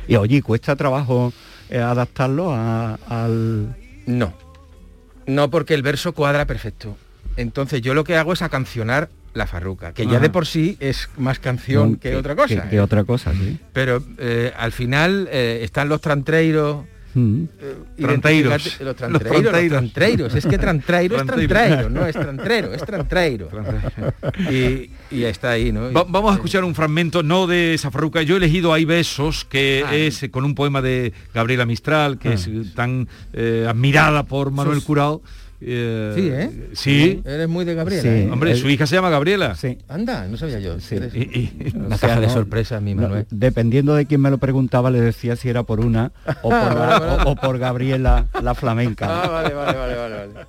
Y 0.08 0.18
oye, 0.18 0.42
¿cuesta 0.44 0.76
trabajo 0.76 1.34
adaptarlo 1.72 2.54
a- 2.54 2.96
al...? 3.08 3.76
No. 4.06 4.34
No, 5.28 5.50
porque 5.50 5.74
el 5.74 5.82
verso 5.82 6.14
cuadra 6.14 6.46
perfecto. 6.46 6.96
Entonces 7.38 7.82
yo 7.82 7.94
lo 7.94 8.04
que 8.04 8.16
hago 8.16 8.34
es 8.34 8.42
acancionar 8.42 9.10
la 9.34 9.48
farruca, 9.48 9.92
que 9.94 10.08
ya 10.08 10.20
de 10.20 10.30
por 10.30 10.46
sí 10.46 10.78
es 10.80 11.10
más 11.18 11.40
canción 11.40 11.94
No, 11.94 12.00
que, 12.00 12.12
que- 12.12 12.16
otra 12.16 12.36
cosa. 12.38 12.64
que- 12.64 12.70
que 12.70 12.76
¿eh? 12.78 12.80
otra 12.82 13.04
cosa, 13.04 13.34
sí. 13.34 13.60
Pero 13.74 14.02
eh, 14.18 14.54
al 14.56 14.72
final 14.72 15.28
eh, 15.30 15.60
están 15.64 15.90
los 15.90 16.00
trantreiros 16.00 16.86
Mm. 17.16 17.44
Tranteiros. 17.98 18.52
identificarte- 18.54 18.84
Los 18.84 18.96
trantreiros, 18.96 19.10
los 19.12 19.22
tranteiros. 19.52 19.72
trantreiros. 19.80 20.36
Es 20.36 20.46
que 20.46 20.58
trantrairo 20.58 21.16
es 21.16 21.26
trantrairo, 21.26 21.90
no 21.90 22.06
es 22.06 22.14
trantrero, 22.14 22.74
es 22.74 22.84
trantrairo. 22.86 23.48
y, 24.52 24.90
y 25.12 25.24
está 25.24 25.52
ahí, 25.52 25.72
¿no? 25.72 25.92
Va- 25.94 26.06
vamos 26.08 26.32
a 26.32 26.36
escuchar 26.36 26.64
un 26.64 26.76
fragmento, 26.76 27.24
no 27.24 27.48
de 27.48 27.74
esa 27.74 27.90
farruca. 27.92 28.22
Yo 28.22 28.36
he 28.36 28.38
elegido 28.38 28.74
Hay 28.74 28.86
besos, 28.86 29.46
que 29.46 29.84
Ah. 29.88 29.96
es 29.96 30.22
eh, 30.24 30.30
con 30.32 30.44
un 30.44 30.56
poema 30.56 30.82
de 30.82 31.14
Gabriela 31.34 31.66
Mistral, 31.66 32.20
que 32.20 32.30
Ah. 32.30 32.34
es 32.34 32.48
eh, 32.48 32.64
tan 32.76 33.08
eh, 33.34 33.66
admirada 33.68 34.24
por 34.24 34.52
Manuel 34.52 34.78
Sus- 34.78 34.86
Curao. 34.86 35.22
Eh, 35.62 36.12
Sí, 36.16 36.30
¿eh? 36.32 36.70
Sí. 36.74 37.22
Eres 37.26 37.48
muy 37.48 37.64
de 37.66 37.76
Gabriela. 37.76 38.02
Sí. 38.04 38.08
¿eh? 38.10 38.30
Hombre, 38.32 38.52
El- 38.52 38.58
su 38.58 38.70
hija 38.70 38.86
se 38.86 38.96
llama 38.96 39.10
Gabriela. 39.10 39.56
Sí. 39.56 39.78
Anda, 39.88 40.28
no 40.28 40.36
sabía 40.38 40.60
yo. 40.60 40.74
Eres 40.92 41.16
Y- 41.16 41.20
y- 41.20 41.74
Una 41.76 41.96
O 41.96 41.98
sea, 41.98 42.10
caja 42.10 42.20
de 42.22 42.28
no- 42.28 42.34
sorpresas, 42.34 42.82
mi 42.82 42.94
no, 42.94 43.04
Manuel. 43.04 43.26
dependiendo 43.32 43.96
de 43.96 44.06
quién 44.06 44.22
me 44.22 44.30
lo 44.30 44.38
preguntaba, 44.38 44.92
le 44.92 45.00
decía 45.02 45.36
si 45.36 45.48
era 45.50 45.64
por 45.64 45.80
una 45.80 46.12
o 46.44 46.50
por, 46.50 46.76
la- 46.76 47.24
o- 47.26 47.32
o 47.32 47.36
por 47.36 47.58
Gabriela 47.58 48.26
la 48.44 48.54
flamenca. 48.54 49.08
Ah, 49.24 49.30
vale, 49.30 49.54
vale, 49.54 49.78
vale, 49.78 49.96
vale, 49.96 50.16
vale. 50.16 50.46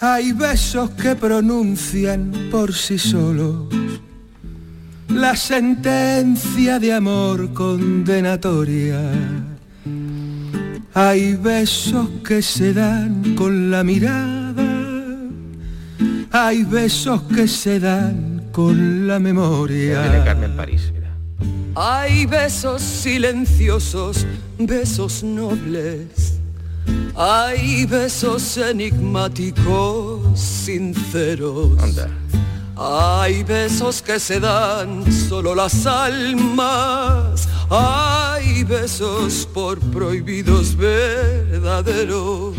Hay 0.00 0.32
besos 0.32 0.90
que 0.90 1.14
pronuncian 1.16 2.30
por 2.50 2.72
sí 2.74 2.98
solos 2.98 3.66
la 5.08 5.34
sentencia 5.34 6.78
de 6.78 6.92
amor 6.92 7.52
condenatoria. 7.52 9.00
Hay 10.94 11.34
besos 11.36 12.08
que 12.26 12.42
se 12.42 12.72
dan 12.74 13.34
con 13.36 13.70
la 13.70 13.84
mirada, 13.84 14.49
hay 16.32 16.62
besos 16.64 17.22
que 17.22 17.48
se 17.48 17.80
dan 17.80 18.48
con 18.52 19.06
la 19.06 19.18
memoria. 19.18 20.22
Carmen 20.24 20.56
París, 20.56 20.92
mira. 20.92 21.16
Hay 21.74 22.26
besos 22.26 22.82
silenciosos, 22.82 24.26
besos 24.58 25.22
nobles. 25.22 26.38
Hay 27.16 27.84
besos 27.86 28.56
enigmáticos, 28.56 30.38
sinceros. 30.38 31.78
Anda. 31.82 32.08
Hay 32.76 33.42
besos 33.42 34.00
que 34.00 34.18
se 34.18 34.40
dan 34.40 35.04
solo 35.12 35.54
las 35.54 35.86
almas. 35.86 37.48
Hay 37.68 38.64
besos 38.64 39.46
por 39.52 39.78
prohibidos 39.78 40.76
verdaderos. 40.76 42.56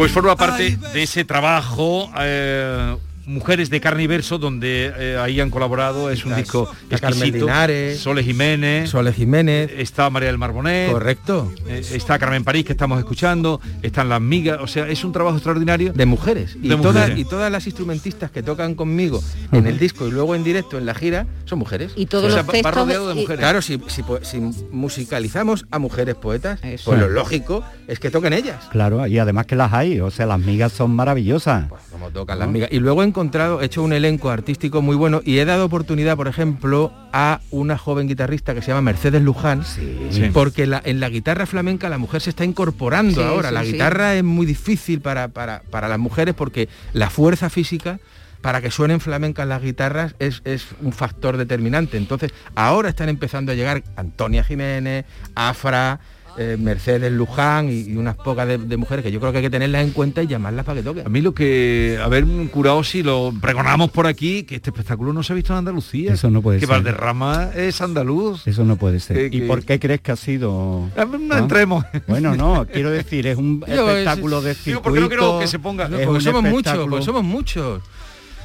Pues 0.00 0.12
forma 0.12 0.34
parte 0.34 0.78
de 0.94 1.02
ese 1.02 1.26
trabajo. 1.26 2.10
eh, 2.20 2.96
Mujeres 3.30 3.70
de 3.70 3.80
carne 3.80 4.02
y 4.02 4.06
verso, 4.06 4.38
donde 4.38 4.92
eh, 4.98 5.16
ahí 5.18 5.38
han 5.40 5.50
colaborado, 5.50 6.10
es 6.10 6.24
un 6.24 6.34
disco 6.34 6.68
Está 6.84 6.98
Carmen 6.98 7.18
exquisito. 7.20 7.46
Linares. 7.46 7.98
Sole 8.00 8.24
Jiménez, 8.24 8.90
Sole 8.90 9.12
Jiménez. 9.12 9.70
está 9.76 10.10
María 10.10 10.28
del 10.28 10.38
Marbonet, 10.38 10.90
Correcto. 10.90 11.52
eh, 11.68 11.80
está 11.92 12.18
Carmen 12.18 12.42
París 12.42 12.64
que 12.64 12.72
estamos 12.72 12.98
escuchando, 12.98 13.60
están 13.82 14.08
las 14.08 14.20
migas, 14.20 14.58
o 14.60 14.66
sea, 14.66 14.88
es 14.88 15.04
un 15.04 15.12
trabajo 15.12 15.36
extraordinario. 15.36 15.92
De 15.92 16.06
mujeres. 16.06 16.56
Y, 16.60 16.68
De 16.68 16.76
todas, 16.76 17.16
y 17.16 17.24
todas 17.24 17.52
las 17.52 17.66
instrumentistas 17.66 18.30
que 18.32 18.42
tocan 18.42 18.74
conmigo 18.74 19.22
en 19.52 19.66
el 19.66 19.78
disco 19.78 20.08
y 20.08 20.10
luego 20.10 20.34
en 20.34 20.42
directo 20.42 20.76
en 20.78 20.86
la 20.86 20.94
gira 20.94 21.26
son 21.44 21.60
mujeres. 21.60 21.92
Y 21.96 22.06
todos 22.06 22.24
O 22.24 22.34
sea, 22.34 22.42
los 22.42 22.64
va- 22.64 22.70
rodeado 22.72 23.08
de 23.08 23.14
y- 23.14 23.20
mujeres. 23.22 23.38
Claro, 23.40 23.62
si, 23.62 23.80
si, 23.86 24.02
si 24.22 24.40
musicalizamos 24.72 25.66
a 25.70 25.78
mujeres 25.78 26.14
poetas, 26.16 26.58
Eso. 26.64 26.90
pues 26.90 26.98
lo 27.00 27.08
lógico 27.08 27.62
es 27.86 28.00
que 28.00 28.10
toquen 28.10 28.32
ellas. 28.32 28.64
Claro, 28.72 29.06
y 29.06 29.18
además 29.18 29.46
que 29.46 29.54
las 29.56 29.72
hay, 29.72 30.00
o 30.00 30.10
sea, 30.10 30.26
las 30.26 30.40
migas 30.40 30.72
son 30.72 30.90
maravillosas. 30.90 31.66
como 31.92 32.10
tocan 32.10 32.38
las 32.38 32.48
migas. 32.48 32.70
Y 32.72 32.78
luego 32.80 33.02
he 33.02 33.06
encontrado, 33.20 33.60
he 33.60 33.66
hecho 33.66 33.82
un 33.82 33.92
elenco 33.92 34.30
artístico 34.30 34.80
muy 34.80 34.96
bueno 34.96 35.20
y 35.24 35.38
he 35.38 35.44
dado 35.44 35.66
oportunidad, 35.66 36.16
por 36.16 36.26
ejemplo, 36.28 36.92
a 37.12 37.40
una 37.50 37.76
joven 37.76 38.08
guitarrista 38.08 38.54
que 38.54 38.62
se 38.62 38.68
llama 38.68 38.80
Mercedes 38.80 39.20
Luján, 39.22 39.64
Sí. 39.64 40.30
porque 40.32 40.66
la- 40.66 40.80
en 40.84 41.00
la 41.00 41.08
guitarra 41.10 41.44
flamenca 41.44 41.88
la 41.90 41.98
mujer 41.98 42.22
se 42.22 42.30
está 42.30 42.44
incorporando 42.44 43.20
Sí, 43.20 43.26
ahora. 43.26 43.48
sí, 43.50 43.54
la 43.54 43.64
sí. 43.64 43.72
guitarra 43.72 44.14
es 44.14 44.24
muy 44.24 44.46
difícil 44.46 45.00
para, 45.00 45.28
para, 45.28 45.62
para 45.70 45.88
las 45.88 45.98
mujeres 45.98 46.34
porque 46.34 46.68
la 46.94 47.10
fuerza 47.10 47.50
física 47.50 48.00
para 48.40 48.62
que 48.62 48.70
suenen 48.70 49.00
flamencas 49.00 49.46
las 49.46 49.60
guitarras 49.60 50.14
es, 50.18 50.40
es 50.46 50.68
un 50.80 50.92
factor 50.94 51.36
determinante. 51.36 51.98
Entonces, 51.98 52.32
ahora 52.54 52.88
están 52.88 53.10
empezando 53.10 53.52
a 53.52 53.54
llegar 53.54 53.82
Antonia 53.96 54.42
Jiménez, 54.44 55.04
Afra, 55.34 56.00
eh, 56.38 56.56
Mercedes 56.58 57.12
Luján 57.12 57.68
y, 57.70 57.80
y 57.80 57.96
unas 57.96 58.16
pocas 58.16 58.46
de, 58.48 58.58
de 58.58 58.76
mujeres 58.76 59.04
que 59.04 59.10
yo 59.12 59.20
creo 59.20 59.32
que 59.32 59.38
hay 59.38 59.44
que 59.44 59.50
tenerlas 59.50 59.82
en 59.84 59.90
cuenta 59.90 60.22
y 60.22 60.26
llamarlas 60.26 60.64
para 60.64 60.80
que 60.80 60.84
toquen. 60.84 61.06
A 61.06 61.08
mí 61.08 61.20
lo 61.20 61.34
que, 61.34 61.98
haber 62.02 62.24
curado 62.50 62.82
si 62.84 63.02
lo 63.02 63.32
pregonamos 63.40 63.90
por 63.90 64.06
aquí, 64.06 64.44
que 64.44 64.56
este 64.56 64.70
espectáculo 64.70 65.12
no 65.12 65.22
se 65.22 65.32
ha 65.32 65.36
visto 65.36 65.52
en 65.52 65.58
Andalucía. 65.58 66.12
Eso 66.14 66.30
no 66.30 66.40
puede 66.42 66.58
que 66.60 66.66
ser. 66.66 66.74
Valderrama 66.76 67.50
es 67.54 67.80
andaluz. 67.80 68.46
Eso 68.46 68.64
no 68.64 68.76
puede 68.76 69.00
ser. 69.00 69.16
Que- 69.16 69.26
¿Y 69.36 69.40
que- 69.40 69.46
por 69.46 69.64
qué 69.64 69.78
crees 69.80 70.00
que 70.00 70.12
ha 70.12 70.16
sido? 70.16 70.88
A 70.96 71.04
ver, 71.04 71.20
no 71.20 71.34
¿Ah? 71.34 71.38
entremos. 71.38 71.84
Bueno, 72.06 72.34
no, 72.36 72.66
quiero 72.72 72.90
decir, 72.90 73.26
es 73.26 73.36
un 73.36 73.60
Yo, 73.66 73.88
espectáculo 73.90 74.40
de 74.40 74.50
Digo, 74.50 74.62
circuito. 74.62 74.82
porque 74.82 75.00
no 75.00 75.08
quiero 75.08 75.38
que 75.40 75.46
se 75.48 75.58
ponga. 75.58 75.88
No, 75.88 75.98
es 75.98 76.06
porque 76.06 76.18
un 76.18 76.32
somos 76.34 76.42
muchos, 76.50 76.78
porque 76.88 77.04
somos 77.04 77.24
muchos. 77.24 77.82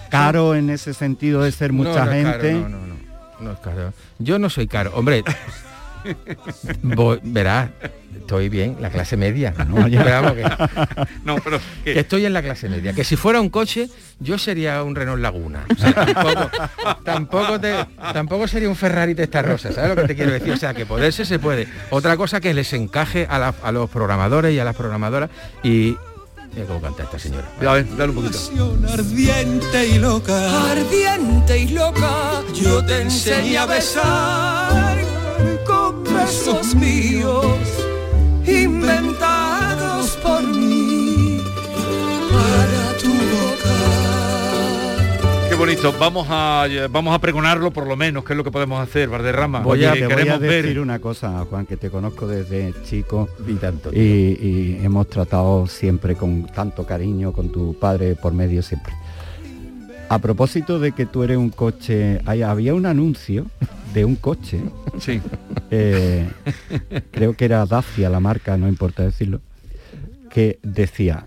caro 0.09 0.55
en 0.55 0.69
ese 0.69 0.93
sentido 0.93 1.43
de 1.43 1.51
ser 1.51 1.73
mucha 1.73 1.99
No, 1.99 2.05
no 2.05 2.11
es 2.13 2.25
gente. 2.25 2.47
caro, 2.51 2.69
no, 2.69 2.77
no, 2.79 2.87
no, 2.87 2.95
no 3.41 3.51
es 3.51 3.59
caro. 3.59 3.93
Yo 4.19 4.39
no 4.39 4.49
soy 4.49 4.67
caro. 4.67 4.91
Hombre, 4.95 5.23
voy- 6.83 7.19
verás, 7.23 7.69
estoy 8.17 8.49
bien, 8.49 8.77
la 8.79 8.89
clase 8.89 9.17
media. 9.17 9.53
No, 9.67 9.87
ya. 9.87 10.03
Pero 10.03 10.21
vamos, 10.21 10.33
que, 10.33 10.43
No, 11.23 11.35
pero 11.43 11.59
que 11.83 11.93
que- 11.93 11.99
estoy 11.99 12.25
en 12.25 12.33
la 12.33 12.41
clase 12.41 12.69
media. 12.69 12.93
Que 12.93 13.03
si 13.03 13.15
fuera 13.15 13.41
un 13.41 13.49
coche, 13.49 13.89
yo 14.19 14.37
sería 14.37 14.83
un 14.83 14.95
Renault 14.95 15.21
Laguna. 15.21 15.65
O 15.71 15.79
sea, 15.79 15.93
tampoco, 15.93 16.49
tampoco, 17.03 17.59
te- 17.59 17.85
tampoco 18.13 18.47
sería 18.47 18.69
un 18.69 18.75
Ferrari 18.75 19.15
Testarossa, 19.15 19.71
¿sabes 19.71 19.89
lo 19.95 20.01
que 20.01 20.07
te 20.07 20.15
quiero 20.15 20.31
decir? 20.31 20.53
O 20.53 20.57
sea, 20.57 20.73
que 20.73 20.85
poderse 20.85 21.25
se 21.25 21.39
puede. 21.39 21.67
Otra 21.89 22.17
cosa 22.17 22.39
que 22.41 22.53
les 22.53 22.71
encaje 22.73 23.27
a, 23.29 23.37
la- 23.39 23.55
a 23.63 23.71
los 23.71 23.89
programadores 23.89 24.53
y 24.53 24.59
a 24.59 24.63
las 24.65 24.75
programadoras 24.75 25.29
y... 25.63 25.95
Mira 26.53 26.67
cómo 26.67 26.79
canta 26.79 27.03
esta 27.03 27.19
señora. 27.19 27.45
a 27.67 27.73
ver, 27.73 27.85
dale 27.97 28.11
un 28.13 28.15
poquito. 28.23 28.39
Ardiente 28.93 29.87
y 29.87 29.99
loca. 29.99 30.71
Ardiente 30.71 31.57
y 31.59 31.67
loca, 31.69 32.41
yo 32.53 32.81
te 32.85 33.01
enseñé 33.01 33.57
a 33.57 33.65
besar 33.65 34.97
besos 36.17 36.75
míos, 36.75 37.45
inventados 38.45 40.11
por 40.23 40.43
mí, 40.43 41.41
para 42.31 42.97
tu 42.99 43.09
boca. 43.09 43.75
Qué 45.49 45.55
bonito. 45.55 45.93
Vamos 45.99 46.27
a 46.29 46.65
vamos 46.89 47.13
a 47.15 47.19
pregonarlo 47.19 47.71
por 47.71 47.87
lo 47.87 47.95
menos, 47.95 48.23
que 48.23 48.33
es 48.33 48.37
lo 48.37 48.43
que 48.43 48.51
podemos 48.51 48.79
hacer, 48.81 49.09
Valderrama. 49.09 49.59
Voy 49.61 49.83
a, 49.85 49.91
Oye, 49.93 50.01
te 50.01 50.05
voy 50.07 50.13
a 50.13 50.17
queremos 50.17 50.41
decir 50.41 50.65
ver. 50.65 50.79
una 50.79 50.99
cosa, 50.99 51.45
Juan, 51.49 51.65
que 51.65 51.77
te 51.77 51.89
conozco 51.89 52.27
desde 52.27 52.73
chico 52.83 53.29
Y 53.47 53.53
tanto. 53.55 53.91
y, 53.93 53.99
y 53.99 54.79
hemos 54.83 55.07
tratado 55.09 55.67
siempre 55.67 56.15
con 56.15 56.45
tanto 56.47 56.85
cariño 56.85 57.31
con 57.33 57.51
tu 57.51 57.73
padre 57.79 58.15
por 58.15 58.33
medio 58.33 58.61
siempre. 58.61 58.93
A 60.07 60.19
propósito 60.19 60.79
de 60.79 60.91
que 60.91 61.07
tú 61.07 61.23
eres 61.23 61.37
un 61.37 61.49
coche, 61.49 62.21
hay- 62.25 62.43
había 62.43 62.75
un 62.75 62.85
anuncio 62.85 63.45
de 63.95 64.03
un 64.05 64.15
coche, 64.17 64.59
Sí. 64.99 65.21
eh, 65.71 66.27
creo 67.11 67.33
que 67.33 67.45
era 67.45 67.65
Dacia 67.65 68.09
la 68.09 68.19
marca, 68.19 68.57
no 68.57 68.67
importa 68.67 69.03
decirlo, 69.03 69.39
que 70.29 70.59
decía, 70.63 71.25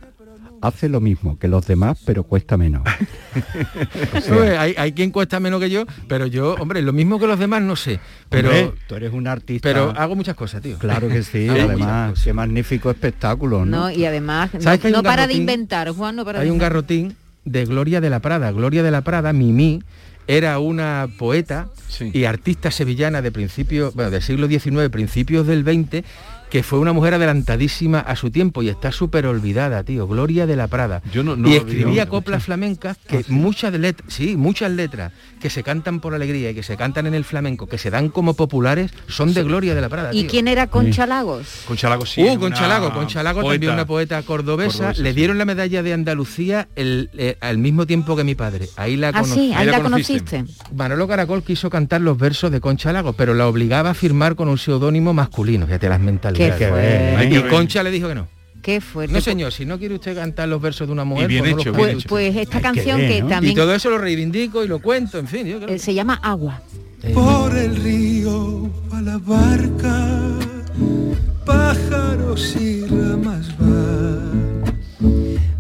hace 0.60 0.90
lo 0.90 1.00
mismo 1.00 1.38
que 1.38 1.48
los 1.48 1.66
demás, 1.66 1.98
pero 2.04 2.24
cuesta 2.24 2.58
menos. 2.58 2.82
O 4.14 4.20
sea, 4.20 4.34
Hombre, 4.36 4.58
hay, 4.58 4.74
hay 4.76 4.92
quien 4.92 5.10
cuesta 5.10 5.40
menos 5.40 5.60
que 5.60 5.70
yo, 5.70 5.84
pero 6.08 6.26
yo, 6.26 6.54
hombre, 6.60 6.82
lo 6.82 6.92
mismo 6.92 7.18
que 7.18 7.26
los 7.26 7.38
demás 7.38 7.62
no 7.62 7.74
sé. 7.74 8.00
Pero, 8.28 8.48
hombre, 8.50 8.72
tú 8.86 8.96
eres 8.96 9.12
un 9.12 9.26
artista. 9.26 9.66
pero 9.66 9.94
hago 9.96 10.14
muchas 10.14 10.36
cosas, 10.36 10.60
tío. 10.60 10.76
Claro 10.78 11.08
que 11.08 11.22
sí, 11.22 11.48
además, 11.50 12.20
qué 12.22 12.32
magnífico 12.34 12.90
espectáculo, 12.90 13.64
¿no? 13.64 13.78
No, 13.78 13.90
y 13.90 14.04
además, 14.04 14.52
no, 14.52 14.60
¿Sabes 14.60 14.80
que 14.80 14.88
hay 14.88 14.92
no 14.92 14.98
un 15.00 15.04
para 15.04 15.26
de 15.26 15.34
inventar, 15.34 15.88
Juan, 15.90 16.16
no 16.16 16.24
para 16.24 16.40
de 16.40 16.44
Hay 16.44 16.50
un 16.50 16.58
garrotín 16.58 17.16
de 17.46 17.64
Gloria 17.64 18.02
de 18.02 18.10
la 18.10 18.20
Prada. 18.20 18.50
Gloria 18.52 18.82
de 18.82 18.90
la 18.90 19.00
Prada, 19.00 19.32
Mimi, 19.32 19.82
era 20.28 20.58
una 20.60 21.08
poeta 21.18 21.68
Sí. 21.88 22.10
y 22.12 22.24
artista 22.24 22.70
sevillana 22.70 23.22
de 23.22 23.32
principios, 23.32 23.94
bueno, 23.94 24.10
del 24.10 24.22
siglo 24.22 24.46
XIX, 24.46 24.90
principios 24.90 25.46
del 25.46 25.64
XX, 25.64 26.04
que 26.50 26.62
fue 26.62 26.78
una 26.78 26.92
mujer 26.92 27.14
adelantadísima 27.14 27.98
a 28.00 28.16
su 28.16 28.30
tiempo 28.30 28.62
y 28.62 28.68
está 28.68 28.90
súper 28.92 29.26
olvidada, 29.26 29.82
tío. 29.84 30.06
Gloria 30.06 30.46
de 30.46 30.56
la 30.56 30.66
Prada. 30.66 31.02
Yo 31.12 31.22
no- 31.22 31.36
no 31.36 31.48
y 31.48 31.56
escribía 31.56 32.06
coplas 32.08 32.42
flamencas 32.44 32.96
que 33.06 33.24
muchas 33.28 33.72
letras, 33.74 34.12
sí, 34.12 34.36
muchas 34.36 34.70
letras 34.72 35.12
que 35.40 35.50
se 35.50 35.62
cantan 35.62 36.00
por 36.00 36.14
alegría 36.14 36.50
y 36.50 36.54
que 36.54 36.62
se 36.62 36.76
cantan 36.76 37.06
en 37.06 37.14
el 37.14 37.24
flamenco, 37.24 37.66
que 37.68 37.78
se 37.78 37.90
dan 37.90 38.08
como 38.08 38.34
populares, 38.34 38.90
son 39.08 39.34
de 39.34 39.42
Gloria 39.42 39.74
de 39.74 39.80
la 39.80 39.88
Prada. 39.88 40.10
¿Y 40.12 40.22
tío. 40.22 40.30
quién 40.30 40.48
era 40.48 40.66
Concha 40.68 41.06
Lagos? 41.06 41.46
Concha 41.66 41.88
Lago 41.88 42.06
sí. 42.06 42.22
Uh, 42.22 42.38
Concha 42.38 42.66
Lago, 42.66 42.92
Concha 42.92 43.22
Lago 43.22 43.42
también 43.48 43.72
una 43.72 43.86
poeta 43.86 44.22
cordobesa. 44.22 44.78
Cordobesa, 44.78 45.02
le 45.02 45.10
sí. 45.10 45.16
dieron 45.16 45.38
la 45.38 45.44
medalla 45.44 45.82
de 45.82 45.92
Andalucía 45.92 46.68
el- 46.76 47.10
eh, 47.16 47.36
al 47.40 47.58
mismo 47.58 47.86
tiempo 47.86 48.16
que 48.16 48.24
mi 48.24 48.34
padre. 48.34 48.68
Ahí 48.76 48.96
la 48.96 49.08
Ah, 49.08 49.20
conocí. 49.20 49.34
sí, 49.34 49.52
ahí 49.54 49.66
la 49.66 49.72
la 49.72 49.80
conociste. 49.82 50.38
conociste. 50.38 50.74
Manolo 50.74 51.06
Caracol 51.06 51.42
quiso 51.42 51.70
cantar 51.70 52.00
los 52.00 52.16
versos 52.18 52.50
de 52.50 52.60
Concha 52.60 52.92
Lago, 52.92 53.12
pero 53.12 53.34
la 53.34 53.46
obligaba 53.46 53.90
a 53.90 53.94
firmar 53.94 54.34
con 54.34 54.48
un 54.48 54.58
seudónimo 54.58 55.12
masculino. 55.14 55.66
Fíjate 55.66 55.88
las 55.88 56.00
mentalidades. 56.00 56.37
Qué 56.38 56.54
que 56.56 56.68
fuerte. 56.68 57.36
Y. 57.36 57.42
Concha 57.50 57.82
le 57.82 57.90
dijo 57.90 58.08
que 58.08 58.14
no. 58.14 58.28
Qué 58.62 58.80
fuerte. 58.80 59.12
No 59.12 59.20
señor, 59.20 59.52
si 59.52 59.64
no 59.64 59.78
quiere 59.78 59.94
usted 59.94 60.14
cantar 60.14 60.48
los 60.48 60.60
versos 60.60 60.86
de 60.86 60.92
una 60.92 61.04
mujer, 61.04 61.28
bien 61.28 61.40
pues 61.40 61.50
no 61.50 61.56
los 61.56 61.66
hecho, 61.66 61.72
cante 61.72 61.86
bien 61.86 61.96
Pues, 62.06 62.06
pues 62.06 62.36
esta 62.36 62.56
Hay 62.56 62.62
que 62.62 62.68
canción 62.68 62.98
que 62.98 63.20
¿no? 63.20 63.26
Y 63.26 63.30
también 63.30 63.54
todo 63.54 63.74
eso 63.74 63.90
lo 63.90 63.98
reivindico 63.98 64.64
y 64.64 64.68
lo 64.68 64.80
cuento, 64.80 65.18
en 65.18 65.26
fin. 65.26 65.46
Yo 65.46 65.58
creo 65.58 65.74
eh, 65.74 65.78
se 65.78 65.94
llama 65.94 66.20
Agua. 66.22 66.60
Por 67.14 67.56
el 67.56 67.76
río 67.76 68.70
a 68.92 69.00
la 69.00 69.18
barca, 69.18 70.18
pájaro 71.44 72.34
pájaros 72.34 72.56
y 72.60 72.84
ramas 72.86 73.56
van. 73.58 74.64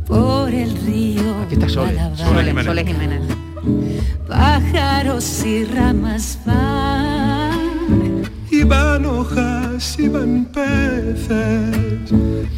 Por 0.06 0.52
el 0.52 0.76
río. 0.84 1.38
Aquí 1.42 1.54
está 1.54 1.68
Sole. 1.68 1.98
Sole 2.64 2.84
Jiménez. 2.84 3.22
Pájaros 4.28 5.44
y 5.46 5.64
ramas 5.64 6.38
van. 6.44 7.07
Y 8.50 8.64
van 8.64 9.04
hojas 9.06 9.96
y 9.98 10.08
van 10.08 10.46
peces 10.46 12.12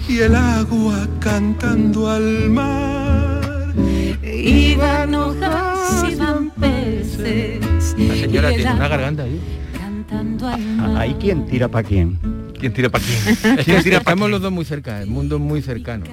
y 0.09 0.19
el 0.19 0.35
agua 0.35 1.07
cantando 1.21 2.09
al 2.11 2.49
mar. 2.51 3.75
Y 4.23 4.75
van 4.77 5.15
hojas 5.15 6.05
y 6.11 6.15
van 6.15 6.51
peces. 6.51 7.95
La 7.99 8.15
señora 8.15 8.51
y 8.51 8.55
el 8.55 8.61
tiene 8.61 8.75
una 8.77 8.89
garganta 8.89 9.23
ahí. 9.25 9.41
Cantando 9.77 10.47
al 10.49 10.61
mar. 10.61 10.97
Ahí 10.97 11.15
quien 11.21 11.47
tira 11.47 11.69
para 11.69 11.87
quién. 11.87 12.19
¿Quién 12.59 12.73
tira 12.73 12.89
para 12.89 13.05
quién? 13.05 13.59
Es 13.59 13.65
que 13.85 13.95
estamos 13.97 14.31
los 14.31 14.41
dos 14.41 14.53
muy 14.53 14.65
cerca, 14.65 15.03
el 15.03 15.09
mundo 15.11 15.37
es 15.37 15.43
muy 15.43 15.61
cercano. 15.63 16.05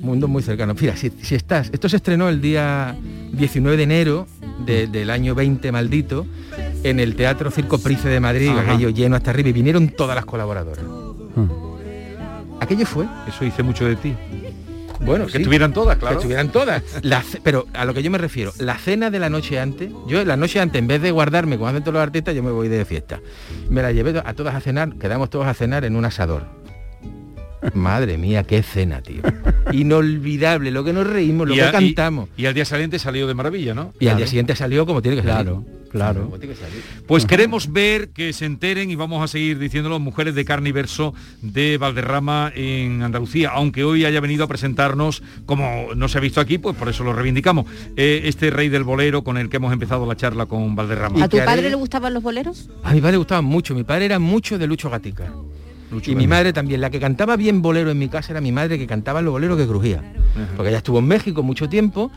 Mundo 0.00 0.26
muy 0.28 0.42
cercano. 0.42 0.74
Mira, 0.78 0.96
si, 0.96 1.10
si 1.22 1.34
estás, 1.36 1.70
esto 1.72 1.88
se 1.88 1.96
estrenó 1.96 2.28
el 2.28 2.40
día 2.40 2.96
19 3.32 3.76
de 3.76 3.82
enero 3.84 4.26
de- 4.66 4.86
del 4.88 5.10
año 5.10 5.34
20 5.36 5.70
maldito 5.70 6.26
en 6.84 7.00
el 7.00 7.14
Teatro 7.16 7.50
Circo 7.50 7.78
Price 7.78 8.08
de 8.08 8.20
Madrid, 8.20 8.48
Ajá. 8.50 8.72
aquello 8.72 8.90
lleno 8.90 9.16
hasta 9.16 9.30
arriba 9.30 9.48
y 9.50 9.52
vinieron 9.52 9.88
todas 9.88 10.14
las 10.16 10.24
colaboradoras. 10.24 10.84
Aquello 12.60 12.86
fue. 12.86 13.06
Eso 13.28 13.44
dice 13.44 13.62
mucho 13.62 13.84
de 13.86 13.96
ti. 13.96 14.14
Bueno, 15.00 15.26
Que 15.26 15.32
sí. 15.32 15.38
estuvieran 15.38 15.72
todas, 15.72 15.96
claro. 15.98 16.14
Que 16.16 16.18
estuvieran 16.20 16.50
todas. 16.50 16.82
La 17.02 17.24
pero 17.42 17.66
a 17.74 17.84
lo 17.84 17.92
que 17.92 18.04
yo 18.04 18.10
me 18.12 18.18
refiero, 18.18 18.52
la 18.58 18.78
cena 18.78 19.10
de 19.10 19.18
la 19.18 19.28
noche 19.30 19.58
antes, 19.58 19.90
yo 20.06 20.24
la 20.24 20.36
noche 20.36 20.60
antes, 20.60 20.78
en 20.78 20.86
vez 20.86 21.02
de 21.02 21.10
guardarme 21.10 21.56
como 21.56 21.68
hacen 21.68 21.82
todos 21.82 21.94
los 21.94 22.02
artistas, 22.02 22.36
yo 22.36 22.42
me 22.44 22.52
voy 22.52 22.68
de 22.68 22.84
fiesta. 22.84 23.20
Me 23.68 23.82
la 23.82 23.90
llevé 23.90 24.22
a 24.24 24.34
todas 24.34 24.54
a 24.54 24.60
cenar, 24.60 24.94
quedamos 24.96 25.28
todos 25.28 25.46
a 25.46 25.54
cenar 25.54 25.84
en 25.84 25.96
un 25.96 26.04
asador. 26.04 26.44
Madre 27.74 28.16
mía, 28.16 28.44
qué 28.44 28.62
cena, 28.62 29.02
tío. 29.02 29.22
Inolvidable, 29.72 30.70
lo 30.70 30.84
que 30.84 30.92
nos 30.92 31.06
reímos, 31.06 31.48
lo 31.48 31.54
Y 31.54 31.56
que 31.58 31.64
a- 31.64 31.72
cantamos. 31.72 32.28
Y, 32.36 32.46
al 32.46 32.54
día 32.54 32.64
siguiente 32.64 33.00
salió 33.00 33.26
de 33.26 33.34
maravilla, 33.34 33.74
¿no? 33.74 33.92
Y 33.98 34.06
al 34.06 34.16
día 34.18 34.26
siguiente 34.28 34.54
salió 34.54 34.86
como 34.86 35.02
tiene 35.02 35.16
que 35.20 35.22
salir. 35.26 35.46
Claro, 35.46 35.64
claro. 35.92 36.32
Pues 37.06 37.26
queremos 37.26 37.72
ver 37.72 38.08
que 38.10 38.32
se 38.32 38.46
enteren 38.46 38.90
y 38.90 38.96
vamos 38.96 39.22
a 39.22 39.28
seguir 39.28 39.58
diciéndolo, 39.58 40.00
mujeres 40.00 40.34
de 40.34 40.44
carne 40.44 40.70
y 40.70 40.72
verso 40.72 41.14
de 41.42 41.78
Valderrama 41.78 42.50
en 42.54 43.02
Andalucía, 43.02 43.50
aunque 43.54 43.84
hoy 43.84 44.04
haya 44.04 44.20
venido 44.20 44.44
a 44.44 44.48
presentarnos, 44.48 45.22
como 45.46 45.94
no 45.94 46.08
se 46.08 46.18
ha 46.18 46.20
visto 46.20 46.40
aquí, 46.40 46.58
pues 46.58 46.76
por 46.76 46.88
eso 46.88 47.04
lo 47.04 47.12
reivindicamos, 47.12 47.66
eh, 47.96 48.22
este 48.24 48.50
rey 48.50 48.68
del 48.68 48.84
bolero 48.84 49.22
con 49.22 49.36
el 49.36 49.48
que 49.48 49.58
hemos 49.58 49.72
empezado 49.72 50.06
la 50.06 50.16
charla 50.16 50.46
con 50.46 50.74
Valderrama. 50.74 51.24
¿A 51.24 51.28
tu 51.28 51.38
padre 51.38 51.70
le 51.70 51.76
gustaban 51.76 52.14
los 52.14 52.22
boleros? 52.22 52.68
A 52.82 52.92
mi 52.92 53.00
padre 53.00 53.12
le 53.12 53.18
gustaban 53.18 53.44
mucho, 53.44 53.74
mi 53.74 53.84
padre 53.84 54.06
era 54.06 54.18
mucho 54.18 54.58
de 54.58 54.66
Lucho 54.66 54.90
Gatica. 54.90 55.32
y 56.06 56.14
mi 56.14 56.26
madre 56.26 56.52
también, 56.52 56.80
la 56.80 56.90
que 56.90 56.98
cantaba 56.98 57.36
bien 57.36 57.62
bolero 57.62 57.90
en 57.90 57.98
mi 57.98 58.08
casa 58.08 58.32
era 58.32 58.40
mi 58.40 58.50
madre 58.52 58.78
que 58.78 58.86
cantaba 58.86 59.20
los 59.20 59.32
boleros 59.32 59.58
que 59.58 59.66
crujía. 59.66 60.02
Porque 60.56 60.70
ella 60.70 60.78
estuvo 60.78 60.98
en 60.98 61.06
México 61.06 61.42
mucho 61.42 61.68
tiempo 61.68 62.10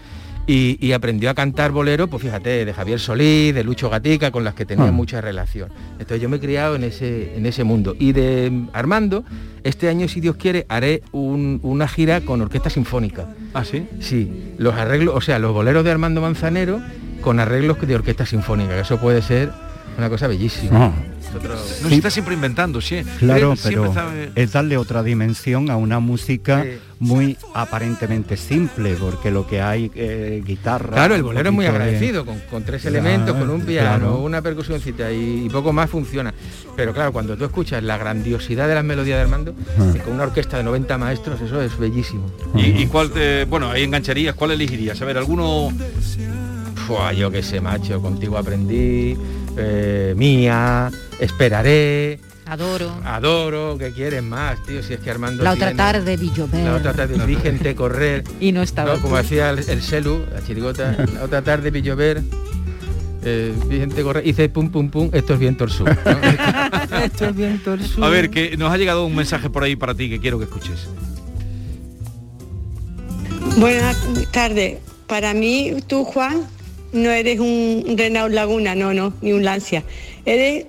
y, 0.47 0.77
y 0.79 0.91
aprendió 0.91 1.29
a 1.29 1.33
cantar 1.33 1.71
bolero, 1.71 2.07
pues 2.07 2.21
fíjate, 2.23 2.65
de 2.65 2.73
Javier 2.73 2.99
Solís, 2.99 3.53
de 3.55 3.63
Lucho 3.63 3.89
Gatica, 3.89 4.29
con 4.31 4.43
las 4.43 4.53
que 4.53 4.65
tenía 4.65 4.87
Ah. 4.87 4.91
mucha 4.91 5.19
relación. 5.21 5.69
Entonces 5.93 6.21
yo 6.21 6.29
me 6.29 6.37
he 6.37 6.39
criado 6.39 6.75
en 6.75 6.83
ese, 6.83 7.35
en 7.35 7.45
ese 7.45 7.63
mundo. 7.63 7.95
Y 7.97 8.11
de 8.11 8.65
Armando, 8.73 9.23
este 9.63 9.89
año, 9.89 10.07
si 10.07 10.21
Dios 10.21 10.35
quiere, 10.35 10.65
haré 10.69 11.01
un- 11.11 11.59
una 11.63 11.87
gira 11.87 12.21
con 12.21 12.41
orquesta 12.41 12.69
sinfónica. 12.69 13.27
¿Ah, 13.53 13.65
sí? 13.65 13.87
Sí, 13.99 14.53
los 14.59 14.75
arreglos, 14.75 15.15
o 15.15 15.21
sea, 15.21 15.39
los 15.39 15.53
boleros 15.53 15.83
de 15.83 15.91
Armando 15.91 16.21
Manzanero 16.21 16.79
con 17.21 17.39
arreglos 17.39 17.77
de 17.81 17.95
orquesta 17.95 18.25
sinfónica, 18.27 18.75
que 18.75 18.81
eso 18.81 18.99
puede 18.99 19.21
ser 19.23 19.51
una 19.97 20.09
cosa 20.09 20.27
bellísima. 20.27 20.87
Ah. 20.87 20.91
Nosotros- 21.33 21.79
No 21.83 21.89
se 21.89 21.95
está 21.95 22.09
siempre 22.09 22.33
inventando, 22.35 22.79
sí. 22.79 23.01
Claro, 23.19 23.53
Él 23.53 23.59
pero 23.61 23.93
sabe- 23.93 24.31
es 24.35 24.51
darle 24.53 24.77
otra 24.77 25.03
dimensión 25.03 25.69
a 25.69 25.75
una 25.75 25.99
música 25.99 26.63
Sí. 26.63 26.69
muy 26.99 27.37
aparentemente 27.53 28.37
simple, 28.37 28.95
porque 28.95 29.31
lo 29.31 29.45
que 29.45 29.61
hay 29.61 29.91
eh, 29.95 30.41
guitarra. 30.45 30.91
Claro, 30.93 31.15
el 31.15 31.23
bolero 31.23 31.49
es 31.49 31.55
muy 31.55 31.65
de- 31.65 31.71
agradecido, 31.71 32.25
con, 32.25 32.39
con 32.49 32.63
tres 32.63 32.83
Claro, 32.83 32.97
elementos, 32.99 33.35
con 33.35 33.49
un 33.49 33.61
piano, 33.61 33.97
claro. 33.97 34.17
una 34.19 34.41
percusióncita 34.41 35.11
y, 35.11 35.45
y 35.45 35.49
poco 35.49 35.73
más 35.73 35.89
funciona. 35.89 36.33
Pero 36.77 36.93
claro, 36.93 37.11
cuando 37.11 37.35
tú 37.35 37.43
escuchas 37.43 37.83
la 37.83 37.97
grandiosidad 37.97 38.67
de 38.69 38.75
las 38.75 38.83
melodías 38.85 39.17
de 39.17 39.23
Armando, 39.23 39.55
Ah. 39.77 39.93
con 40.05 40.13
una 40.13 40.23
orquesta 40.23 40.57
de 40.57 40.63
90 40.63 40.97
maestros, 40.97 41.41
eso 41.41 41.61
es 41.61 41.77
bellísimo. 41.77 42.31
¿Y, 42.55 42.83
y 42.83 42.87
cuál 42.87 43.11
te, 43.11 43.43
bueno, 43.45 43.71
ahí 43.71 43.83
engancharías, 43.83 44.35
cuál 44.35 44.51
elegirías? 44.51 45.01
A 45.01 45.05
ver, 45.05 45.17
alguno... 45.17 45.69
Fua, 46.87 47.13
yo 47.13 47.31
qué 47.31 47.41
sé, 47.41 47.59
macho, 47.61 47.99
contigo 47.99 48.37
aprendí, 48.37 49.17
eh, 49.57 50.13
mía, 50.17 50.91
esperaré, 51.19 52.19
Adoro. 52.45 52.91
adoro, 53.03 53.77
¿qué 53.79 53.91
quieres 53.91 54.21
más, 54.23 54.63
tío? 54.65 54.83
Si 54.83 54.93
es 54.93 54.99
que 54.99 55.09
Armando 55.09 55.43
La 55.43 55.51
otra 55.53 55.67
tiene- 55.67 55.77
tarde 55.77 56.17
vi 56.17 56.31
llover. 56.31 56.63
La 56.63 56.75
otra 56.75 56.93
tarde 56.93 57.25
vi 57.25 57.35
gente 57.35 57.73
correr. 57.75 58.23
Y 58.39 58.51
no 58.51 58.61
estaba 58.61 58.95
No, 58.95 59.01
como 59.01 59.17
decía 59.17 59.49
el, 59.49 59.59
el 59.59 59.81
Celu, 59.81 60.25
la 60.31 60.43
chirigota, 60.45 60.95
la 61.15 61.23
otra 61.23 61.41
tarde 61.41 61.71
vi 61.71 61.81
llover. 61.81 62.21
eh, 63.23 63.53
vi 63.67 63.77
gente 63.79 64.03
correr, 64.03 64.27
hice 64.27 64.47
pum 64.49 64.69
pum 64.69 64.89
pum, 64.91 65.09
esto 65.11 65.33
es 65.33 65.39
viento 65.39 65.63
al 65.63 65.71
sur. 65.71 65.87
¿no? 65.89 66.97
esto 67.03 67.25
es 67.25 67.35
viento 67.35 67.71
al 67.71 67.83
sur. 67.83 68.03
A 68.03 68.09
ver, 68.09 68.29
que 68.29 68.55
nos 68.57 68.71
ha 68.71 68.77
llegado 68.77 69.03
un 69.05 69.15
mensaje 69.15 69.49
por 69.49 69.63
ahí 69.63 69.75
para 69.75 69.95
ti 69.95 70.09
que 70.09 70.19
quiero 70.19 70.37
que 70.37 70.43
escuches. 70.45 70.87
Buenas 73.57 73.97
tardes. 74.31 74.79
Para 75.07 75.33
mí, 75.33 75.75
tú, 75.87 76.03
Juan, 76.03 76.41
no 76.93 77.11
eres 77.11 77.39
un 77.39 77.95
Renault 77.97 78.33
Laguna, 78.33 78.75
no, 78.75 78.93
no, 78.93 79.13
ni 79.21 79.33
un 79.33 79.43
Lancia. 79.43 79.83
Eres 80.25 80.65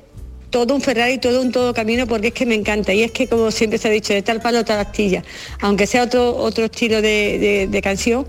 todo 0.51 0.75
un 0.75 0.81
Ferrari, 0.81 1.19
todo 1.19 1.43
un 1.43 1.53
todo 1.53 1.75
camino, 1.75 2.07
porque 2.07 2.29
es 2.29 2.35
que 2.35 2.47
me 2.47 2.55
encanta. 2.55 2.93
Y 2.95 3.03
es 3.03 3.11
que, 3.13 3.27
como 3.27 3.51
siempre 3.51 3.79
se 3.79 3.89
ha 3.89 3.91
dicho, 3.91 4.13
de 4.15 4.23
tal 4.23 4.41
palo, 4.41 4.65
tal 4.65 4.79
astilla. 4.79 5.23
Aunque 5.61 5.87
sea 5.87 6.03
otro, 6.05 6.35
otro 6.37 6.65
estilo 6.67 7.03
de, 7.03 7.67
de- 7.71 7.83
canción, 7.83 8.27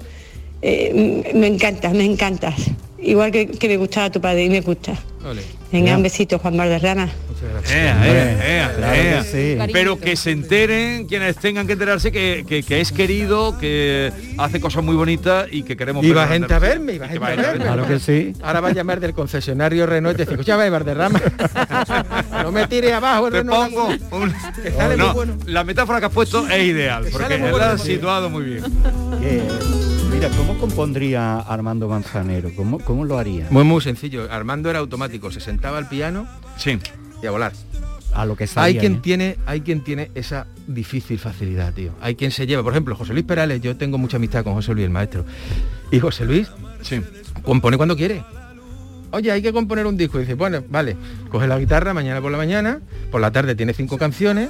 eh, 0.61 1.23
me 1.33 1.47
encantas, 1.47 1.93
me 1.93 2.03
encantas. 2.05 2.55
Igual 2.99 3.31
que, 3.31 3.47
que 3.47 3.67
me 3.67 3.77
gustaba 3.77 4.11
tu 4.11 4.19
padre 4.19 4.45
y 4.45 4.49
me 4.49 4.61
gusta. 4.61 4.99
Venga, 5.71 5.87
Ya. 5.89 5.97
un 5.97 6.03
besito, 6.03 6.39
Juan 6.39 6.55
Valderrama. 6.57 7.09
Ea, 7.69 8.07
ea, 8.07 8.47
ea, 8.57 8.73
claro 8.75 8.93
que 8.93 9.09
ea. 9.09 9.23
sí. 9.23 9.57
Pero 9.73 9.99
que 9.99 10.15
se 10.15 10.31
enteren 10.31 11.05
quienes 11.07 11.35
tengan 11.37 11.67
que 11.67 11.73
enterarse 11.73 12.11
que, 12.11 12.45
que- 12.47 12.63
que 12.63 12.79
es 12.81 12.91
querido, 12.91 13.57
que 13.59 14.11
hace 14.37 14.59
cosas 14.61 14.83
muy 14.83 14.95
bonitas 14.95 15.47
y 15.51 15.63
que 15.63 15.75
queremos 15.77 16.03
Iba 16.05 16.21
verlo 16.21 16.35
en 16.35 16.41
gente 16.41 16.53
a 16.53 16.57
Andalucía. 16.57 16.79
verme, 16.79 16.93
iba 16.93 17.05
Y 17.13 17.17
va 17.17 17.27
a 17.27 17.29
gente 17.31 17.45
a 17.47 17.51
verme. 17.51 17.65
verme. 17.65 17.83
Claro 17.83 17.87
que 17.87 17.99
sí. 17.99 18.33
Ahora 18.41 18.61
va 18.61 18.69
a 18.69 18.73
llamar 18.73 18.99
del 18.99 19.13
concesionario 19.13 19.85
Renault 19.85 20.15
y 20.15 20.17
te 20.17 20.23
dice, 20.23 20.33
escúchame, 20.33 20.69
Valderrama, 20.69 21.21
no 22.43 22.51
me 22.51 22.65
tire 22.67 22.93
abajo 22.93 23.27
el 23.27 23.33
Te 23.33 23.37
Renault 23.39 23.71
pongo 23.73 23.89
Laguna, 23.91 24.07
un- 24.55 24.63
que 24.63 24.71
sale 24.71 24.97
No, 24.97 25.05
muy 25.07 25.13
bueno. 25.13 25.37
la 25.45 25.63
metáfora 25.63 25.99
que 25.99 26.05
has 26.07 26.11
puesto 26.13 26.47
es 26.47 26.63
ideal, 26.63 27.03
Que 27.05 27.11
porque 27.11 27.37
la 27.37 27.77
situado 27.77 28.29
muy 28.29 28.43
bien. 28.45 28.63
Mira, 30.17 30.29
¿cómo 30.35 30.57
compondría 30.57 31.39
Armando 31.39 31.87
Manzanero? 31.87 32.49
¿Cómo, 32.55 32.79
cómo 32.79 33.05
lo 33.05 33.17
haría? 33.19 33.47
Muy, 33.51 33.63
muy 33.63 33.81
sencillo. 33.81 34.27
Armando 34.31 34.69
era 34.69 34.79
automático, 34.79 35.31
se 35.31 35.39
sentaba 35.39 35.77
al 35.77 35.87
piano 35.87 36.27
Sí. 36.57 36.79
y 37.21 37.25
a 37.27 37.31
volar. 37.31 37.53
A 38.13 38.25
lo 38.25 38.35
que 38.35 38.45
Hay 38.45 38.47
salía. 38.47 38.79
quien 38.79 38.93
¿eh? 38.95 38.99
tiene, 39.03 39.37
hay 39.45 39.61
quien 39.61 39.83
tiene 39.83 40.09
esa 40.15 40.47
difícil 40.65 41.19
facilidad, 41.19 41.71
tío. 41.73 41.91
Hay 42.01 42.15
quien 42.15 42.31
se 42.31 42.47
lleva, 42.47 42.63
por 42.63 42.73
ejemplo, 42.73 42.95
José 42.95 43.13
Luis 43.13 43.25
Perales, 43.25 43.61
yo 43.61 43.77
tengo 43.77 43.97
mucha 43.99 44.17
amistad 44.17 44.43
con 44.43 44.53
José 44.53 44.73
Luis, 44.73 44.85
el 44.85 44.91
maestro. 44.91 45.23
Y 45.91 45.99
José 45.99 46.25
Luis 46.25 46.49
Sí. 46.81 46.99
compone 47.43 47.77
cuando 47.77 47.95
quiere. 47.95 48.23
Oye, 49.11 49.31
hay 49.31 49.41
que 49.41 49.53
componer 49.53 49.85
un 49.85 49.97
disco. 49.97 50.17
Y 50.17 50.21
dice, 50.21 50.33
bueno, 50.33 50.63
vale, 50.69 50.97
coge 51.29 51.47
la 51.47 51.59
guitarra 51.59 51.93
mañana 51.93 52.21
por 52.21 52.31
la 52.31 52.37
mañana, 52.37 52.81
por 53.11 53.21
la 53.21 53.31
tarde 53.31 53.55
tiene 53.55 53.73
cinco 53.73 53.97
canciones, 53.97 54.49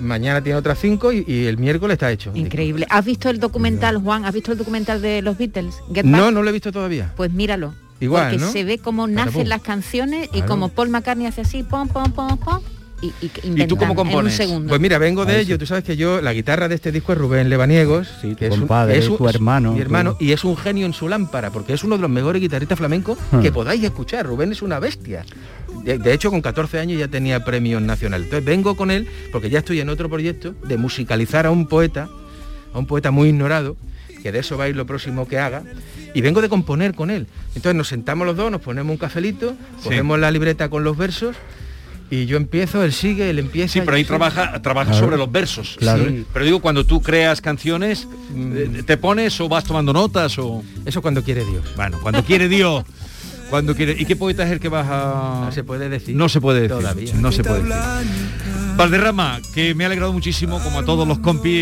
mañana 0.00 0.42
tiene 0.42 0.58
otras 0.58 0.78
cinco 0.80 1.12
y, 1.12 1.24
y 1.26 1.46
el 1.46 1.58
miércoles 1.58 1.94
está 1.94 2.10
hecho. 2.10 2.32
Increíble. 2.34 2.86
¿Has 2.90 3.04
visto 3.04 3.28
el 3.30 3.38
documental, 3.38 3.98
Juan? 3.98 4.24
¿Has 4.24 4.34
visto 4.34 4.52
el 4.52 4.58
documental 4.58 5.00
de 5.02 5.22
los 5.22 5.36
Beatles? 5.38 5.76
Get 5.94 6.04
Back? 6.04 6.04
No, 6.06 6.30
no 6.30 6.42
lo 6.42 6.48
he 6.50 6.52
visto 6.52 6.72
todavía. 6.72 7.12
Pues 7.16 7.32
míralo. 7.32 7.74
Igual, 8.00 8.30
Porque 8.30 8.44
¿no? 8.44 8.50
se 8.52 8.64
ve 8.64 8.78
cómo 8.78 9.06
nacen 9.06 9.48
las 9.50 9.60
canciones 9.60 10.28
y 10.28 10.38
Claro. 10.38 10.46
como 10.48 10.68
Paul 10.70 10.88
McCartney 10.88 11.26
hace 11.26 11.42
así, 11.42 11.62
pom, 11.62 11.86
pom, 11.88 12.10
pom, 12.12 12.38
pom, 12.38 12.60
y, 13.02 13.66
tú 13.66 13.76
cómo 13.76 13.94
compones? 13.94 14.38
En 14.38 14.46
un 14.46 14.48
segundo. 14.48 14.68
Pues 14.68 14.80
mira, 14.80 14.98
vengo 14.98 15.24
de 15.24 15.34
Ahí 15.36 15.40
ello. 15.42 15.54
sí. 15.54 15.58
Tú 15.60 15.66
sabes 15.66 15.84
que 15.84 15.96
yo, 15.96 16.20
la 16.20 16.32
guitarra 16.32 16.68
de 16.68 16.74
este 16.74 16.92
disco 16.92 17.12
es 17.12 17.18
Rubén 17.18 17.48
Lebaniegos, 17.48 18.08
Sí, 18.20 18.30
tu 18.30 18.36
que 18.36 18.46
es 18.48 18.52
un- 18.52 18.60
compadre, 18.60 18.98
es 18.98 19.08
un- 19.08 19.16
tu 19.16 19.28
hermano, 19.28 19.72
mi 19.72 19.80
hermano, 19.80 20.16
y 20.20 20.32
es 20.32 20.44
un 20.44 20.56
genio 20.56 20.84
en 20.86 20.92
su 20.92 21.08
lámpara, 21.08 21.50
porque 21.50 21.72
es 21.72 21.82
uno 21.84 21.96
de 21.96 22.02
los 22.02 22.10
mejores 22.10 22.42
guitarristas 22.42 22.76
flamencos 22.78 23.18
Ah. 23.32 23.40
que 23.40 23.50
podáis 23.52 23.82
escuchar. 23.82 24.26
Rubén 24.26 24.52
es 24.52 24.60
una 24.62 24.78
bestia. 24.78 25.24
De, 25.84 25.98
de 25.98 26.12
hecho, 26.12 26.30
con 26.30 26.42
14 26.42 26.78
años 26.78 26.98
ya 26.98 27.08
tenía 27.08 27.42
premios 27.44 27.80
nacionales. 27.80 28.26
Entonces 28.26 28.44
vengo 28.44 28.76
con 28.76 28.90
él, 28.90 29.08
porque 29.32 29.48
ya 29.48 29.60
estoy 29.60 29.80
en 29.80 29.88
otro 29.88 30.08
proyecto 30.10 30.54
de 30.68 30.76
musicalizar 30.76 31.46
a 31.46 31.50
un 31.50 31.66
poeta, 31.68 32.08
a 32.74 32.78
un 32.78 32.86
poeta 32.86 33.10
muy 33.10 33.28
ignorado, 33.30 33.76
que 34.22 34.30
de 34.32 34.40
eso 34.40 34.58
va 34.58 34.64
a 34.64 34.68
ir 34.68 34.76
lo 34.76 34.84
próximo 34.84 35.26
que 35.26 35.38
haga, 35.38 35.62
y 36.12 36.20
vengo 36.20 36.42
de 36.42 36.50
componer 36.50 36.94
con 36.94 37.10
él. 37.10 37.26
Entonces 37.54 37.74
nos 37.74 37.88
sentamos 37.88 38.26
los 38.26 38.36
dos, 38.36 38.50
nos 38.50 38.60
ponemos 38.60 38.90
un 38.90 38.98
cafelito, 38.98 39.54
Sí. 39.78 39.84
cogemos 39.84 40.18
la 40.18 40.30
libreta 40.30 40.68
con 40.68 40.84
los 40.84 40.98
versos, 40.98 41.36
y 42.10 42.26
yo 42.26 42.36
empiezo, 42.36 42.82
él 42.82 42.92
sigue, 42.92 43.30
él 43.30 43.38
empieza. 43.38 43.74
Sí, 43.74 43.80
pero 43.84 43.96
ahí 43.96 44.04
trabaja, 44.04 44.60
trabaja 44.62 44.90
Claro. 44.90 45.04
sobre 45.06 45.16
los 45.16 45.30
versos. 45.30 45.76
Claro. 45.78 46.04
Sí. 46.08 46.24
Pero 46.32 46.44
digo, 46.44 46.60
cuando 46.60 46.84
tú 46.84 47.00
creas 47.00 47.40
canciones, 47.40 48.08
eh, 48.36 48.82
¿te 48.84 48.96
pones 48.96 49.40
o 49.40 49.48
vas 49.48 49.64
tomando 49.64 49.92
notas 49.92 50.38
o...? 50.38 50.62
Eso 50.84 51.00
cuando 51.02 51.22
quiere 51.22 51.44
Dios. 51.44 51.62
Bueno, 51.76 51.98
cuando 52.02 52.24
quiere 52.24 52.48
Dios. 52.48 52.84
Cuando 53.48 53.74
quiere... 53.74 53.96
¿Y 53.98 54.04
qué 54.06 54.16
poeta 54.16 54.44
es 54.44 54.50
el 54.52 54.60
que 54.60 54.68
vas 54.68 54.86
a...? 54.90 55.42
No 55.46 55.52
se 55.52 55.64
puede 55.64 55.88
decir. 55.88 56.14
No 56.16 56.28
se 56.28 56.40
puede 56.40 56.62
decir. 56.62 56.76
Todavía. 56.76 57.14
No 57.14 57.32
se 57.32 57.42
puede 57.44 57.62
decir. 57.62 57.76
Valderrama, 58.80 59.40
que 59.52 59.74
me 59.74 59.84
ha 59.84 59.88
alegrado 59.88 60.10
muchísimo, 60.14 60.58
como 60.62 60.78
a 60.78 60.84
todos 60.86 61.06
los 61.06 61.18
compis, 61.18 61.52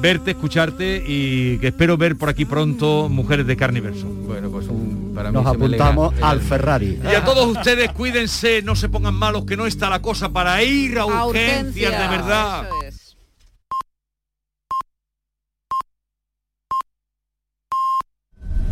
verte, 0.00 0.30
escucharte 0.30 1.04
y 1.06 1.58
que 1.58 1.66
espero 1.66 1.98
ver 1.98 2.16
por 2.16 2.30
aquí 2.30 2.46
pronto 2.46 3.10
Mujeres 3.10 3.46
de 3.46 3.54
Carne 3.58 3.80
y 3.80 3.82
Verso. 3.82 4.06
Bueno, 4.06 4.48
pues 4.48 4.66
un, 4.68 5.12
para 5.14 5.30
Nos 5.30 5.44
apuntamos 5.44 6.14
al 6.22 6.40
Ferrari. 6.40 6.98
Y 7.04 7.14
a 7.14 7.22
todos 7.26 7.46
ustedes, 7.54 7.92
cuídense, 7.92 8.62
no 8.62 8.74
se 8.74 8.88
pongan 8.88 9.14
malos, 9.14 9.44
que 9.44 9.54
no 9.54 9.66
está 9.66 9.90
la 9.90 10.00
cosa 10.00 10.30
para 10.30 10.62
ir 10.62 10.98
a 10.98 11.02
A 11.02 11.26
urgencias, 11.26 11.92
de 11.92 12.08
verdad. 12.08 12.68
eso 12.80 12.83